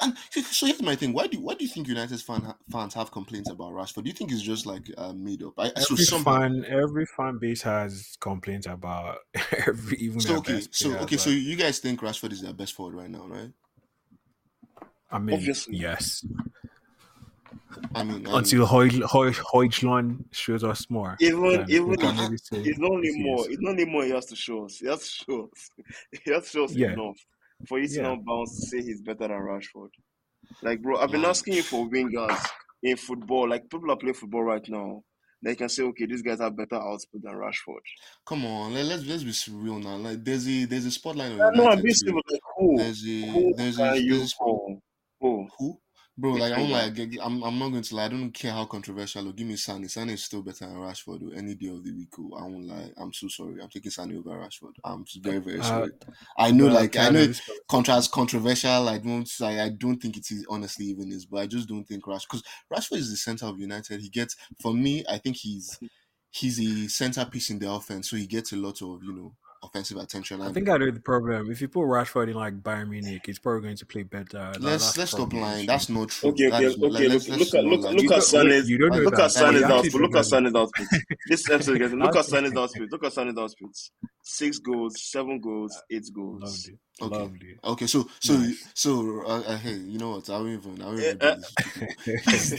And 0.00 0.16
so 0.30 0.40
so 0.42 0.66
here's 0.66 0.82
my 0.82 0.96
thing. 0.96 1.12
Why 1.12 1.26
do 1.26 1.40
why 1.40 1.54
do 1.54 1.64
you 1.64 1.70
think 1.70 1.86
United 1.88 2.20
fan, 2.20 2.54
fans 2.70 2.94
have 2.94 3.10
complaints 3.12 3.50
about 3.50 3.72
Rashford? 3.72 4.04
Do 4.04 4.08
you 4.10 4.14
think 4.14 4.32
it's 4.32 4.42
just 4.42 4.66
like 4.66 4.90
uh, 4.98 5.12
made 5.12 5.42
up? 5.42 5.54
I, 5.58 5.68
so 5.80 5.94
Every 5.94 6.04
fan, 6.24 6.64
every 6.68 7.06
fan 7.06 7.38
base 7.38 7.62
has 7.62 8.16
complaints 8.20 8.66
about 8.66 9.18
every 9.66 9.96
even 9.98 10.20
So 10.20 10.36
okay, 10.38 10.60
so 10.70 10.88
players. 10.90 11.02
okay, 11.04 11.16
so 11.16 11.30
you 11.30 11.56
guys 11.56 11.78
think 11.78 12.00
Rashford 12.00 12.32
is 12.32 12.40
their 12.42 12.52
best 12.52 12.74
forward 12.74 12.94
right 12.96 13.10
now, 13.10 13.26
right? 13.26 13.52
I 15.10 15.18
mean, 15.18 15.34
Obviously. 15.36 15.76
yes. 15.76 16.24
I 17.94 18.02
mean, 18.04 18.26
and 18.26 18.28
Until 18.28 18.66
Hoj- 18.66 19.02
Hoj- 19.02 20.24
shows 20.32 20.64
us 20.64 20.88
more, 20.90 21.16
Even 21.20 21.64
even 21.68 21.96
can 21.96 22.16
I- 22.18 22.22
I- 22.22 22.24
maybe 22.24 22.36
say 22.38 22.56
it's 22.58 22.78
not 22.78 22.90
only 22.92 23.10
more. 23.22 23.44
It's 23.48 23.60
not 23.60 23.70
only 23.70 23.84
more 23.86 24.04
he 24.04 24.10
has 24.10 24.26
to 24.26 24.36
show 24.36 24.64
us. 24.64 24.78
He 24.78 24.86
has 24.86 25.00
to 25.00 25.08
show 25.24 25.50
us. 25.52 25.70
He 26.24 26.30
has 26.32 26.44
to 26.44 26.50
show 26.50 26.64
us 26.64 26.72
Yeah. 26.74 26.92
enough 26.92 27.16
for 27.68 27.78
you 27.78 27.88
to 27.88 27.94
Yeah. 27.94 28.02
not 28.02 28.24
bounce 28.24 28.56
to 28.56 28.62
say 28.62 28.82
he's 28.82 29.02
better 29.02 29.28
than 29.28 29.30
Rashford. 29.30 29.90
Like, 30.62 30.82
bro, 30.82 30.98
I've 30.98 31.10
been 31.10 31.24
asking 31.24 31.54
you 31.54 31.62
for 31.62 31.88
wingers 31.88 32.38
in 32.82 32.96
football. 32.96 33.48
Like, 33.48 33.62
people 33.70 33.90
are 33.90 33.96
playing 33.96 34.14
football 34.14 34.42
right 34.42 34.66
now. 34.68 35.02
They 35.42 35.54
can 35.54 35.70
say, 35.70 35.82
okay, 35.84 36.04
these 36.04 36.20
guys 36.22 36.40
have 36.40 36.54
better 36.56 36.76
output 36.76 37.22
than 37.22 37.32
Rashford. 37.32 37.80
come 38.26 38.44
on, 38.44 38.74
let, 38.74 38.84
let's 38.84 39.06
let's 39.06 39.22
be 39.22 39.56
real 39.56 39.78
now. 39.78 39.96
Like 39.96 40.22
there's 40.22 40.46
a 40.46 40.66
there's 40.66 40.84
a 40.84 40.90
spotlight 40.90 41.32
on 41.32 41.38
no, 41.56 41.70
I'm 41.70 41.80
being 41.80 41.94
civil. 41.94 42.20
Like, 42.30 42.40
who? 42.58 42.76
There's 42.76 43.02
a 43.06 43.26
Who 43.26 43.54
there's 43.56 43.78
a 43.78 43.82
there's 43.82 44.34
a? 44.34 44.46
Who? 45.20 45.48
Who? 45.58 45.79
Bro, 46.20 46.32
like 46.34 46.52
I'm 46.52 46.70
like 46.70 46.98
I'm 47.22 47.42
I'm 47.42 47.58
not 47.58 47.70
going 47.70 47.82
to 47.82 47.96
lie. 47.96 48.04
I 48.06 48.08
don't 48.08 48.32
care 48.32 48.52
how 48.52 48.66
controversial. 48.66 49.28
Or 49.28 49.32
give 49.32 49.46
me 49.46 49.56
Sane. 49.56 49.88
Sane 49.88 50.10
is 50.10 50.24
still 50.24 50.42
better 50.42 50.66
than 50.66 50.76
Rashford 50.76 51.22
or 51.22 51.34
any 51.36 51.54
day 51.54 51.68
of 51.68 51.82
the 51.84 51.92
week. 51.92 52.12
oh, 52.18 52.34
I 52.36 52.42
won't 52.42 52.66
lie. 52.66 52.90
I'm 52.96 53.12
so 53.12 53.28
sorry. 53.28 53.60
I'm 53.62 53.68
taking 53.70 53.90
Sane 53.90 54.16
over 54.16 54.30
Rashford. 54.30 54.74
I'm 54.84 55.04
very 55.22 55.38
very 55.38 55.62
Uh, 55.62 55.62
sorry. 55.62 55.92
I 56.38 56.50
know, 56.52 56.66
Well, 56.66 56.74
like 56.74 56.96
I 56.96 57.08
kind 57.08 57.10
know, 57.10 57.20
of 57.20 57.30
it 57.30 57.40
contrast 57.68 58.12
controversial. 58.12 58.88
I 58.88 58.98
don't 58.98 59.28
I, 59.42 59.64
I 59.64 59.68
don't 59.70 59.98
think 60.00 60.16
it 60.16 60.30
is 60.30 60.46
honestly 60.48 60.86
even 60.86 61.12
is, 61.12 61.26
but 61.26 61.38
I 61.40 61.46
just 61.46 61.68
don't 61.68 61.84
think 61.84 62.06
Rash 62.06 62.26
because 62.26 62.42
Rashford 62.72 62.98
is 62.98 63.10
the 63.10 63.16
center 63.16 63.46
of 63.46 63.58
United. 63.58 64.00
He 64.00 64.08
gets 64.10 64.36
for 64.60 64.74
me. 64.74 65.04
I 65.08 65.18
think 65.18 65.36
he's 65.36 65.78
he's 66.30 66.60
a 66.60 66.88
centerpiece 66.88 67.50
in 67.50 67.58
the 67.58 67.70
offense, 67.70 68.10
so 68.10 68.16
he 68.16 68.26
gets 68.26 68.52
a 68.52 68.56
lot 68.56 68.82
of 68.82 69.02
you 69.04 69.12
know 69.12 69.34
offensive 69.62 69.98
attention. 69.98 70.40
I 70.40 70.50
think 70.52 70.68
I 70.68 70.76
know 70.78 70.90
the 70.90 71.00
problem. 71.00 71.50
If 71.50 71.60
you 71.60 71.68
put 71.68 71.82
Rashford 71.82 72.28
in 72.30 72.34
like 72.34 72.62
Bayern 72.62 72.88
Munich, 72.88 73.22
he's 73.26 73.38
probably 73.38 73.62
going 73.62 73.76
to 73.76 73.86
play 73.86 74.02
better. 74.04 74.24
That- 74.52 74.60
let's 74.60 74.96
let's 74.96 75.10
stop 75.10 75.30
probably 75.30 75.38
the 75.40 75.44
lying. 75.44 75.66
That's 75.66 75.88
not 75.88 76.08
true. 76.08 76.30
Okay, 76.30 76.46
okay, 76.48 76.66
okay. 76.68 76.76
Look, 76.76 76.92
look 76.92 77.00
at 77.02 77.64
look, 77.64 77.80
look 77.82 77.92
at 78.04 78.08
don't- 78.08 78.22
Sane's 78.22 78.70
you 78.70 78.78
don't 78.78 78.90
know 78.90 78.98
look 79.02 79.18
at 79.18 79.30
Sane's 79.30 79.60
You 79.60 79.64
actually 79.66 79.74
output. 79.74 80.00
Look 80.00 80.10
at 80.10 80.14
know 80.16 80.22
Sane's 80.22 80.54
output. 80.54 80.86
This 81.28 81.50
episode, 81.50 81.78
guys. 81.78 81.92
Look 81.92 82.08
at 82.08 82.14
How- 82.14 82.22
Sane's 82.22 82.56
output. 82.56 82.88
Look 82.90 83.04
at 83.04 83.12
Sane's 83.12 83.38
output. 83.38 83.70
Six 84.22 84.58
goals, 84.58 84.94
seven 85.10 85.40
goals, 85.40 85.76
eight 85.90 86.04
goals. 86.14 86.68
Lovely, 87.00 87.16
Okay. 87.16 87.22
lovely. 87.24 87.58
Okay, 87.64 87.86
so 87.86 88.08
so 88.20 88.34
Nice. 88.34 88.68
so 88.74 89.22
uh, 89.26 89.40
uh, 89.46 89.56
hey, 89.58 89.74
you 89.74 89.98
know 89.98 90.10
what? 90.12 90.28
I 90.30 90.38
won't 90.38 90.48
even 90.64 90.82
I 90.82 90.84
won't 90.86 90.98
even 91.00 91.18
Eh, 91.20 91.34
do 91.34 92.16
this. 92.16 92.52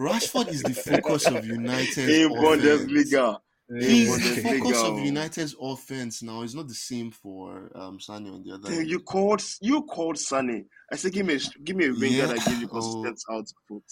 Rashford 0.00 0.48
is 0.48 0.62
the 0.62 0.74
focus 0.74 1.26
of 1.26 1.44
United's 1.46 1.98
In 1.98 2.30
offense. 2.32 2.84
Bundesliga. 2.86 3.38
He's 3.80 4.34
the 4.36 4.42
focus 4.42 4.82
of 4.82 4.98
United's 4.98 5.54
offense 5.60 6.22
now. 6.22 6.42
It's 6.42 6.54
not 6.54 6.68
the 6.68 6.74
same 6.74 7.10
for 7.10 7.70
um 7.74 7.98
Sane 8.00 8.28
on 8.28 8.42
the 8.42 8.52
other. 8.54 8.68
Then 8.68 8.86
you 8.88 9.00
called 9.00 9.42
you 9.60 9.82
called 9.82 10.18
Sane. 10.18 10.66
I 10.92 10.96
said, 10.96 11.12
give 11.12 11.26
me 11.26 11.34
a, 11.36 11.38
give 11.64 11.76
me 11.76 11.86
a 11.86 11.92
winger 11.92 12.16
Yeah. 12.16 12.26
that 12.26 12.44
gives 12.44 12.60
you 12.60 12.68
Oh. 12.72 13.02
consistent 13.02 13.18
output, 13.30 13.82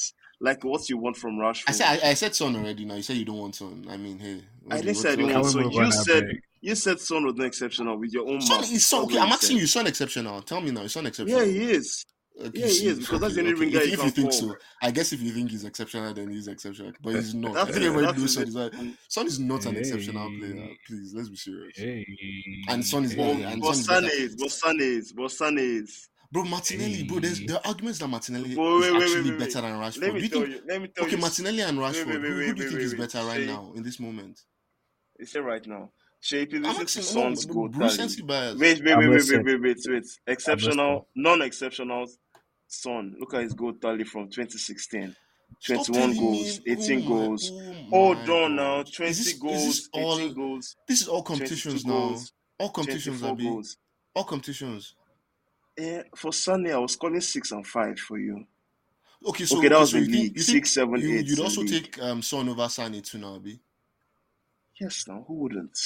like 0.40 0.62
what 0.64 0.88
you 0.90 0.98
want 0.98 1.16
from 1.16 1.38
Rashford. 1.38 1.64
I 1.68 1.72
said 1.72 1.86
I, 2.04 2.10
I 2.10 2.14
said 2.14 2.34
Son 2.34 2.54
already. 2.56 2.84
Now 2.84 2.94
you 2.96 3.02
said 3.02 3.16
you 3.16 3.24
don't 3.24 3.38
want 3.38 3.54
Son. 3.54 3.86
I 3.88 3.96
mean, 3.96 4.18
hey, 4.18 4.42
I 4.70 4.80
didn't 4.80 4.96
say 4.96 5.12
I 5.12 5.16
didn't 5.16 5.32
want 5.34 5.46
Son. 5.46 5.70
You 5.70 5.92
said 5.92 6.26
beg? 6.26 6.40
you 6.60 6.74
said 6.74 7.00
Son 7.00 7.24
was 7.24 7.34
not 7.36 7.46
exceptional 7.46 7.98
with 7.98 8.12
your 8.12 8.28
own 8.28 8.40
Son 8.40 8.60
mouth. 8.60 8.70
is 8.72 8.86
Son. 8.86 9.04
Okay, 9.04 9.18
I'm 9.18 9.28
you 9.28 9.32
asking 9.34 9.56
said. 9.56 9.60
you, 9.60 9.66
Son 9.66 9.86
exceptional. 9.86 10.42
Tell 10.42 10.60
me 10.60 10.70
now, 10.72 10.82
is 10.82 10.92
Son 10.92 11.06
exceptional? 11.06 11.40
Yeah, 11.40 11.46
he 11.46 11.70
is. 11.72 12.04
Okay, 12.38 12.58
Yeah, 12.60 12.66
he 12.66 12.86
is, 12.88 12.98
because 13.00 13.20
that's 13.20 13.34
the 13.34 13.40
only 13.40 13.52
okay. 13.52 13.60
winger 13.66 13.80
If, 13.80 13.86
you 13.88 13.92
if 13.94 14.04
you 14.04 14.10
think 14.10 14.30
call. 14.30 14.40
so, 14.50 14.56
I 14.82 14.90
guess 14.90 15.12
if 15.12 15.20
you 15.20 15.30
think 15.30 15.50
he's 15.50 15.64
exceptional, 15.64 16.14
then 16.14 16.30
he's 16.30 16.48
exceptional. 16.48 16.92
But 17.02 17.16
he's 17.16 17.34
not. 17.34 17.50
I 17.52 17.64
That's, 17.64 17.70
think 17.72 17.84
everybody 17.86 18.06
that's 18.06 18.18
knows 18.18 18.34
Son 18.34 18.48
is 18.48 18.54
like 18.54 18.72
Son 19.08 19.26
is 19.26 19.38
not 19.40 19.66
an 19.66 19.76
exceptional 19.76 20.28
player. 20.38 20.68
Please, 20.86 21.12
let's 21.14 21.28
be 21.28 21.36
serious. 21.36 21.76
Hey, 21.76 22.06
And 22.68 22.84
Son 22.84 23.04
is 23.04 23.12
hey. 23.12 23.18
better. 23.18 23.42
But, 23.42 23.52
And 23.52 23.60
but 23.62 23.74
Son 23.74 23.74
is 23.74 23.86
Sane 23.86 24.02
better. 24.02 24.14
is, 24.22 24.36
but 24.36 24.50
Sane 24.50 24.80
is, 24.80 25.12
but 25.12 25.30
Sane 25.30 25.58
is. 25.58 26.08
Bro, 26.32 26.44
Martinelli, 26.44 27.02
bro, 27.02 27.18
there's 27.18 27.38
Hey. 27.40 27.46
there 27.46 27.56
are 27.56 27.66
arguments 27.66 27.98
that 27.98 28.06
Martinelli 28.08 28.50
Wait, 28.50 28.52
is 28.52 28.56
wait, 28.58 28.92
wait, 28.92 29.02
actually 29.02 29.30
wait, 29.30 29.38
better 29.40 29.60
than 29.62 29.72
Rashford. 29.80 30.00
Let 30.00 30.14
Do 30.14 30.20
you 30.20 30.28
tell 30.28 30.40
think 30.42 30.54
you. 30.54 30.60
Let 30.68 30.82
me 30.82 30.88
tell 30.94 31.04
okay, 31.04 31.16
you. 31.16 31.18
Martinelli 31.20 31.60
and 31.62 31.78
Rashford, 31.78 32.06
wait, 32.06 32.14
who, 32.14 32.20
wait, 32.22 32.22
who 32.22 32.36
wait, 32.38 32.56
do 32.56 32.62
you 32.62 32.68
wait, 32.68 32.70
think 32.70 32.80
is 32.82 32.92
wait, 32.92 32.98
better 33.00 33.26
right 33.26 33.40
Shay. 33.40 33.46
now 33.46 33.72
in 33.74 33.82
this 33.82 33.98
moment? 33.98 34.40
You 35.18 35.26
say 35.26 35.40
right 35.40 35.66
now. 35.66 35.90
Shay, 36.20 36.42
if 36.42 36.52
you 36.52 36.58
I'm 36.58 36.64
listen 36.64 36.76
to 36.78 36.82
asking 36.84 37.02
Son's 37.02 37.46
no, 37.46 37.54
goal 37.54 37.68
recency 37.68 38.22
tally. 38.22 38.56
Wait, 38.58 38.82
wait, 38.84 38.96
wait, 38.98 39.08
wait, 39.08 39.22
wait, 39.30 39.44
wait, 39.44 39.60
wait, 39.62 39.76
wait. 39.88 40.04
Exceptional, 40.26 41.08
non-exceptional 41.14 42.06
Son. 42.68 43.16
Look 43.18 43.34
at 43.34 43.42
his 43.42 43.54
goal 43.54 43.72
tally 43.74 44.04
from 44.04 44.28
2016. 44.28 45.16
21 45.66 46.16
goals, 46.16 46.60
18 46.66 46.98
oh 46.98 47.00
my- 47.02 47.06
goals. 47.08 47.50
oh 47.52 47.84
Hold 47.90 48.28
my 48.28 48.34
on 48.34 48.56
now. 48.56 48.82
20 48.82 49.10
Is 49.10 49.24
this, 49.24 49.32
goals, 49.34 49.62
is 49.62 49.76
this 49.78 49.88
all, 49.92 50.18
18 50.18 50.34
goals, 50.34 50.76
This 50.86 51.00
is 51.02 51.08
all 51.08 51.22
competitions 51.22 51.84
now. 51.84 51.92
goals, 51.92 52.32
All 52.58 52.68
competitions, 52.70 53.20
24 53.20 53.30
Abi. 53.32 53.44
goals. 53.44 53.76
All 54.14 54.24
competitions. 54.24 54.94
Eh, 55.78 56.02
for 56.14 56.32
Sunday, 56.32 56.72
I 56.72 56.78
was 56.78 56.94
calling 56.96 57.20
6 57.20 57.52
and 57.52 57.66
5 57.66 57.98
for 57.98 58.18
you. 58.18 58.46
Okay, 59.26 59.44
so 59.44 59.58
Okay, 59.58 59.68
that 59.68 59.74
okay, 59.74 59.80
was 59.80 59.90
so 59.90 59.96
in 59.98 60.04
you 60.04 60.10
think 60.10 60.22
league. 60.22 60.36
you 60.36 60.42
think 60.42 60.64
Six, 60.66 60.70
seven, 60.70 61.00
you 61.00 61.18
eight 61.18 61.26
you'd 61.26 61.40
also 61.40 61.60
league. 61.62 61.84
take 61.92 62.02
um 62.02 62.22
Son 62.22 62.48
over 62.48 62.68
Sane 62.68 63.02
too 63.02 63.18
now, 63.18 63.34
Abi? 63.34 63.60
Yes, 64.80 65.04
now, 65.08 65.24
who 65.28 65.34
wouldn't? 65.34 65.78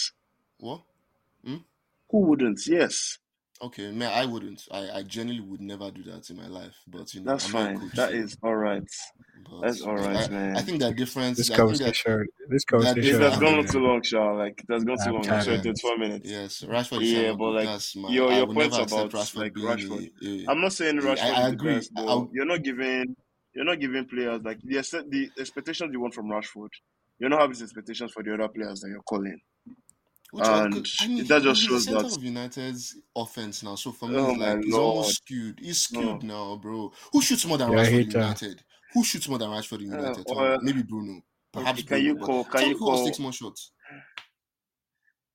What? 0.64 0.81
Hmm? 1.44 1.57
Who 2.11 2.20
wouldn't? 2.20 2.61
Yes. 2.66 3.18
Okay, 3.61 3.90
man, 3.90 4.11
I 4.14 4.24
wouldn't. 4.24 4.62
I, 4.70 4.88
I 4.90 5.03
genuinely 5.03 5.46
would 5.46 5.61
never 5.61 5.90
do 5.90 6.03
that 6.05 6.31
in 6.31 6.37
my 6.38 6.46
life. 6.46 6.74
But 6.87 7.12
you 7.12 7.20
know, 7.20 7.33
that's 7.33 7.44
I'm 7.46 7.53
fine. 7.53 7.81
Coach, 7.81 7.92
that 7.96 8.11
so. 8.11 8.16
is 8.16 8.37
all 8.42 8.55
right. 8.57 8.83
but 9.44 9.61
that's 9.61 9.83
all 9.83 9.94
right, 9.94 10.27
I, 10.27 10.29
man. 10.29 10.57
I 10.57 10.62
think 10.62 10.81
that 10.81 10.96
difference. 10.96 11.37
This 11.37 11.50
I 11.50 11.57
think 11.57 11.68
that 11.79 11.79
conversation, 11.85 12.27
this 12.48 12.62
It 12.62 12.66
conversation, 12.66 13.20
has 13.20 13.38
gone 13.38 13.66
too 13.66 13.79
long, 13.81 14.03
Shaw. 14.03 14.33
Like, 14.33 14.64
it 14.66 14.72
has 14.72 14.85
gone 14.85 14.96
too 15.05 15.11
long. 15.12 15.16
I'm 15.18 15.22
tired. 15.22 15.44
sure 15.44 15.59
24 15.59 15.98
minutes. 15.98 16.31
yes, 16.31 16.62
Rashford. 16.66 17.00
Yeah, 17.03 17.18
yeah, 17.20 17.33
but, 17.38 17.50
like, 17.50 17.66
that's 17.66 17.94
my. 17.96 18.09
your- 18.09 18.33
I 18.33 18.37
your 18.38 18.46
would 18.46 18.55
points 18.55 18.79
never 18.79 18.85
accept 18.85 19.12
about, 19.12 19.20
Rashford 19.20 19.37
like, 19.37 19.53
Rashford. 19.55 20.11
a- 20.22 20.27
a- 20.27 20.46
I'm 20.50 20.61
not 20.62 20.72
saying 20.72 20.96
Yeah, 20.96 21.03
Rashford 21.03 21.35
I- 21.35 21.42
I 21.42 21.48
agree. 21.48 21.74
best, 21.74 21.94
but 21.94 22.29
you're 22.33 22.46
not 22.46 22.62
giving 22.62 23.16
you're 23.55 23.64
not 23.66 23.79
giving 23.81 24.07
players 24.07 24.40
like 24.42 24.61
the 24.64 24.77
the 25.11 25.31
expectations 25.38 25.90
you 25.92 26.00
want 26.00 26.14
from 26.14 26.31
Rashford. 26.31 26.70
You're 27.18 27.29
not 27.31 27.40
having 27.40 27.53
these 27.53 27.62
expectations 27.62 28.12
for 28.12 28.22
the 28.22 28.33
other 28.35 28.48
players 28.48 28.81
that 28.81 28.88
you're 28.88 29.03
calling. 29.03 29.38
Which 30.35 30.49
one? 30.49 30.85
I 31.01 31.07
mean, 31.07 31.25
that 31.27 31.42
just 31.42 31.62
shows 31.62 31.87
the 31.87 31.92
center 31.92 32.09
that- 32.09 32.16
of 32.16 32.25
United's 32.25 32.97
offense 33.14 33.62
now. 33.62 33.77
So 33.77 33.92
for 33.92 34.09
me, 34.09 34.16
Oh 34.18 34.31
it's 34.31 34.38
my 34.38 34.55
like 34.55 34.64
it's 34.64 34.73
Lord. 34.75 34.83
almost 34.97 35.16
skewed. 35.18 35.61
It's 35.62 35.79
skewed 35.79 36.23
No. 36.25 36.51
now, 36.51 36.57
bro. 36.57 36.92
Who 37.12 37.23
shoots 37.23 37.47
more 37.47 37.57
than 37.57 37.70
Yeah, 37.70 37.79
Rashford 37.79 37.90
hate 37.90 38.01
in 38.07 38.09
that. 38.20 38.40
United? 38.42 38.64
Who 38.94 39.05
shoots 39.05 39.29
more 39.29 39.38
than 39.38 39.51
Rashford 39.51 39.83
in 39.83 39.92
Uh, 39.92 39.97
United? 39.97 40.27
Tell 40.27 40.38
uh, 40.40 40.51
me. 40.59 40.59
Maybe 40.62 40.83
Bruno. 40.83 41.23
Perhaps 41.53 41.83
can 41.85 42.03
you 42.03 42.14
Bruno. 42.14 42.20
but 42.20 42.27
call? 42.27 42.44
Can 42.44 42.53
tell 42.53 42.62
you 42.68 42.75
me 42.75 42.79
who 42.81 42.90
else 42.90 42.97
call? 42.99 43.07
takes 43.07 43.18
more 43.20 43.33
shots? 43.33 43.70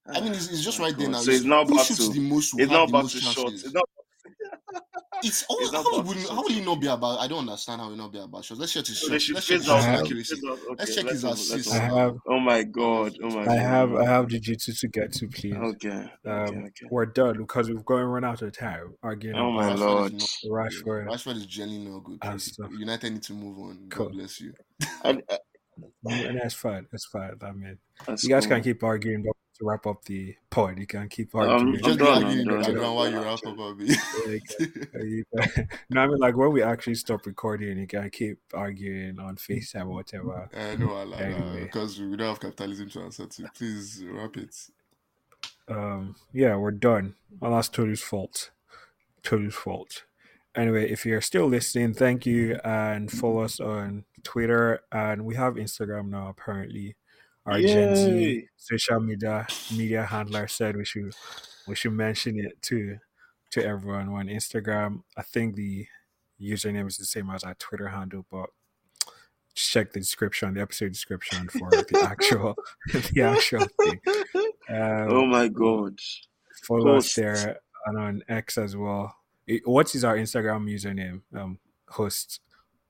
I 0.06 0.20
mean, 0.22 0.34
it's, 0.34 0.48
it's 0.52 0.64
just 0.64 0.80
Oh 0.80 0.84
right 0.84 0.98
there 0.98 1.08
now. 1.10 1.20
So 1.20 1.32
It's 1.32 1.40
it's 1.40 1.46
now 1.48 1.64
back 1.64 1.86
to 1.88 2.10
the 2.10 2.20
most? 2.20 2.54
It's 2.60 2.70
have 2.70 2.70
now 2.72 2.86
back 2.88 3.10
to 3.12 3.20
shots. 3.22 3.64
It's 3.64 3.74
now 3.74 3.82
It's 5.24 5.46
It's 5.50 5.72
how 5.74 5.82
about 5.82 6.06
would 6.06 6.18
shots, 6.18 6.30
how 6.30 6.42
will 6.44 6.52
it 6.58 6.66
not 6.66 6.80
be 6.80 6.88
about? 6.88 7.20
I 7.20 7.28
don't 7.28 7.40
understand 7.40 7.82
how 7.82 7.88
it 7.88 7.92
will 7.92 7.98
not 7.98 8.12
be 8.14 8.20
about 8.20 8.46
shots. 8.46 8.60
Let's 8.60 8.74
check 8.74 8.86
his 8.88 8.98
shots. 8.98 9.30
Let's 9.32 9.46
check 9.48 9.58
his 9.60 9.70
I 9.70 9.78
out. 9.78 9.82
shot 9.82 9.90
have- 9.90 10.00
they 10.10 10.24
should 10.24 10.38
accuracy. 10.38 10.48
phase. 10.48 10.76
Let's 10.78 10.96
check 10.96 11.06
his 11.10 11.24
let's 11.24 11.24
have- 11.24 11.30
let's 11.32 11.50
assists. 11.52 11.74
I 11.74 11.80
have- 11.80 11.94
have, 11.96 12.16
Oh 12.28 12.40
my 12.40 12.64
god! 12.64 13.18
Oh 13.24 13.30
my 13.30 13.42
I 13.42 13.46
god! 13.46 13.60
have, 13.60 13.96
I 13.96 14.06
have 14.06 14.30
the 14.30 14.40
jiu-jitsu 14.40 14.74
to 14.74 14.88
get 14.88 15.12
to, 15.14 15.28
please. 15.28 15.54
Okay. 15.56 15.90
Okay. 15.90 16.10
Um, 16.26 16.64
Okay. 16.66 16.88
we're 16.90 17.06
done 17.06 17.38
because 17.38 17.70
we've 17.70 17.84
going 17.86 18.02
to 18.02 18.08
run 18.08 18.24
out 18.24 18.42
of 18.42 18.58
time 18.58 18.94
arguing 19.04 19.36
Oh 19.38 19.52
my 19.52 19.66
about 19.68 19.80
lord! 19.80 20.12
Rashford 20.14 20.16
is 20.16 20.40
not 20.44 20.52
Rashford 20.54 21.08
Rashford 21.08 21.36
is 21.38 21.46
genuinely 21.46 21.92
not 21.92 22.04
good. 22.04 22.80
United 22.80 23.14
need 23.14 23.24
to 23.24 23.34
move 23.34 23.60
on. 23.60 23.88
Cool. 23.90 24.06
God 24.08 24.14
bless 24.16 24.40
you. 24.42 24.54
I, 25.04 25.22
I, 25.30 25.38
And 26.10 26.40
that's 26.40 26.54
fine. 26.56 26.86
That's 26.92 27.06
fine. 27.08 27.32
I 27.42 27.52
mean, 27.52 27.78
that's 28.06 28.24
you 28.24 28.30
guys 28.30 28.46
cool. 28.46 28.56
can 28.56 28.64
keep 28.64 28.84
arguing, 28.84 29.24
but 29.24 29.34
to 29.60 29.66
wrap 29.66 29.86
up 29.86 30.04
the 30.06 30.36
pod, 30.50 30.80
you 30.80 30.88
can 30.88 31.08
keep 31.10 31.34
Um, 31.36 31.42
arguing. 31.50 31.76
I'm 31.76 31.84
Just 31.84 32.00
be 32.00 32.06
done, 32.06 32.24
arguing 32.24 32.50
I'm 32.52 32.62
done, 32.76 32.96
while 32.96 33.10
you 33.10 33.18
wrap 33.18 33.34
actually. 33.34 33.52
up, 33.54 33.60
Abi. 33.60 33.86
Yeah, 33.86 33.96
you 34.28 34.42
can- 34.50 34.90
you 35.08 35.24
no, 35.90 36.02
I 36.02 36.08
mean, 36.08 36.18
like 36.18 36.36
when 36.38 36.52
we 36.52 36.62
actually 36.64 36.96
stop 36.96 37.26
recording, 37.26 37.78
you 37.78 37.88
can 37.88 38.10
keep 38.10 38.40
arguing 38.54 39.20
on 39.20 39.36
FaceTime 39.36 39.86
or 39.88 39.96
whatever. 39.96 40.50
I 40.56 40.76
know, 40.76 40.94
I 40.96 41.04
like 41.04 41.22
Anyway. 41.22 41.64
because 41.64 42.00
we 42.00 42.16
don't 42.16 42.28
have 42.28 42.40
capitalism 42.40 42.90
to 42.90 43.02
answer 43.02 43.26
to. 43.28 43.50
Please 43.56 44.04
wrap 44.08 44.36
it. 44.38 44.56
um 45.68 46.16
yeah 46.34 46.56
we're 46.56 46.72
done 46.72 47.14
well 47.40 47.52
that's 47.52 47.70
Tolu's 47.70 48.02
fault 48.02 48.50
Tolu's 49.22 49.54
fault 49.54 50.04
anyway 50.56 50.90
if 50.90 51.06
you're 51.06 51.22
still 51.22 51.46
listening 51.46 51.94
thank 51.94 52.26
you 52.26 52.56
and 52.64 53.12
follow 53.12 53.42
us 53.42 53.60
on 53.60 54.04
twitter 54.24 54.80
and 54.92 55.26
we 55.26 55.36
have 55.36 55.54
instagram 55.56 56.10
now 56.10 56.28
apparently 56.30 56.96
our 57.50 57.60
gen 57.62 57.96
z 57.96 58.48
social 58.58 59.00
media 59.00 59.46
media 59.76 60.04
handler 60.06 60.48
said 60.48 60.76
we 60.76 60.86
should 60.86 61.14
we 61.68 61.76
should 61.76 61.94
mention 61.94 62.38
it 62.40 62.62
to 62.62 62.98
to 63.52 63.64
everyone 63.66 64.10
on 64.10 64.28
instagram 64.28 65.02
i 65.18 65.22
think 65.22 65.56
the 65.56 65.86
username 66.40 66.88
is 66.88 66.98
the 66.98 67.06
same 67.06 67.30
as 67.30 67.44
our 67.44 67.56
twitter 67.56 67.88
handle 67.88 68.26
but 68.32 68.50
check 69.56 69.92
the 69.92 70.00
description 70.00 70.54
the 70.54 70.62
episode 70.62 70.92
description 70.94 71.48
for 71.50 71.70
the 71.70 72.00
actual 72.10 72.56
the 73.14 73.22
actual 73.22 73.66
thing 73.82 74.00
Um, 74.70 75.08
oh 75.12 75.26
my 75.26 75.48
god. 75.48 75.98
follow 76.64 76.98
us 76.98 77.14
there 77.16 77.58
and 77.88 77.98
on 77.98 78.24
X 78.30 78.58
as 78.60 78.76
well. 78.78 79.16
It- 79.48 79.68
what 79.68 79.96
is 79.96 80.04
our 80.04 80.16
Instagram 80.16 80.70
username? 80.72 81.22
Um, 81.36 81.58
host. 81.90 82.40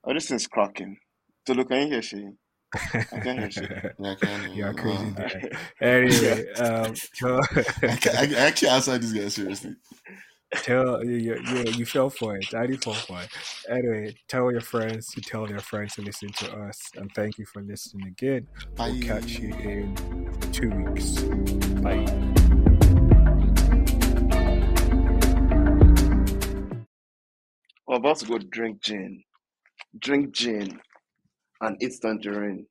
Oh, 0.03 0.14
this 0.14 0.28
thing's 0.28 0.45
cracking. 0.45 0.97
Tolu, 1.45 1.64
can 1.64 1.84
you 1.84 1.88
hear 1.93 2.01
she? 2.01 2.28
I 2.74 3.20
can 3.20 3.38
hear 3.38 3.51
she. 3.51 3.61
Yeah, 3.99 4.11
I 4.11 4.15
can. 4.15 4.53
You're 4.53 4.70
uh, 4.70 4.74
crazy. 4.74 5.13
uh, 5.17 5.28
dude. 5.28 5.57
Anyway, 5.82 6.51
um, 6.53 6.93
tell, 7.15 7.39
I, 7.41 7.95
can, 7.95 8.15
I, 8.15 8.22
I 8.22 8.47
actually 8.47 8.70
answered 8.70 9.01
this 9.01 9.13
guy 9.13 9.28
seriously. 9.28 9.76
tell 10.53 11.03
you, 11.03 11.15
you, 11.15 11.41
you, 11.47 11.63
you 11.72 11.86
fell 11.86 12.09
for 12.09 12.38
it. 12.38 12.53
I 12.53 12.67
didn't 12.67 12.84
fall 12.84 12.93
for 12.93 13.22
it. 13.22 13.30
Anyway, 13.70 14.15
tell 14.28 14.51
your 14.51 14.61
friends 14.61 15.07
to 15.07 15.22
tell 15.22 15.47
their 15.47 15.59
friends 15.59 15.95
to 15.95 16.01
listen 16.01 16.30
to 16.30 16.51
us. 16.59 16.80
And 16.95 17.11
thank 17.15 17.38
you 17.38 17.45
for 17.45 17.61
listening 17.61 18.07
again. 18.07 18.47
Bye. 18.76 18.89
We'll 18.91 19.01
catch 19.01 19.39
you 19.39 19.53
in 19.55 19.95
two 20.51 20.70
weeks. 20.70 21.22
Bye. 21.82 22.05
We're 27.88 27.95
about 27.95 28.17
to 28.17 28.26
go 28.26 28.38
drink 28.38 28.82
gin. 28.82 29.24
Drink 29.99 30.34
gin 30.34 30.80
and 31.62 31.78
eat 31.82 31.93
tangerine. 32.01 32.66